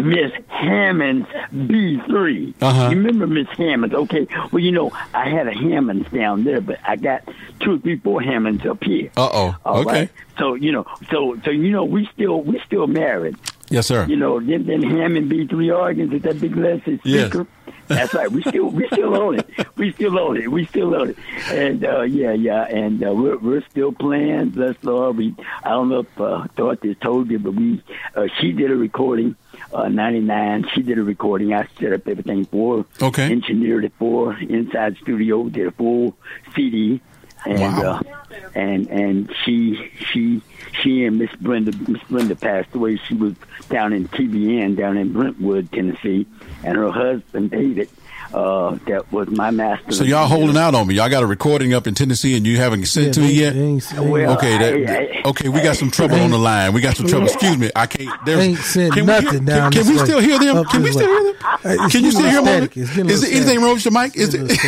[0.00, 1.28] Miss Hammonds
[1.66, 2.54] B three.
[2.60, 2.90] Uh-huh.
[2.90, 3.94] You remember Miss Hammonds?
[3.94, 4.26] Okay.
[4.50, 7.22] Well, you know I had a Hammonds down there, but I got
[7.60, 9.10] two or three, four Hammonds up here.
[9.16, 9.56] Uh oh.
[9.80, 9.90] Okay.
[9.90, 10.10] right?
[10.38, 13.36] So you know, so so you know, we still we still married.
[13.70, 14.06] Yes, sir.
[14.06, 17.32] You know, them, them Hammond B three organs with that big lesson Yes.
[17.88, 18.30] That's right.
[18.30, 19.48] We still we still own it.
[19.76, 20.50] We still own it.
[20.50, 21.16] We still own it.
[21.50, 22.62] And uh, yeah, yeah.
[22.64, 24.50] And uh, we're we're still playing.
[24.50, 25.16] Bless the Lord.
[25.16, 25.34] We
[25.64, 27.82] I don't know if uh, Dorothy told you, but we
[28.14, 29.36] uh, she did a recording.
[29.72, 30.68] Uh, 99.
[30.74, 31.52] She did a recording.
[31.52, 33.06] I set up everything for her.
[33.06, 33.30] Okay.
[33.32, 35.48] Engineered it for her inside studio.
[35.48, 36.16] Did a full
[36.54, 37.00] CD.
[37.46, 38.00] And Wow.
[38.00, 38.02] uh,
[38.56, 40.42] and and she she
[40.82, 42.96] she and Miss Brenda Miss Brenda passed away.
[43.06, 43.34] She was
[43.68, 46.26] down in TBN down in Brentwood, Tennessee,
[46.64, 47.88] and her husband David,
[48.34, 49.92] uh, that was my master.
[49.92, 50.96] So y'all holding out on me.
[50.96, 53.54] Y'all got a recording up in Tennessee, and you haven't sent Yeah, to me yet.
[53.54, 56.72] they ain't Well, okay, that, I- I- okay, we got some trouble on the line.
[56.72, 57.26] We got some trouble.
[57.26, 58.10] Excuse me, I can't.
[58.26, 60.64] There's, Ain't sent can we hear- nothing can, Can we still hear them?
[60.66, 61.90] Can we still hear them?
[61.90, 62.68] Can you still hear little them?
[62.70, 62.76] static.
[62.76, 63.62] It's getting a Is there anything static.
[63.62, 64.16] wrong with your mic?
[64.16, 64.58] Is it?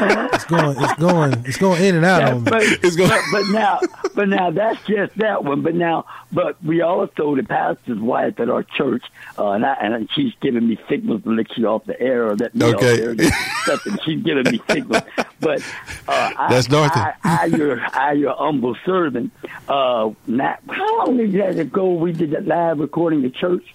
[0.00, 0.76] Little It's going.
[0.78, 1.32] It's going.
[1.46, 2.50] It's going in and out Yeah, on me.
[2.50, 2.64] but,
[2.96, 3.80] but, but now,
[4.14, 5.62] but now that's just that one.
[5.62, 9.04] But now, but we also the pastor's wife at our church,
[9.38, 12.36] uh, and, I, and she's giving me signals to let you off the air or
[12.36, 13.10] let me Okay.
[13.10, 13.30] off there.
[13.64, 15.02] Stuff, and she's giving me signals.
[15.40, 15.60] But
[16.08, 16.98] uh, I, That's Dorothy.
[17.00, 19.32] I, I, your, I, your humble servant.
[19.68, 23.74] Uh, not, how long is that ago we did that live recording at church?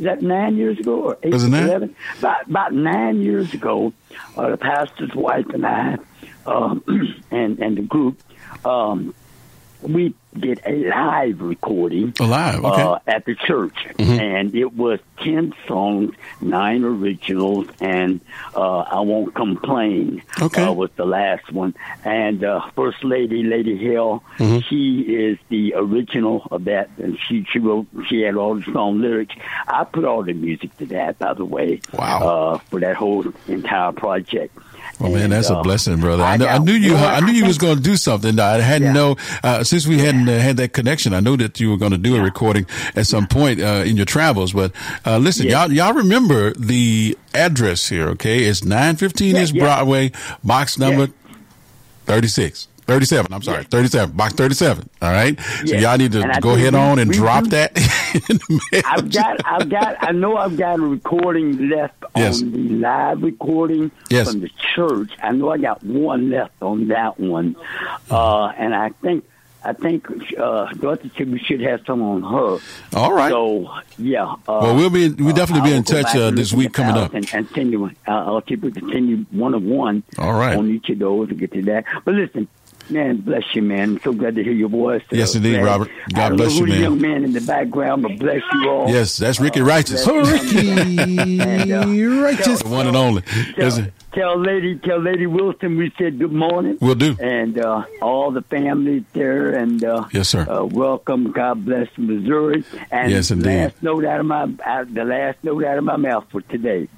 [0.00, 1.64] Is that nine years ago or eight Was it nine?
[1.64, 1.94] eleven?
[2.20, 3.92] About about nine years ago,
[4.34, 5.98] uh, the pastor's wife and I,
[6.46, 6.82] um,
[7.30, 8.18] and and the group,
[8.64, 9.14] um,
[9.82, 12.14] we did a live recording.
[12.20, 12.82] Live, okay.
[12.82, 14.20] Uh, at the church, Mhm.
[14.20, 18.20] and it was ten songs, nine originals, and
[18.54, 20.22] uh, I won't complain.
[20.40, 20.62] Okay.
[20.62, 24.64] uh, was the last one, and uh, First Lady, Lady Hill, Mhm.
[24.68, 29.00] she is the original of that, and she she wrote, she had all the song
[29.00, 29.34] lyrics.
[29.68, 31.80] I put all the music to that, by the way.
[31.92, 32.18] Wow.
[32.22, 34.56] Uh, for that whole entire project.
[35.00, 36.22] Well, man, And, that's a blessing, brother.
[36.22, 36.94] I, I kn- I knew you.
[36.94, 38.38] I knew you was going to do something.
[38.38, 41.14] I hadn't know uh, since we hadn't uh, had that connection.
[41.14, 43.96] I knew that you were going to do a recording at some point uh, in
[43.96, 44.52] your travels.
[44.52, 44.72] But
[45.06, 45.62] uh, listen, Yeah.
[45.64, 48.08] y'all, y'all remember the address here?
[48.10, 49.54] Okay, it's nine fifteen Yeah, East.
[49.56, 50.12] Broadway,
[50.44, 51.08] box number
[52.04, 52.68] thirty six.
[52.94, 54.90] 37, I'm sorry, 37, box 37.
[55.00, 55.38] All right.
[55.64, 57.72] So y'all need to go ahead we- on and drop do- that.
[58.84, 62.42] I've got, I've got, I know I've got a recording left Yes.
[62.42, 64.32] on the live recording Yes.
[64.32, 65.12] from the church.
[65.22, 67.54] I know I got one left on that one,
[68.10, 69.24] uh, and I think,
[69.62, 72.58] I think uh, Dorothy said we should have some on her.
[72.98, 73.30] All right.
[73.30, 74.24] So yeah.
[74.24, 77.14] Uh, Well, we'll be- we'll definitely be in touch, uh, this week coming up.
[77.14, 77.84] and, and you.
[77.86, 80.02] Uh, I'll keep it continue one of one.
[80.18, 80.56] All right.
[80.56, 81.84] On each of those to get to that.
[82.04, 82.48] But listen.
[82.90, 83.90] Man, bless you, man.
[83.96, 85.02] I'm so glad to hear your voice.
[85.10, 85.90] Yes, Uh, indeed, Robert.
[86.12, 86.82] God bless you, who the man.
[86.82, 88.88] young man in the background, but bless you all.
[88.90, 90.06] yes, that's Ricky Righteous.
[90.06, 90.20] Oh,
[92.22, 92.62] Righteous.
[92.62, 93.22] The one and only.
[93.56, 96.76] Listen, Tell Lady, tell Lady Wilson we said good morning.
[96.80, 97.16] We'll do.
[97.20, 100.44] And uh, all the families there, and uh, Yes, sir.
[100.50, 101.30] Uh, welcome.
[101.30, 102.64] God bless Missouri.
[102.90, 103.46] And Yes, indeed.
[103.64, 106.88] Last note out of my, out, the last note out of my mouth for today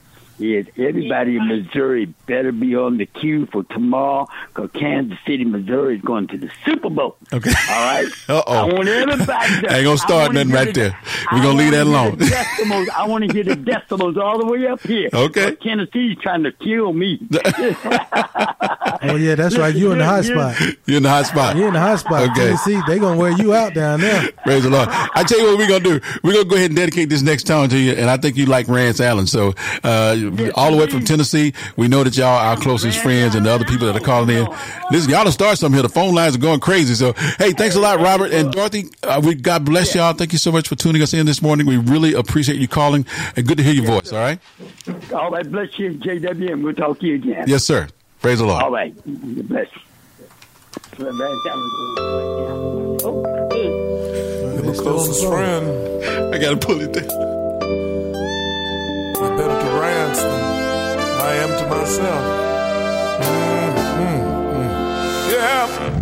[0.43, 5.97] is everybody in Missouri better be on the queue for tomorrow because Kansas City, Missouri
[5.97, 7.17] is going to the Super Bowl.
[7.33, 7.51] Okay.
[7.71, 8.07] All right.
[8.29, 8.53] Uh-oh.
[8.53, 9.61] I want everybody.
[9.61, 10.99] To, Ain't gonna start nothing right it- there.
[11.33, 12.17] We're gonna leave that alone.
[12.19, 12.89] Decimals.
[12.97, 15.09] I want to get the decimals all the way up here.
[15.13, 15.51] Okay.
[15.51, 17.21] But Tennessee's trying to kill me.
[19.05, 19.75] Oh yeah, that's right.
[19.75, 20.61] You're in the hot spot.
[20.87, 21.57] You're in the hot spot.
[21.57, 22.23] You're in the hot spot.
[22.31, 22.47] Okay.
[22.47, 24.31] Tennessee, they're gonna wear you out down there.
[24.45, 24.89] Praise the Lord.
[24.91, 26.01] I tell you what we're gonna do.
[26.23, 28.47] We're gonna go ahead and dedicate this next song to you, and I think you
[28.47, 29.27] like Rance Allen.
[29.27, 30.17] So uh,
[30.55, 31.53] all the way from Tennessee.
[31.77, 34.37] We know that y'all are our closest friends and the other people that are calling
[34.37, 34.47] in.
[34.91, 35.83] Listen, y'all to start something here.
[35.83, 36.95] The phone lines are going crazy.
[36.95, 38.91] So, hey, thanks a lot, Robert and Dorothy.
[39.03, 40.13] Uh, we God bless y'all.
[40.13, 41.67] Thank you so much for tuning us in this morning.
[41.67, 44.13] We really appreciate you calling and good to hear your voice.
[44.13, 44.39] All right.
[45.13, 46.63] All right, bless you, JWM.
[46.63, 47.45] We'll talk to you again.
[47.47, 47.89] Yes, sir.
[48.21, 48.63] Praise the Lord.
[48.63, 49.81] All right, bless you.
[54.63, 56.35] Your closest friend.
[56.35, 57.33] I gotta pull it down.
[59.83, 60.41] You're better to Rance than
[61.21, 62.25] I am to myself.
[63.75, 64.23] Mm-hmm.
[65.33, 66.02] Yeah.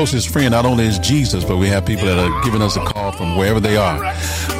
[0.00, 2.80] Closest friend not only is Jesus, but we have people that are giving us a
[2.80, 3.98] call from wherever they are.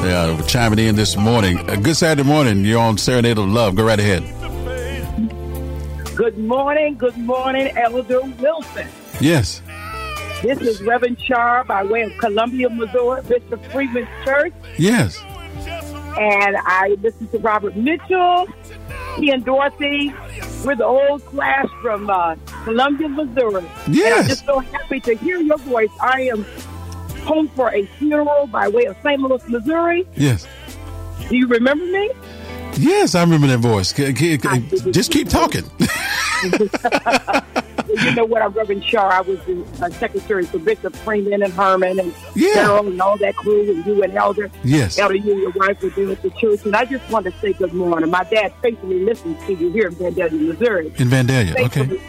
[0.03, 1.67] They are chiming in this morning.
[1.67, 2.63] A good Saturday morning.
[2.63, 3.73] You're on Serenade of Love.
[3.73, 4.21] Go right ahead.
[6.15, 8.87] Good morning, good morning, Elder Wilson.
[9.19, 9.63] Yes.
[10.43, 14.53] This is Reverend Char by way of Columbia, Missouri, Bishop Freeman's Church.
[14.77, 15.19] Yes.
[16.19, 18.45] And I listen to Robert Mitchell,
[19.15, 20.13] he and Dorothy.
[20.63, 23.63] We're the old class from uh, Columbia, Missouri.
[23.87, 24.05] Yes.
[24.11, 25.89] And I'm just so happy to hear your voice.
[26.01, 26.45] I am
[27.23, 29.19] home for a funeral by way of St.
[29.19, 30.07] Louis, Missouri.
[30.15, 30.47] Yes.
[31.29, 32.11] Do you remember me?
[32.77, 33.91] Yes, I remember that voice.
[34.91, 35.63] Just keep talking.
[37.87, 39.07] you know what, I'm Reverend Shaw.
[39.09, 42.53] I was the uh, secretary for Bishop Freeman and Herman and Yeah.
[42.53, 44.49] Carol and all that crew, and you and Elder.
[44.63, 44.97] Yes.
[44.97, 46.65] Elder, you and your wife were at the church.
[46.65, 48.09] And I just wanted to say good morning.
[48.09, 50.87] My dad faithfully listens to you here in Vandalia, Missouri.
[50.97, 51.59] In Vandalia.
[51.65, 51.99] Okay.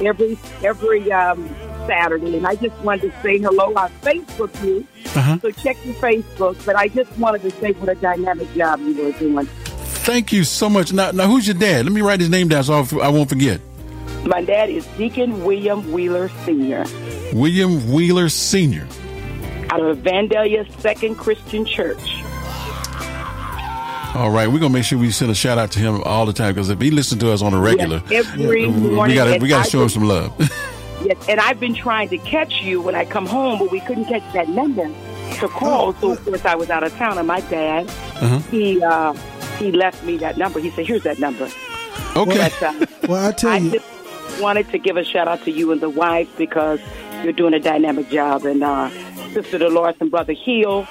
[0.00, 1.48] Every every um,
[1.86, 3.72] Saturday, and I just wanted to say hello.
[3.76, 5.38] on Facebook you, Uh-huh.
[5.40, 6.64] so check your Facebook.
[6.64, 9.46] But I just wanted to say what a dynamic job you were doing.
[9.46, 10.92] Thank you so much.
[10.92, 11.84] Now, now, who's your dad?
[11.84, 13.60] Let me write his name down so I won't forget.
[14.24, 16.84] My dad is Deacon William Wheeler Sr.
[17.32, 18.86] William Wheeler Sr.
[19.70, 22.22] out of Vandalia Second Christian Church.
[24.14, 26.32] All right, we're gonna make sure we send a shout out to him all the
[26.32, 29.38] time because if he listens to us on a regular, Yes, every we morning, gotta
[29.40, 30.32] we gotta I show him some love.
[31.02, 34.04] Yes, and I've been trying to catch you when I come home, but we couldn't
[34.04, 34.84] catch that number
[35.38, 35.94] to call.
[35.94, 38.38] So of course I was out of town, and my dad Uh-huh.
[38.50, 39.14] he uh,
[39.58, 40.60] he left me that number.
[40.60, 41.48] He said, "Here's that number."
[42.16, 42.50] Okay.
[42.50, 45.50] But, uh, Well, I tell I you, just wanted to give a shout out to
[45.50, 46.80] you and the wife because
[47.24, 48.90] you're doing a dynamic job, and uh,
[49.32, 50.86] Sister Dolores and Brother Hill.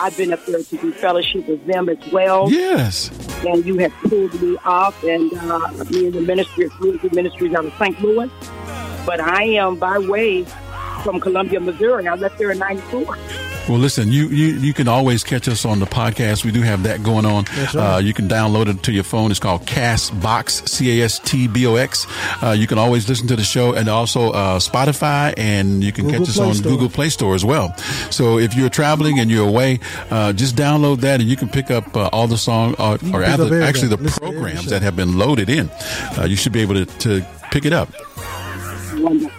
[0.00, 2.50] I've been up there to do fellowship with them as well.
[2.50, 3.10] Yes.
[3.44, 7.54] And you have pulled me off, and uh, me in the ministry of Fruity Ministries
[7.54, 8.00] out of St.
[8.00, 8.30] Louis.
[9.06, 10.44] But I am by way
[11.02, 12.06] from Columbia, Missouri.
[12.06, 13.16] I left there in '94.
[13.68, 16.44] Well, listen, you, you you can always catch us on the podcast.
[16.44, 17.44] We do have that going on.
[17.44, 17.74] Right.
[17.74, 19.30] Uh, you can download it to your phone.
[19.30, 22.06] It's called Castbox, C A S T B O X.
[22.42, 26.06] Uh, you can always listen to the show and also uh, Spotify, and you can
[26.06, 26.72] Google catch us Play on Store.
[26.72, 27.76] Google Play Store as well.
[28.10, 29.80] So if you're traveling and you're away,
[30.10, 32.98] uh, just download that, and you can pick up uh, all the song uh, or
[32.98, 33.68] pick up rather, everything.
[33.68, 34.70] actually the Listen programs show.
[34.70, 35.68] that have been loaded in.
[36.16, 37.90] Uh, you should be able to, to pick it up.
[38.94, 39.37] Wonderful.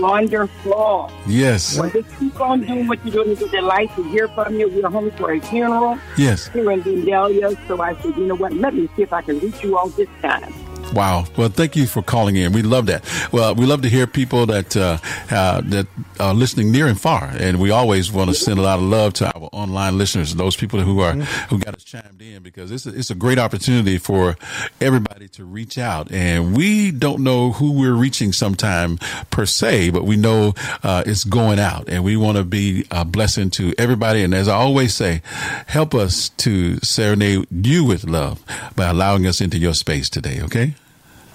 [0.00, 1.10] Wonderful.
[1.26, 1.78] Yes.
[1.78, 3.30] Well, just keep on doing what you're doing.
[3.32, 4.68] It's a delight to hear from you.
[4.68, 6.48] We're home for a funeral Yes.
[6.48, 7.56] here in Vandalia.
[7.66, 8.52] So I said, you know what?
[8.52, 10.52] Let me see if I can reach you all this time.
[10.92, 11.26] Wow.
[11.36, 12.52] Well, thank you for calling in.
[12.52, 13.04] We love that.
[13.30, 14.96] Well, we love to hear people that uh,
[15.30, 15.86] uh, that
[16.18, 19.12] are listening near and far, and we always want to send a lot of love
[19.14, 22.86] to our online listeners, those people who are who got us chimed in, because it's
[22.86, 24.36] a, it's a great opportunity for
[24.80, 28.96] everybody to reach out, and we don't know who we're reaching sometime
[29.30, 33.04] per se, but we know uh, it's going out, and we want to be a
[33.04, 34.22] blessing to everybody.
[34.22, 35.20] And as I always say,
[35.66, 38.42] help us to serenade you with love
[38.74, 40.40] by allowing us into your space today.
[40.40, 40.74] Okay.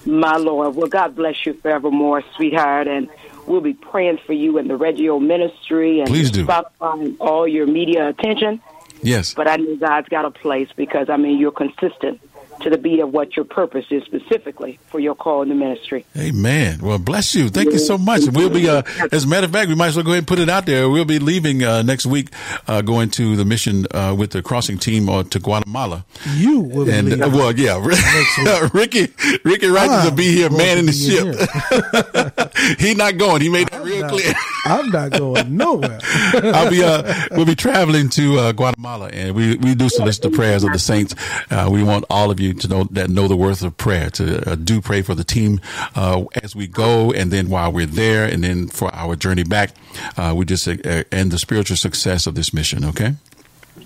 [0.04, 0.74] My Lord.
[0.74, 2.88] Well, God bless you forevermore, sweetheart.
[2.88, 3.08] And
[3.46, 6.46] We'll be praying for you in the Reggio ministry and Please do.
[6.46, 8.60] Spotify all your media attention.
[9.02, 9.34] Yes.
[9.34, 12.20] But I know God's got a place because I mean you're consistent
[12.62, 16.04] to the beat of what your purpose is specifically for your call in the ministry.
[16.16, 16.80] Amen.
[16.80, 17.48] Well, bless you.
[17.48, 18.22] Thank you so much.
[18.32, 20.26] We'll be, uh, as a matter of fact, we might as well go ahead and
[20.28, 20.88] put it out there.
[20.88, 22.28] We'll be leaving uh, next week,
[22.66, 26.04] uh, going to the mission uh, with the crossing team uh, to Guatemala.
[26.34, 27.78] You will be And leaving uh, well, yeah,
[28.72, 29.08] Ricky,
[29.44, 32.78] Ricky Righteous will be here, I'm man in the ship.
[32.78, 33.42] He's not going.
[33.42, 34.32] He made that real clear.
[34.64, 35.98] I'm not going nowhere.
[36.34, 40.30] I'll be uh, we'll be traveling to uh, Guatemala, and we, we do solicit the
[40.30, 41.14] prayers of the saints.
[41.50, 44.10] Uh, we want all of you to know that know the worth of prayer.
[44.10, 45.60] To uh, do pray for the team
[45.94, 49.70] uh, as we go, and then while we're there, and then for our journey back.
[50.16, 52.84] Uh, we just uh, and the spiritual success of this mission.
[52.84, 53.14] Okay.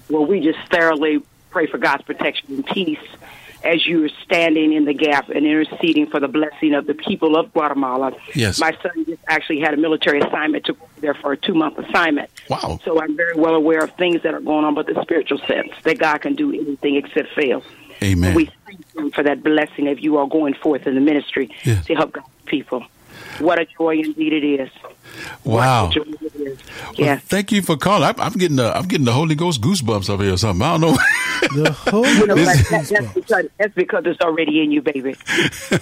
[0.08, 2.98] Well, we just thoroughly pray for God's protection and peace
[3.66, 7.52] as you're standing in the gap and interceding for the blessing of the people of
[7.52, 8.12] Guatemala.
[8.34, 8.60] Yes.
[8.60, 11.78] My son just actually had a military assignment to go there for a two month
[11.78, 12.30] assignment.
[12.48, 12.78] Wow.
[12.84, 15.72] So I'm very well aware of things that are going on, but the spiritual sense
[15.82, 17.62] that God can do anything except fail.
[18.02, 18.34] Amen.
[18.34, 21.86] We thank Him for that blessing if you are going forth in the ministry Yes.
[21.86, 22.84] to help God's people.
[23.38, 24.70] What a joy indeed it is.
[25.44, 25.86] Wow.
[25.86, 26.58] What a joy it is.
[26.98, 27.16] Well, Yeah.
[27.18, 28.04] thank you for calling.
[28.04, 30.62] I'm, I'm getting the I'm getting the Holy Ghost goosebumps over here or something.
[30.62, 30.98] I don't know.
[31.54, 35.16] The Holy You know, that, that, that's, because, that's because it's already in you, baby.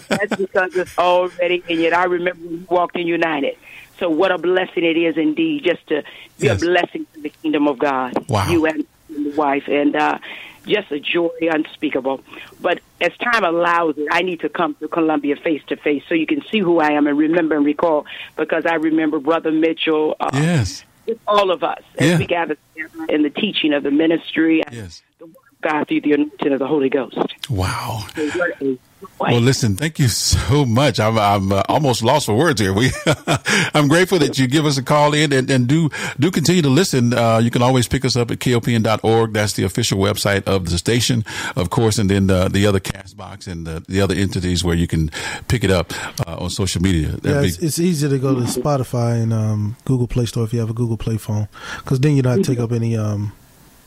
[0.09, 1.91] that's because it's already in you.
[1.91, 3.57] I remember when you walked in United.
[3.99, 6.02] So what a blessing it is indeed just to
[6.39, 6.60] be Yes.
[6.62, 8.28] a blessing to the kingdom of God.
[8.28, 8.49] Wow.
[8.49, 9.68] You and your wife.
[9.68, 10.18] And uh,
[10.67, 12.20] just a joy unspeakable.
[12.60, 16.15] But as time allows it, I need to come to Columbia face to face so
[16.15, 20.17] you can see who I am and remember and recall because I remember Brother Mitchell.
[20.20, 20.84] Uh, yes.
[21.28, 22.18] all of us as Yeah.
[22.18, 25.02] we gather together in the teaching of the ministry and Yes.
[25.18, 27.18] the word of God through the anointing of the Holy Ghost.
[27.51, 28.07] Wow.
[28.17, 28.78] So what a
[29.20, 31.00] Well, listen, thank you so much.
[31.00, 32.73] I'm, I'm uh, almost lost for words here.
[32.73, 32.91] We,
[33.74, 36.68] I'm grateful that you give us a call in and, and do, do continue to
[36.68, 37.15] listen.
[37.15, 39.33] Uh, you can always pick us up at kopn.org.
[39.33, 41.24] That's the official website of the station,
[41.57, 44.74] of course, and then the, the other cast box and the, the other entities where
[44.76, 45.10] you can
[45.49, 45.92] pick it up
[46.26, 47.08] uh, on social media.
[47.08, 50.44] That'd Yeah, be- it's, it's easy to go to Spotify and um, Google Play Store
[50.44, 53.33] if you have a Google Play phone, because then you don't take up any um,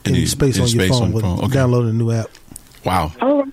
[0.06, 1.40] any, Any- space any on your space phone on the with phone.
[1.46, 1.54] Okay.
[1.54, 2.28] downloading a new app.
[2.86, 3.12] wow.
[3.22, 3.46] Oh,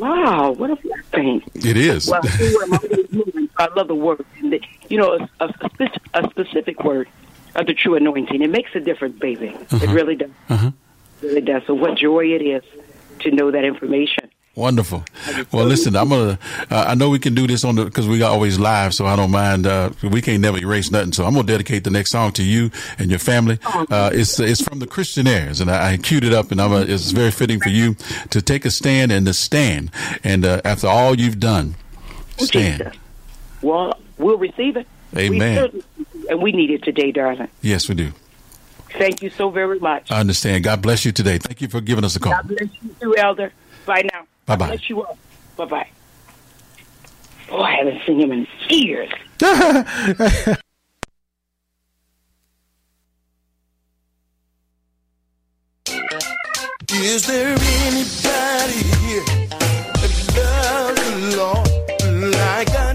[0.00, 0.50] wow!
[0.52, 0.76] What a
[1.12, 1.42] thing.
[1.54, 2.08] It is.
[2.08, 3.48] Well, I see where my head is moving.
[3.56, 7.08] I love the word, and the, you know, a, a, a specific word
[7.54, 8.40] of the true anointing.
[8.42, 9.48] It makes a difference, baby.
[9.48, 9.92] It Uh-huh.
[9.92, 10.30] really does.
[10.48, 10.70] Uh-huh.
[11.22, 11.62] It really does.
[11.66, 12.62] So, what joy it is
[13.20, 14.30] to know that information.
[14.56, 15.04] Wonderful.
[15.52, 16.38] Well, listen, I'm gonna.
[16.70, 19.06] Uh, I know we can do this on the because we got always live, so
[19.06, 19.64] I don't mind.
[19.66, 21.12] Uh, we can't never erase nothing.
[21.12, 23.58] So I'm gonna dedicate the next song to you and your family.
[23.64, 26.72] Uh, it's it's from the Christianaires, and I, I queued it up, and I'm.
[26.72, 27.94] A, it's very fitting for you
[28.30, 29.92] to take a stand and to stand.
[30.24, 31.76] And uh, after all you've done,
[32.36, 32.98] stand.
[33.62, 34.86] Well, we'll receive it.
[35.16, 35.56] Amen.
[35.56, 35.84] certainly-
[36.28, 37.48] and we need it today, darling.
[37.62, 38.12] Yes, we do.
[38.90, 40.10] Thank you so very much.
[40.10, 40.64] I understand.
[40.64, 41.38] God bless you today.
[41.38, 42.32] Thank you for giving us a call.
[42.32, 43.52] God bless you too, Elder.
[43.86, 44.26] Bye now.
[44.50, 44.68] Bye-bye.
[44.70, 45.16] God you all.
[45.56, 45.88] Bye bye.
[47.52, 49.08] Oh, I haven't seen him in years.
[56.92, 57.56] Is there
[57.86, 59.24] anybody here
[60.00, 61.70] that loves the Lord
[62.32, 62.89] like I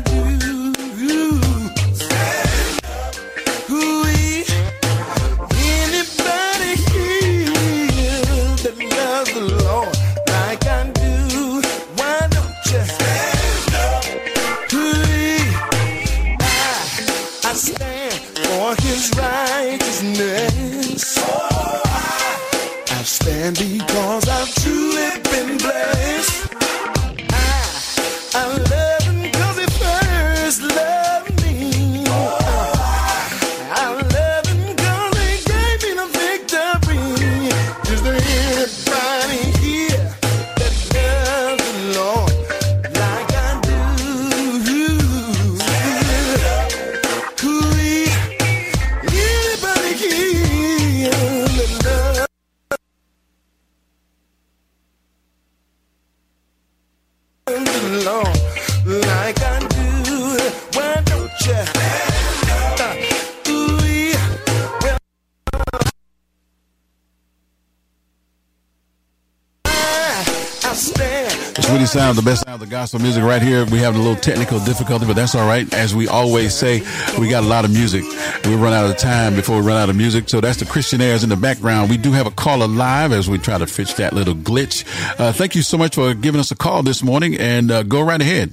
[71.95, 73.63] sound the best sound of the gospel music right here.
[73.67, 75.73] We have a little technical difficulty, but that's all right.
[75.73, 76.81] As we always say,
[77.17, 78.03] we got a lot of music.
[78.43, 80.27] We run out of time before we run out of music.
[80.27, 81.89] So that's the Christian airs in the background.
[81.89, 84.83] We do have a caller live as we try to fix that little glitch.
[85.17, 88.01] Uh, thank you so much for giving us a call this morning and uh, go
[88.01, 88.51] right ahead.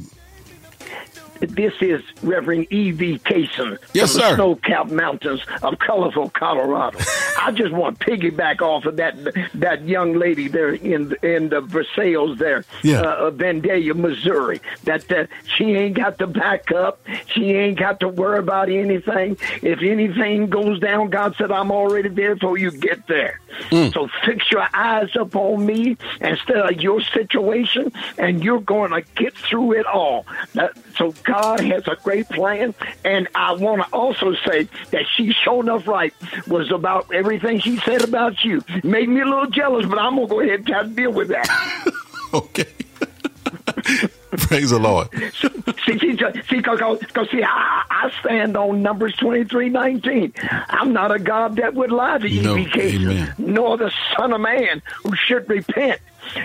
[1.50, 3.18] This is Reverend E.V.
[3.20, 6.98] Kaysen Yes, from the snow-capped mountains of colorful Colorado.
[7.38, 9.16] I just want to piggyback off of that
[9.54, 13.00] that young lady there in in the Versailles there, Yeah.
[13.00, 14.60] uh, of Vandalia, Missouri.
[14.84, 17.00] That uh, she ain't got to back up.
[17.26, 19.36] She ain't got to worry about anything.
[19.62, 23.40] If anything goes down, God said, "I'm already there before you get there."
[23.70, 29.02] So fix your eyes up on me instead of your situation, and you're going to
[29.14, 30.26] get through it all.
[30.54, 35.32] That- so God has a great plan, and I want to also say that she
[35.32, 36.14] sure enough right
[36.46, 38.62] was about everything she said about you.
[38.84, 41.28] Made me a little jealous, but I'm gonna go ahead and try to deal with
[41.28, 41.48] that.
[42.34, 42.64] Okay.
[44.30, 45.10] Praise the Lord.
[45.12, 50.32] see, see, see, because, see, I, I stand on Numbers twenty three nineteen.
[50.40, 54.40] I'm not a God that would lie to you, No, BK, nor the Son of
[54.40, 56.00] Man who should repent.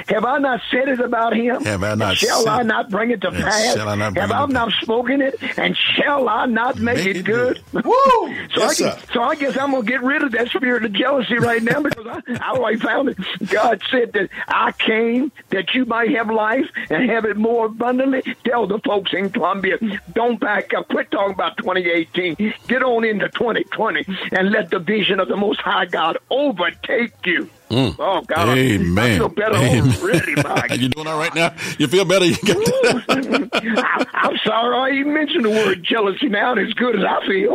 [0.10, 1.64] Have I not said it about him?
[1.64, 2.66] Have I not Shall said I it?
[2.66, 3.74] not bring it to pass?
[3.76, 5.36] shall I not bring Have it I not spoken it?
[5.58, 7.62] And shall I not make, it, good?
[7.74, 7.84] Woo!
[7.84, 10.94] So, Yes, I guess, so I guess I'm gonna get rid of that spirit of
[10.94, 13.18] jealousy right now because I, I already found it.
[13.50, 18.24] God said that I came that you might have life and have it more abundantly.
[18.46, 19.78] Tell the folks in Columbia,
[20.14, 20.88] don't back up.
[20.90, 22.54] Quit talking about 2018.
[22.68, 27.50] Get on into 2020 and let the vision of the Most High God overtake you.
[27.70, 27.96] Mm.
[28.00, 29.18] Oh God, I- I Amen.
[29.18, 29.94] feel better Amen.
[30.02, 30.80] already, Mike.
[30.80, 31.54] you doing all right now?
[31.78, 32.26] You feel better?
[32.38, 32.38] You
[33.78, 37.26] I, I'm sorry I even mentioned the word jealousy now, and as good as I
[37.28, 37.54] feel.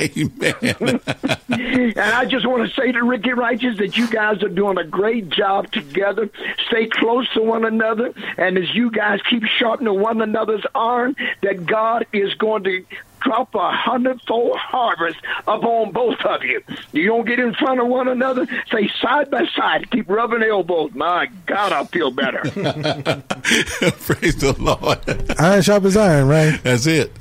[0.00, 1.00] Amen.
[1.48, 4.84] and I just want to say to Ricky Righteous that you guys are doing a
[4.84, 6.28] great job together.
[6.66, 11.66] Stay close to one another, and as you guys keep sharpening one another's iron, that
[11.66, 12.84] God is going to
[13.20, 16.62] drop a hundredfold harvest upon both of you.
[16.92, 18.46] You don't get in front of one another.
[18.66, 19.90] Stay side by side.
[19.90, 20.92] Keep rubbing elbows.
[20.94, 22.40] My God, I feel better.
[22.50, 25.38] Praise the Lord.
[25.40, 26.62] Iron sharp as iron, right?
[26.62, 27.12] That's it.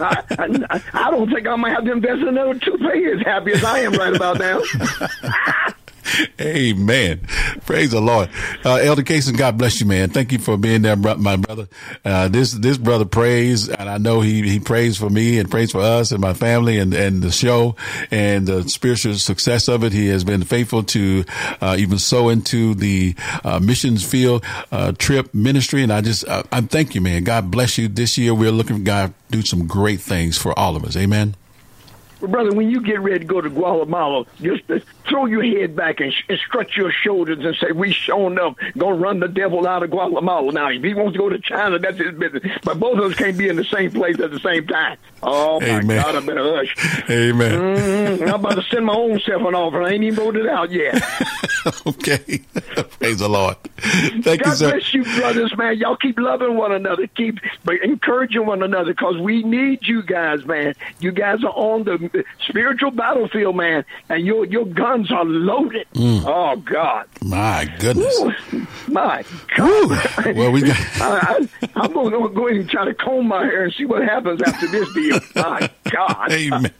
[0.00, 3.52] I, I, I don't think I'm gonna have to invest in another toupee as happy
[3.52, 4.60] as I am right about now.
[6.40, 7.20] Amen.
[7.66, 8.30] Praise the Lord.
[8.64, 10.10] Uh, Elder Casey, God bless you, man.
[10.10, 11.68] Thank you for being there, my brother.
[12.04, 15.72] Uh, this, this brother prays, and I know he, he prays for me and prays
[15.72, 17.76] for us and my family and, and the show
[18.10, 19.92] and the spiritual success of it.
[19.92, 21.24] He has been faithful to,
[21.60, 23.14] uh, even sow into the,
[23.44, 25.82] uh, missions field, uh, trip ministry.
[25.82, 27.24] And I just, uh, I thank you, man.
[27.24, 27.88] God bless you.
[27.88, 30.96] This year we're looking for God do some great things for all of us.
[30.96, 31.34] Amen.
[32.20, 36.00] Brother, when you get ready to go to Guatemala, just uh, throw your head back
[36.00, 39.66] and, sh- and stretch your shoulders and say, "We showing up, gonna run the devil
[39.66, 42.42] out of Guatemala." Now, if he wants to go to China, that's his business.
[42.64, 44.96] But both of us can't be in the same place at the same time.
[45.22, 46.02] Oh my Amen.
[46.02, 47.08] God, I better hush.
[47.10, 47.52] Amen.
[47.52, 49.82] Mm, I'm about to send my own self an offer.
[49.82, 50.94] I ain't even voted out yet.
[51.86, 52.18] okay.
[53.00, 53.56] Praise the Lord.
[54.22, 54.70] Thank God you, sir.
[54.72, 55.78] bless you, brothers, man.
[55.78, 57.06] Y'all keep loving one another.
[57.08, 60.74] Keep but encouraging one another because we need you guys, man.
[61.00, 62.07] You guys are on the
[62.48, 65.86] spiritual battlefield, man, and your your guns are loaded.
[65.94, 66.24] Mm.
[66.26, 68.18] Oh God, My goodness.
[68.20, 69.24] Ooh, my
[69.56, 70.34] God.
[70.36, 70.76] Well, we got.
[71.00, 74.02] I, I'm going to go ahead and try to comb my hair and see what
[74.02, 75.20] happens after this deal.
[75.34, 76.32] My God.
[76.32, 76.70] Amen.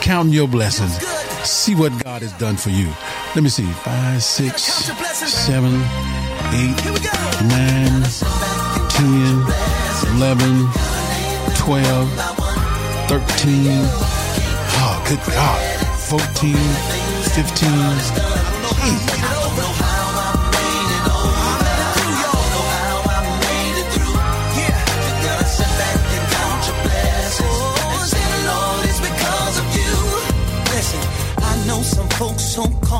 [0.00, 0.96] counting your blessings?
[1.48, 2.88] See what God has done for you.
[3.34, 3.66] Let me see.
[3.84, 5.74] Five, six, seven,
[6.52, 6.76] eight,
[7.48, 8.02] nine,
[8.90, 9.44] ten,
[10.16, 10.68] eleven,
[11.56, 12.10] twelve,
[13.08, 13.80] thirteen.
[14.76, 15.60] Oh, good God.
[15.98, 16.56] Fourteen,
[17.34, 19.23] fifteen.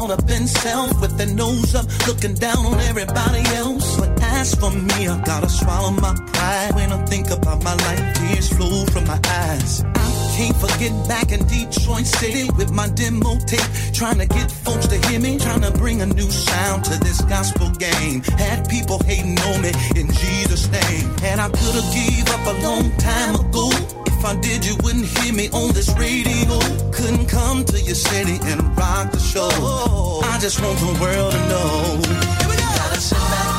[0.07, 3.99] Caught up in self with their nose up, looking down on everybody else.
[3.99, 8.15] But as for me, I gotta swallow my pride when I think about my life.
[8.17, 9.83] Tears flow from my eyes.
[9.95, 14.87] I can't forget back in Detroit City with my demo tape, trying to get folks
[14.89, 18.21] to hear me, trying to bring a new sound to this gospel game.
[18.37, 22.57] Had people hating on me in Jesus' name, and I could have gave up a
[22.67, 23.71] long time ago.
[24.07, 26.59] If I did, you wouldn't hear me on this radio.
[26.91, 29.49] Couldn't come to your city and rock the show.
[30.25, 32.01] I just want the world to know.
[32.41, 32.67] Here we go.
[32.77, 33.54] gotta sit back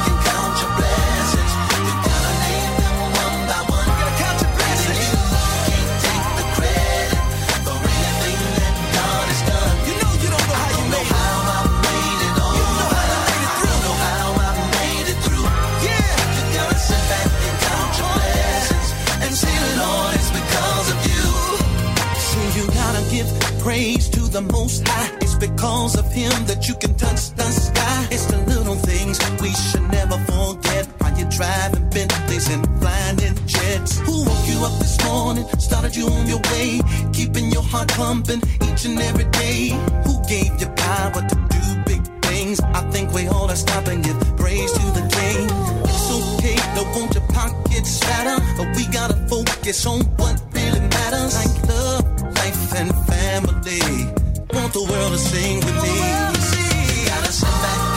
[23.66, 25.10] praise to the Most High.
[25.22, 28.08] It's because of Him that you can touch the sky.
[28.11, 30.85] It's the little things we should never forget.
[31.00, 33.98] While you're driving Bentleys and flying in jets.
[34.06, 35.45] Who woke you up this morning?
[35.58, 36.80] Started you on your way,
[37.11, 39.74] keeping your heart pumping each and every day.
[40.06, 42.60] Who gave you power to do big things?
[42.80, 45.50] I think we all to stop and give praise to the King.
[45.90, 51.34] It's okay, don't want your pockets fatter, but we gotta focus on what really matters.
[51.34, 52.15] Like love,
[52.45, 53.82] life, and family.
[54.53, 57.06] Want the world to sing with me.
[57.07, 57.94] Gotta sit back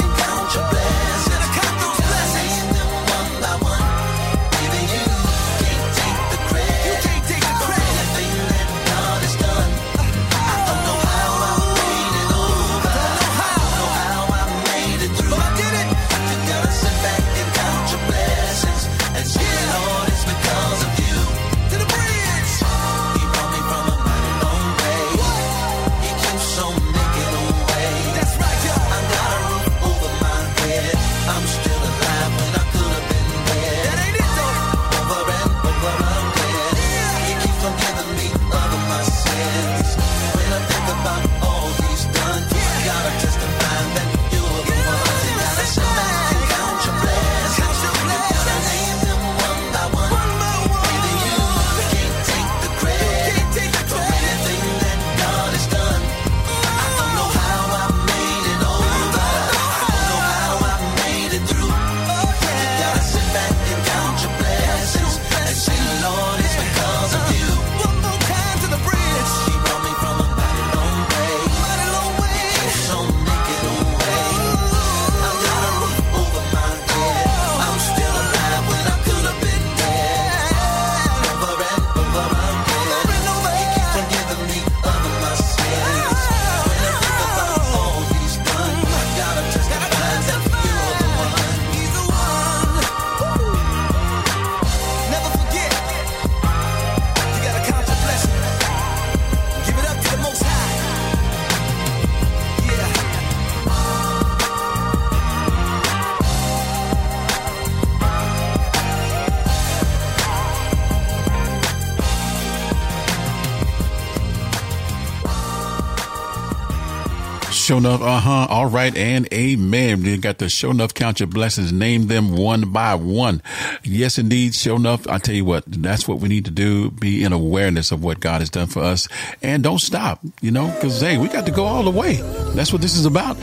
[117.68, 118.46] Show enough, uh huh.
[118.48, 120.00] All right, and amen.
[120.00, 120.94] You got the show enough.
[120.94, 121.70] Count your blessings.
[121.70, 123.42] Name them one by one.
[123.84, 124.54] Yes, indeed.
[124.54, 125.06] Show enough.
[125.06, 126.90] I tell you what, that's what we need to do.
[126.90, 129.06] Be in awareness of what God has done for us,
[129.42, 130.20] and don't stop.
[130.40, 132.14] You know, because hey, we got to go all the way.
[132.54, 133.36] That's what this is about.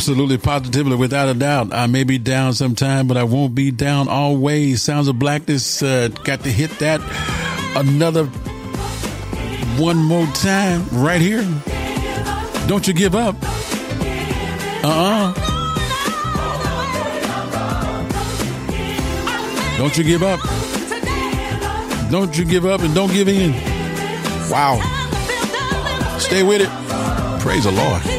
[0.07, 1.73] Absolutely, positively, without a doubt.
[1.73, 4.81] I may be down sometime, but I won't be down always.
[4.81, 7.01] Sounds of Blackness uh, got to hit that
[7.75, 8.23] another
[9.77, 11.41] one more time right here.
[12.67, 13.35] Don't you give up.
[14.81, 15.33] Uh uh-uh.
[15.33, 15.33] uh.
[19.75, 20.39] do not you give up.
[22.09, 23.51] Don't you give up and don't give in.
[24.49, 24.79] Wow.
[26.17, 26.69] Stay with it.
[27.41, 28.16] Praise the Lord.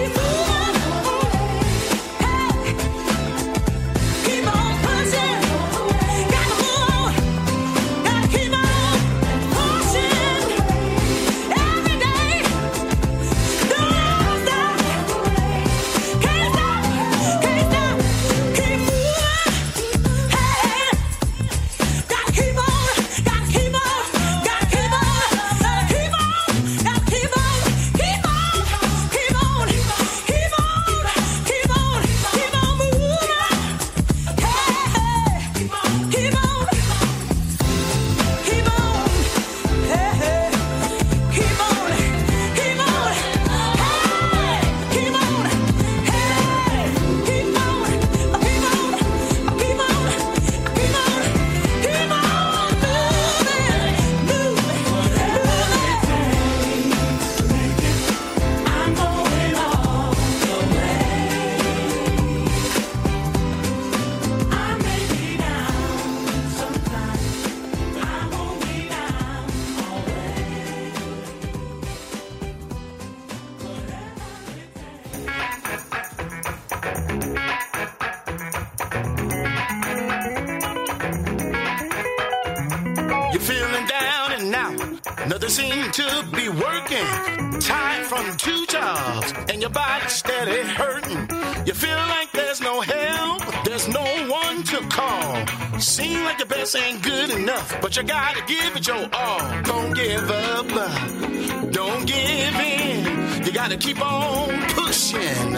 [97.89, 99.62] But you gotta give it your all.
[99.62, 101.73] Don't give up.
[101.73, 103.47] Don't give in.
[103.47, 105.52] You gotta keep on pushing.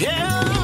[0.00, 0.63] Yeah.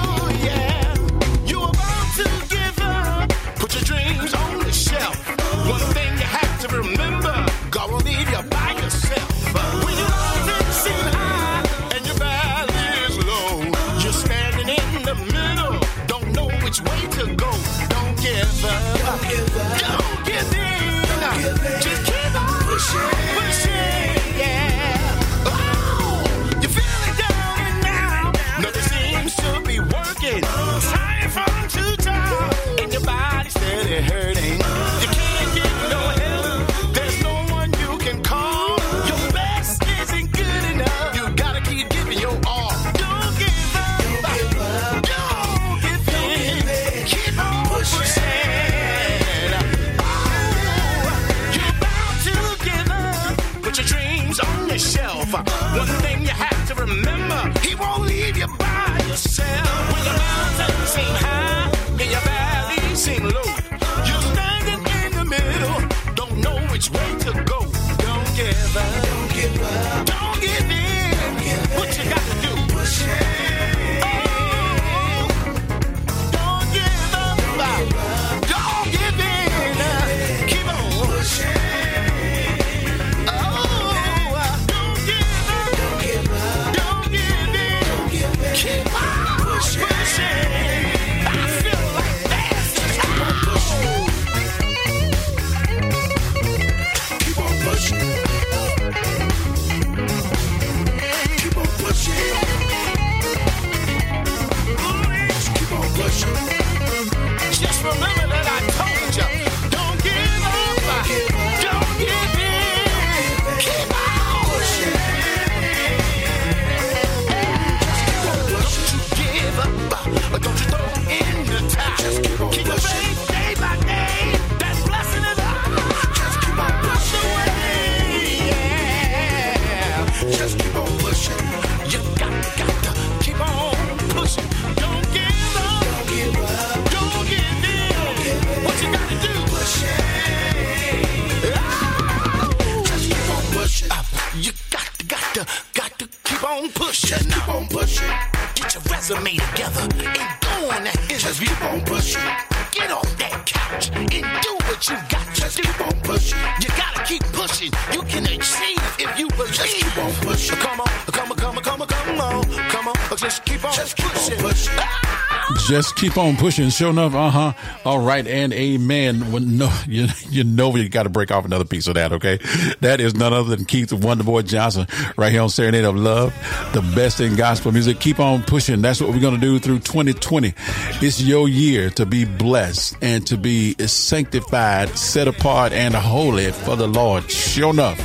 [165.81, 166.69] Yes, keep on pushing.
[166.69, 167.53] Sure enough, uh huh.
[167.87, 169.57] All right, and amen.
[169.57, 172.13] No, you, you know you got to break off another piece of that.
[172.13, 172.39] Okay,
[172.81, 174.87] that is none other than Keith Wonderboy Johnson
[175.17, 176.35] right here on Serenade of Love,
[176.75, 177.99] the best in gospel music.
[177.99, 178.83] Keep on pushing.
[178.83, 180.53] That's what we're gonna do through 2020.
[181.01, 186.77] It's your year to be blessed and to be sanctified, set apart, and holy for
[186.77, 187.31] the Lord.
[187.31, 187.99] Sure enough.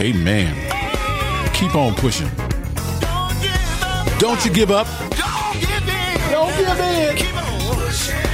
[0.00, 1.54] Amen.
[1.54, 2.30] Keep on pushing.
[4.18, 4.88] Don't you give up.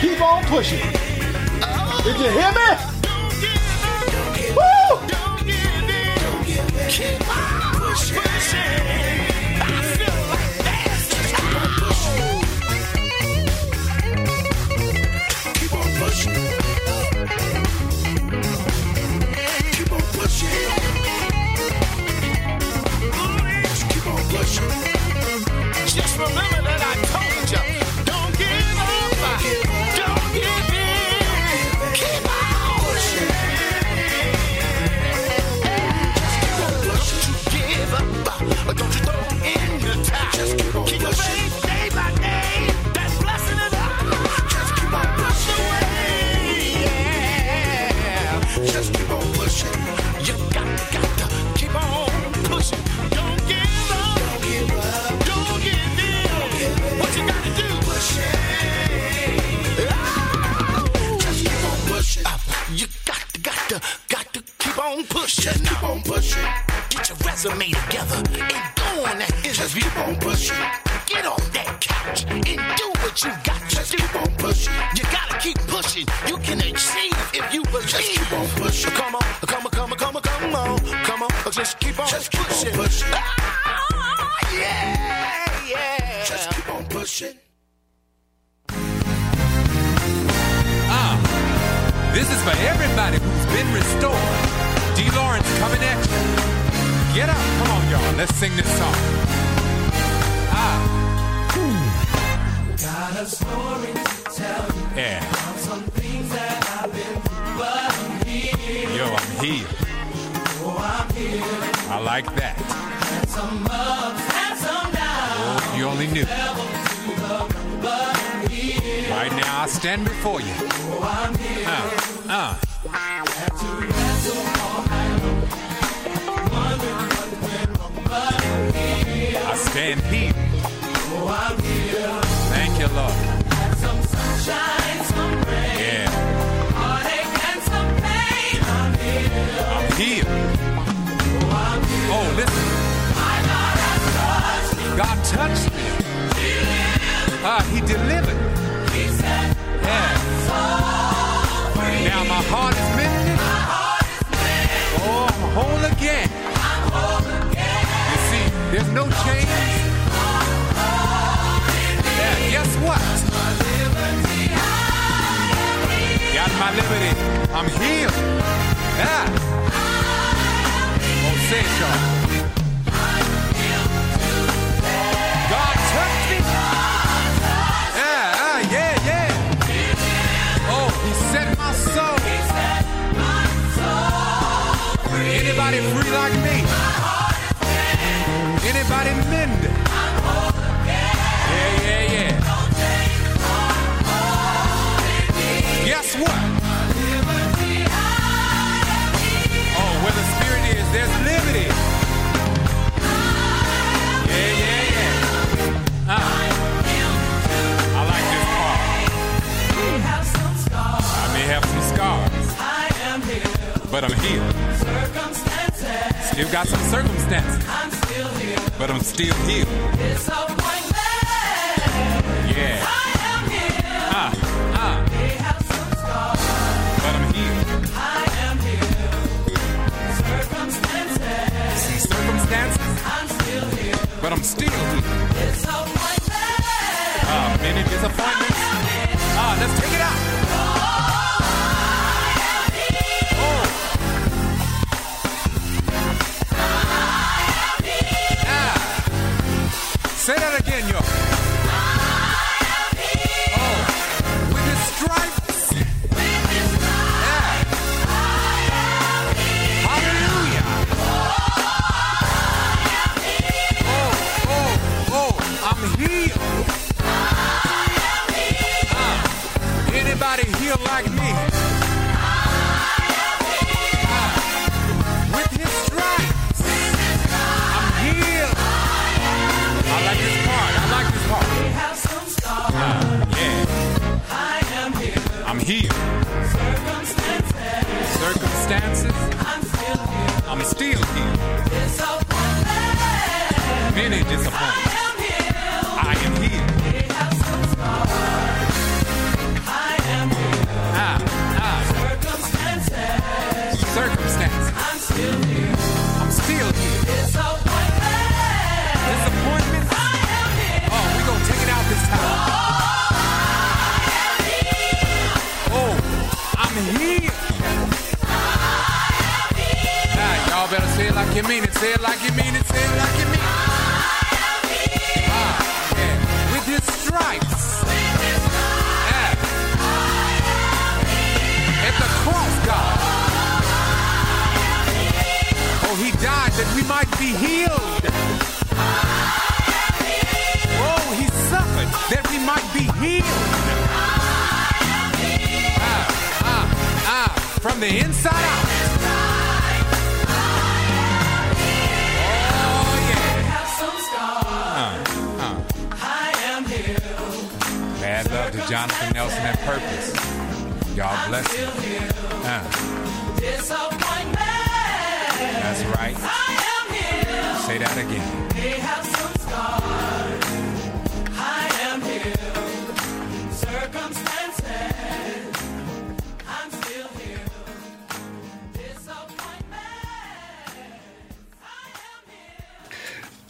[0.00, 0.80] Keep on pushing.
[2.04, 2.87] Did you hear me?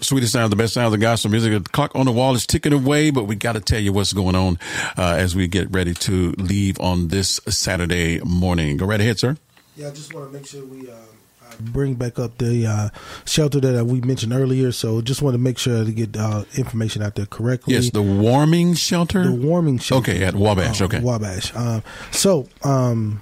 [0.09, 1.53] Sweetest sound, the best sound of the gospel music.
[1.53, 4.15] The clock on the wall is ticking away, but we got to tell you what's
[4.15, 4.59] going on
[4.97, 8.79] uh, as we get ready to leave on this Saturday morning.
[8.79, 9.37] Go right ahead, sir.
[9.77, 12.89] Yeah, I just want to make sure we uh, uh, bring back up the uh,
[13.27, 14.73] shelter that uh, we mentioned earlier.
[14.73, 17.75] So just want to make sure to get uh, information out there correctly.
[17.75, 19.25] Yes, the warming shelter.
[19.25, 20.11] The warming shelter.
[20.13, 20.81] Okay, at Wabash.
[20.81, 21.01] Uh, Okay.
[21.01, 21.55] Wabash.
[21.55, 23.21] Um, so, um,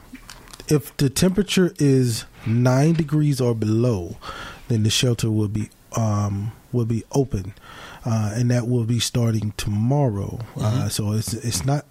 [0.68, 4.18] if the temperature is nine degrees or below,
[4.68, 7.54] then the shelter will be um, will be open,
[8.04, 10.38] uh, and that will be starting tomorrow.
[10.56, 11.84] Uh, so it's it's not.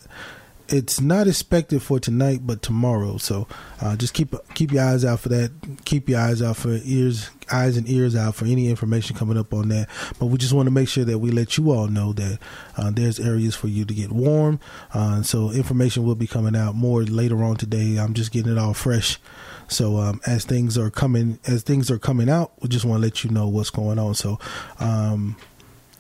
[0.68, 3.18] It's not expected for tonight, but tomorrow.
[3.18, 3.48] So
[3.84, 5.52] uh, just keep keep your eyes out for that.
[5.86, 9.54] Keep your eyes out for ears, eyes and ears out for any information coming up
[9.54, 9.88] on that.
[10.18, 12.40] But we just want to make sure that we let you all know that
[12.78, 14.60] uh, there's areas for you to get warm.
[14.92, 17.98] Uh, so information will be coming out more later on today.
[17.98, 19.20] I'm just getting it all fresh.
[19.68, 23.02] So um, as things are coming, as things are coming out, we just want to
[23.02, 24.14] let you know what's going on.
[24.16, 24.40] So,
[24.80, 25.36] um,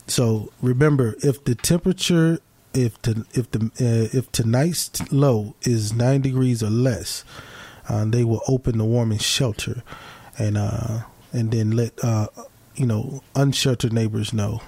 [0.07, 2.39] so remember, if the temperature,
[2.73, 7.23] if the if the uh, if tonight's low is nine degrees or less,
[7.89, 9.83] uh, they will open the warming shelter,
[10.37, 11.01] and uh,
[11.33, 12.27] and then let uh,
[12.75, 14.61] you know unsheltered neighbors know.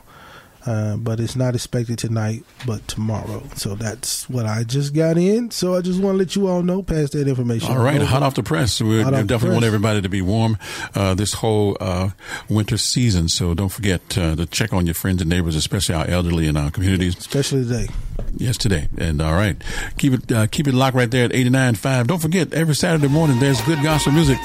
[0.67, 3.41] Uh, but it's not expected tonight, but tomorrow.
[3.55, 5.49] So that's what I just got in.
[5.49, 7.71] So I just want to let you all know, pass that information.
[7.71, 8.05] All right, over.
[8.05, 8.81] hot off the press.
[8.81, 10.57] We definitely want everybody to be warm
[10.93, 12.09] uh, this whole uh,
[12.49, 13.29] winter season.
[13.29, 16.57] So don't forget uh, to check on your friends and neighbors, especially our elderly in
[16.57, 17.17] our communities.
[17.17, 17.87] Especially today.
[18.35, 18.89] Yes, today.
[18.97, 19.55] And all right,
[19.97, 22.07] keep it uh, keep it locked right there at 89.5.
[22.07, 24.37] Don't forget, every Saturday morning there's good gospel music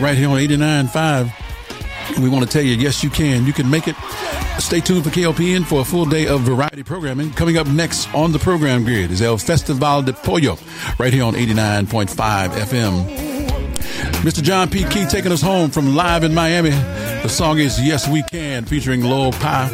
[0.00, 1.45] right here on 89.5.
[2.20, 3.46] We want to tell you, yes, you can.
[3.46, 3.96] You can make it.
[4.58, 7.32] Stay tuned for KOPN for a full day of variety programming.
[7.32, 10.56] Coming up next on the program grid is El Festival de Pollo,
[10.98, 13.26] right here on 89.5 FM.
[14.22, 14.42] Mr.
[14.42, 14.84] John P.
[14.84, 16.70] Kee taking us home from live in Miami.
[16.70, 19.68] The song is Yes We Can, featuring Lil Pie.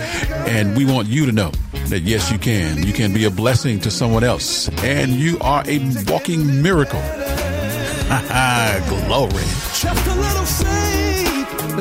[0.47, 1.53] And we want you to know
[1.87, 2.83] that yes, you can.
[2.83, 4.69] You can be a blessing to someone else.
[4.83, 7.01] And you are a walking miracle.
[9.07, 10.82] Glory.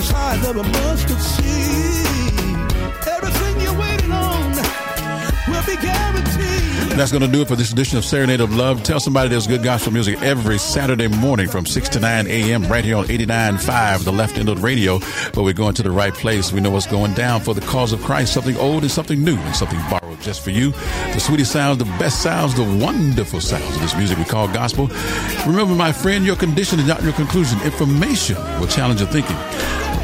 [0.02, 2.06] A mustard seed.
[3.08, 4.52] Everything you're waiting on
[5.48, 6.98] will be guaranteed.
[6.98, 8.82] That's going to do it for this edition of Serenade of Love.
[8.84, 12.64] Tell somebody there's good gospel music every Saturday morning from 6 to 9 a.m.
[12.64, 15.00] right here on 89.5, the left end of the radio.
[15.34, 16.52] But we're going to the right place.
[16.52, 18.34] We know what's going down for the cause of Christ.
[18.34, 20.72] Something old and something new and something borrowed just for you.
[21.14, 24.90] The sweetest sounds, the best sounds, the wonderful sounds of this music we call gospel.
[25.48, 27.62] Remember, my friend, your condition is not your conclusion.
[27.62, 29.38] Information will challenge your thinking.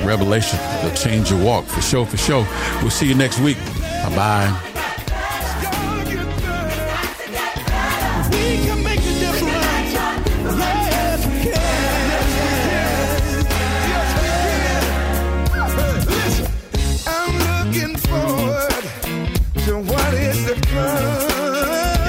[0.05, 2.47] Revelation will change your walk for sure, for sure.
[2.81, 3.57] We'll see you next week.
[4.03, 4.67] Bye bye.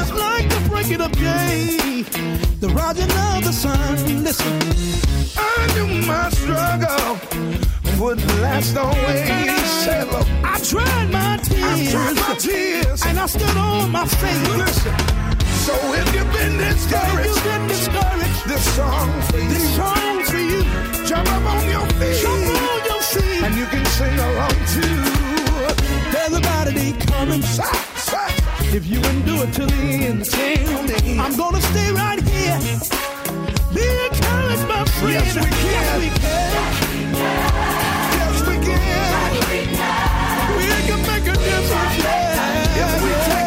[0.01, 2.03] It's like the breaking of day,
[2.61, 4.23] the rising of the sun.
[4.23, 4.61] Listen,
[5.37, 7.19] I knew my struggle
[7.99, 8.97] wouldn't last always.
[10.13, 14.57] Look, I tried my tears, I tried my tears, and I stood on my faith.
[14.57, 14.95] Listen.
[15.67, 19.49] So if you've been discouraged, you've been discouraged, this song for you.
[19.49, 20.63] This song for you.
[21.07, 22.23] Jump up on your feet.
[22.23, 23.43] Jump on your feet.
[23.45, 24.99] And you can sing along too.
[26.13, 27.43] There's a melody coming.
[28.71, 31.19] If you endure it till the end, tell me.
[31.19, 32.59] I'm gonna stay right here.
[33.75, 35.13] Be encouraged, my friend.
[35.13, 35.51] Yes, we can.
[35.65, 37.88] Yes, we can.
[38.87, 41.03] Yes, we can.
[41.07, 42.05] Make a difference.
[42.05, 42.85] Yeah.
[42.97, 43.38] If we take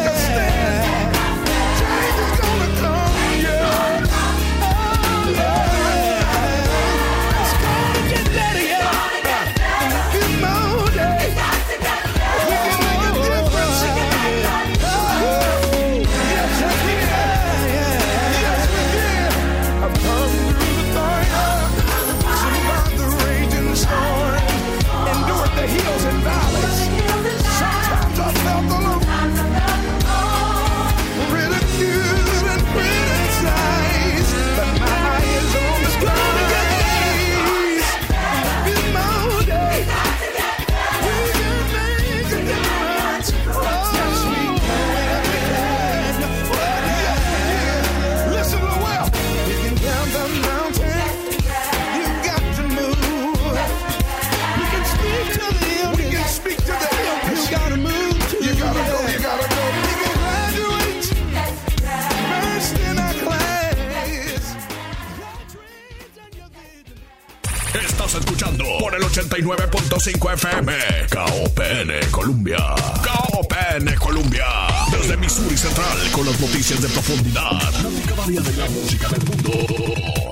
[69.12, 70.72] 89.5 FM
[71.10, 72.56] KOPN Columbia.
[73.04, 74.46] KOPN Columbia.
[74.90, 77.60] Desde Missouri Central con las noticias de profundidad.
[78.08, 79.52] Cada día de la música del mundo.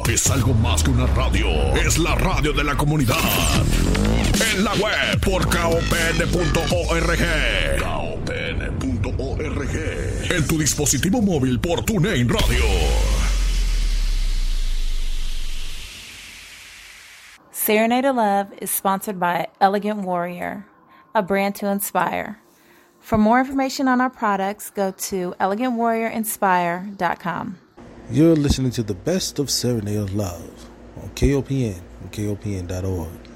[0.08, 1.46] Es algo más que una radio.
[1.76, 3.18] Es la radio de la comunidad.
[4.54, 7.18] En la web por KOPN.org.
[7.82, 9.30] KOPN.org.
[10.30, 12.64] En tu dispositivo móvil por TuneIn Radio.
[17.62, 20.64] Serenade of Love is sponsored by Elegant Warrior,
[21.14, 22.40] a brand to inspire.
[23.00, 27.58] For more information on our products, go to elegantwarriorinspire.com.
[28.10, 30.70] You're listening to the best of Serenade of Love
[31.02, 33.28] on KOPN and KOPN.org.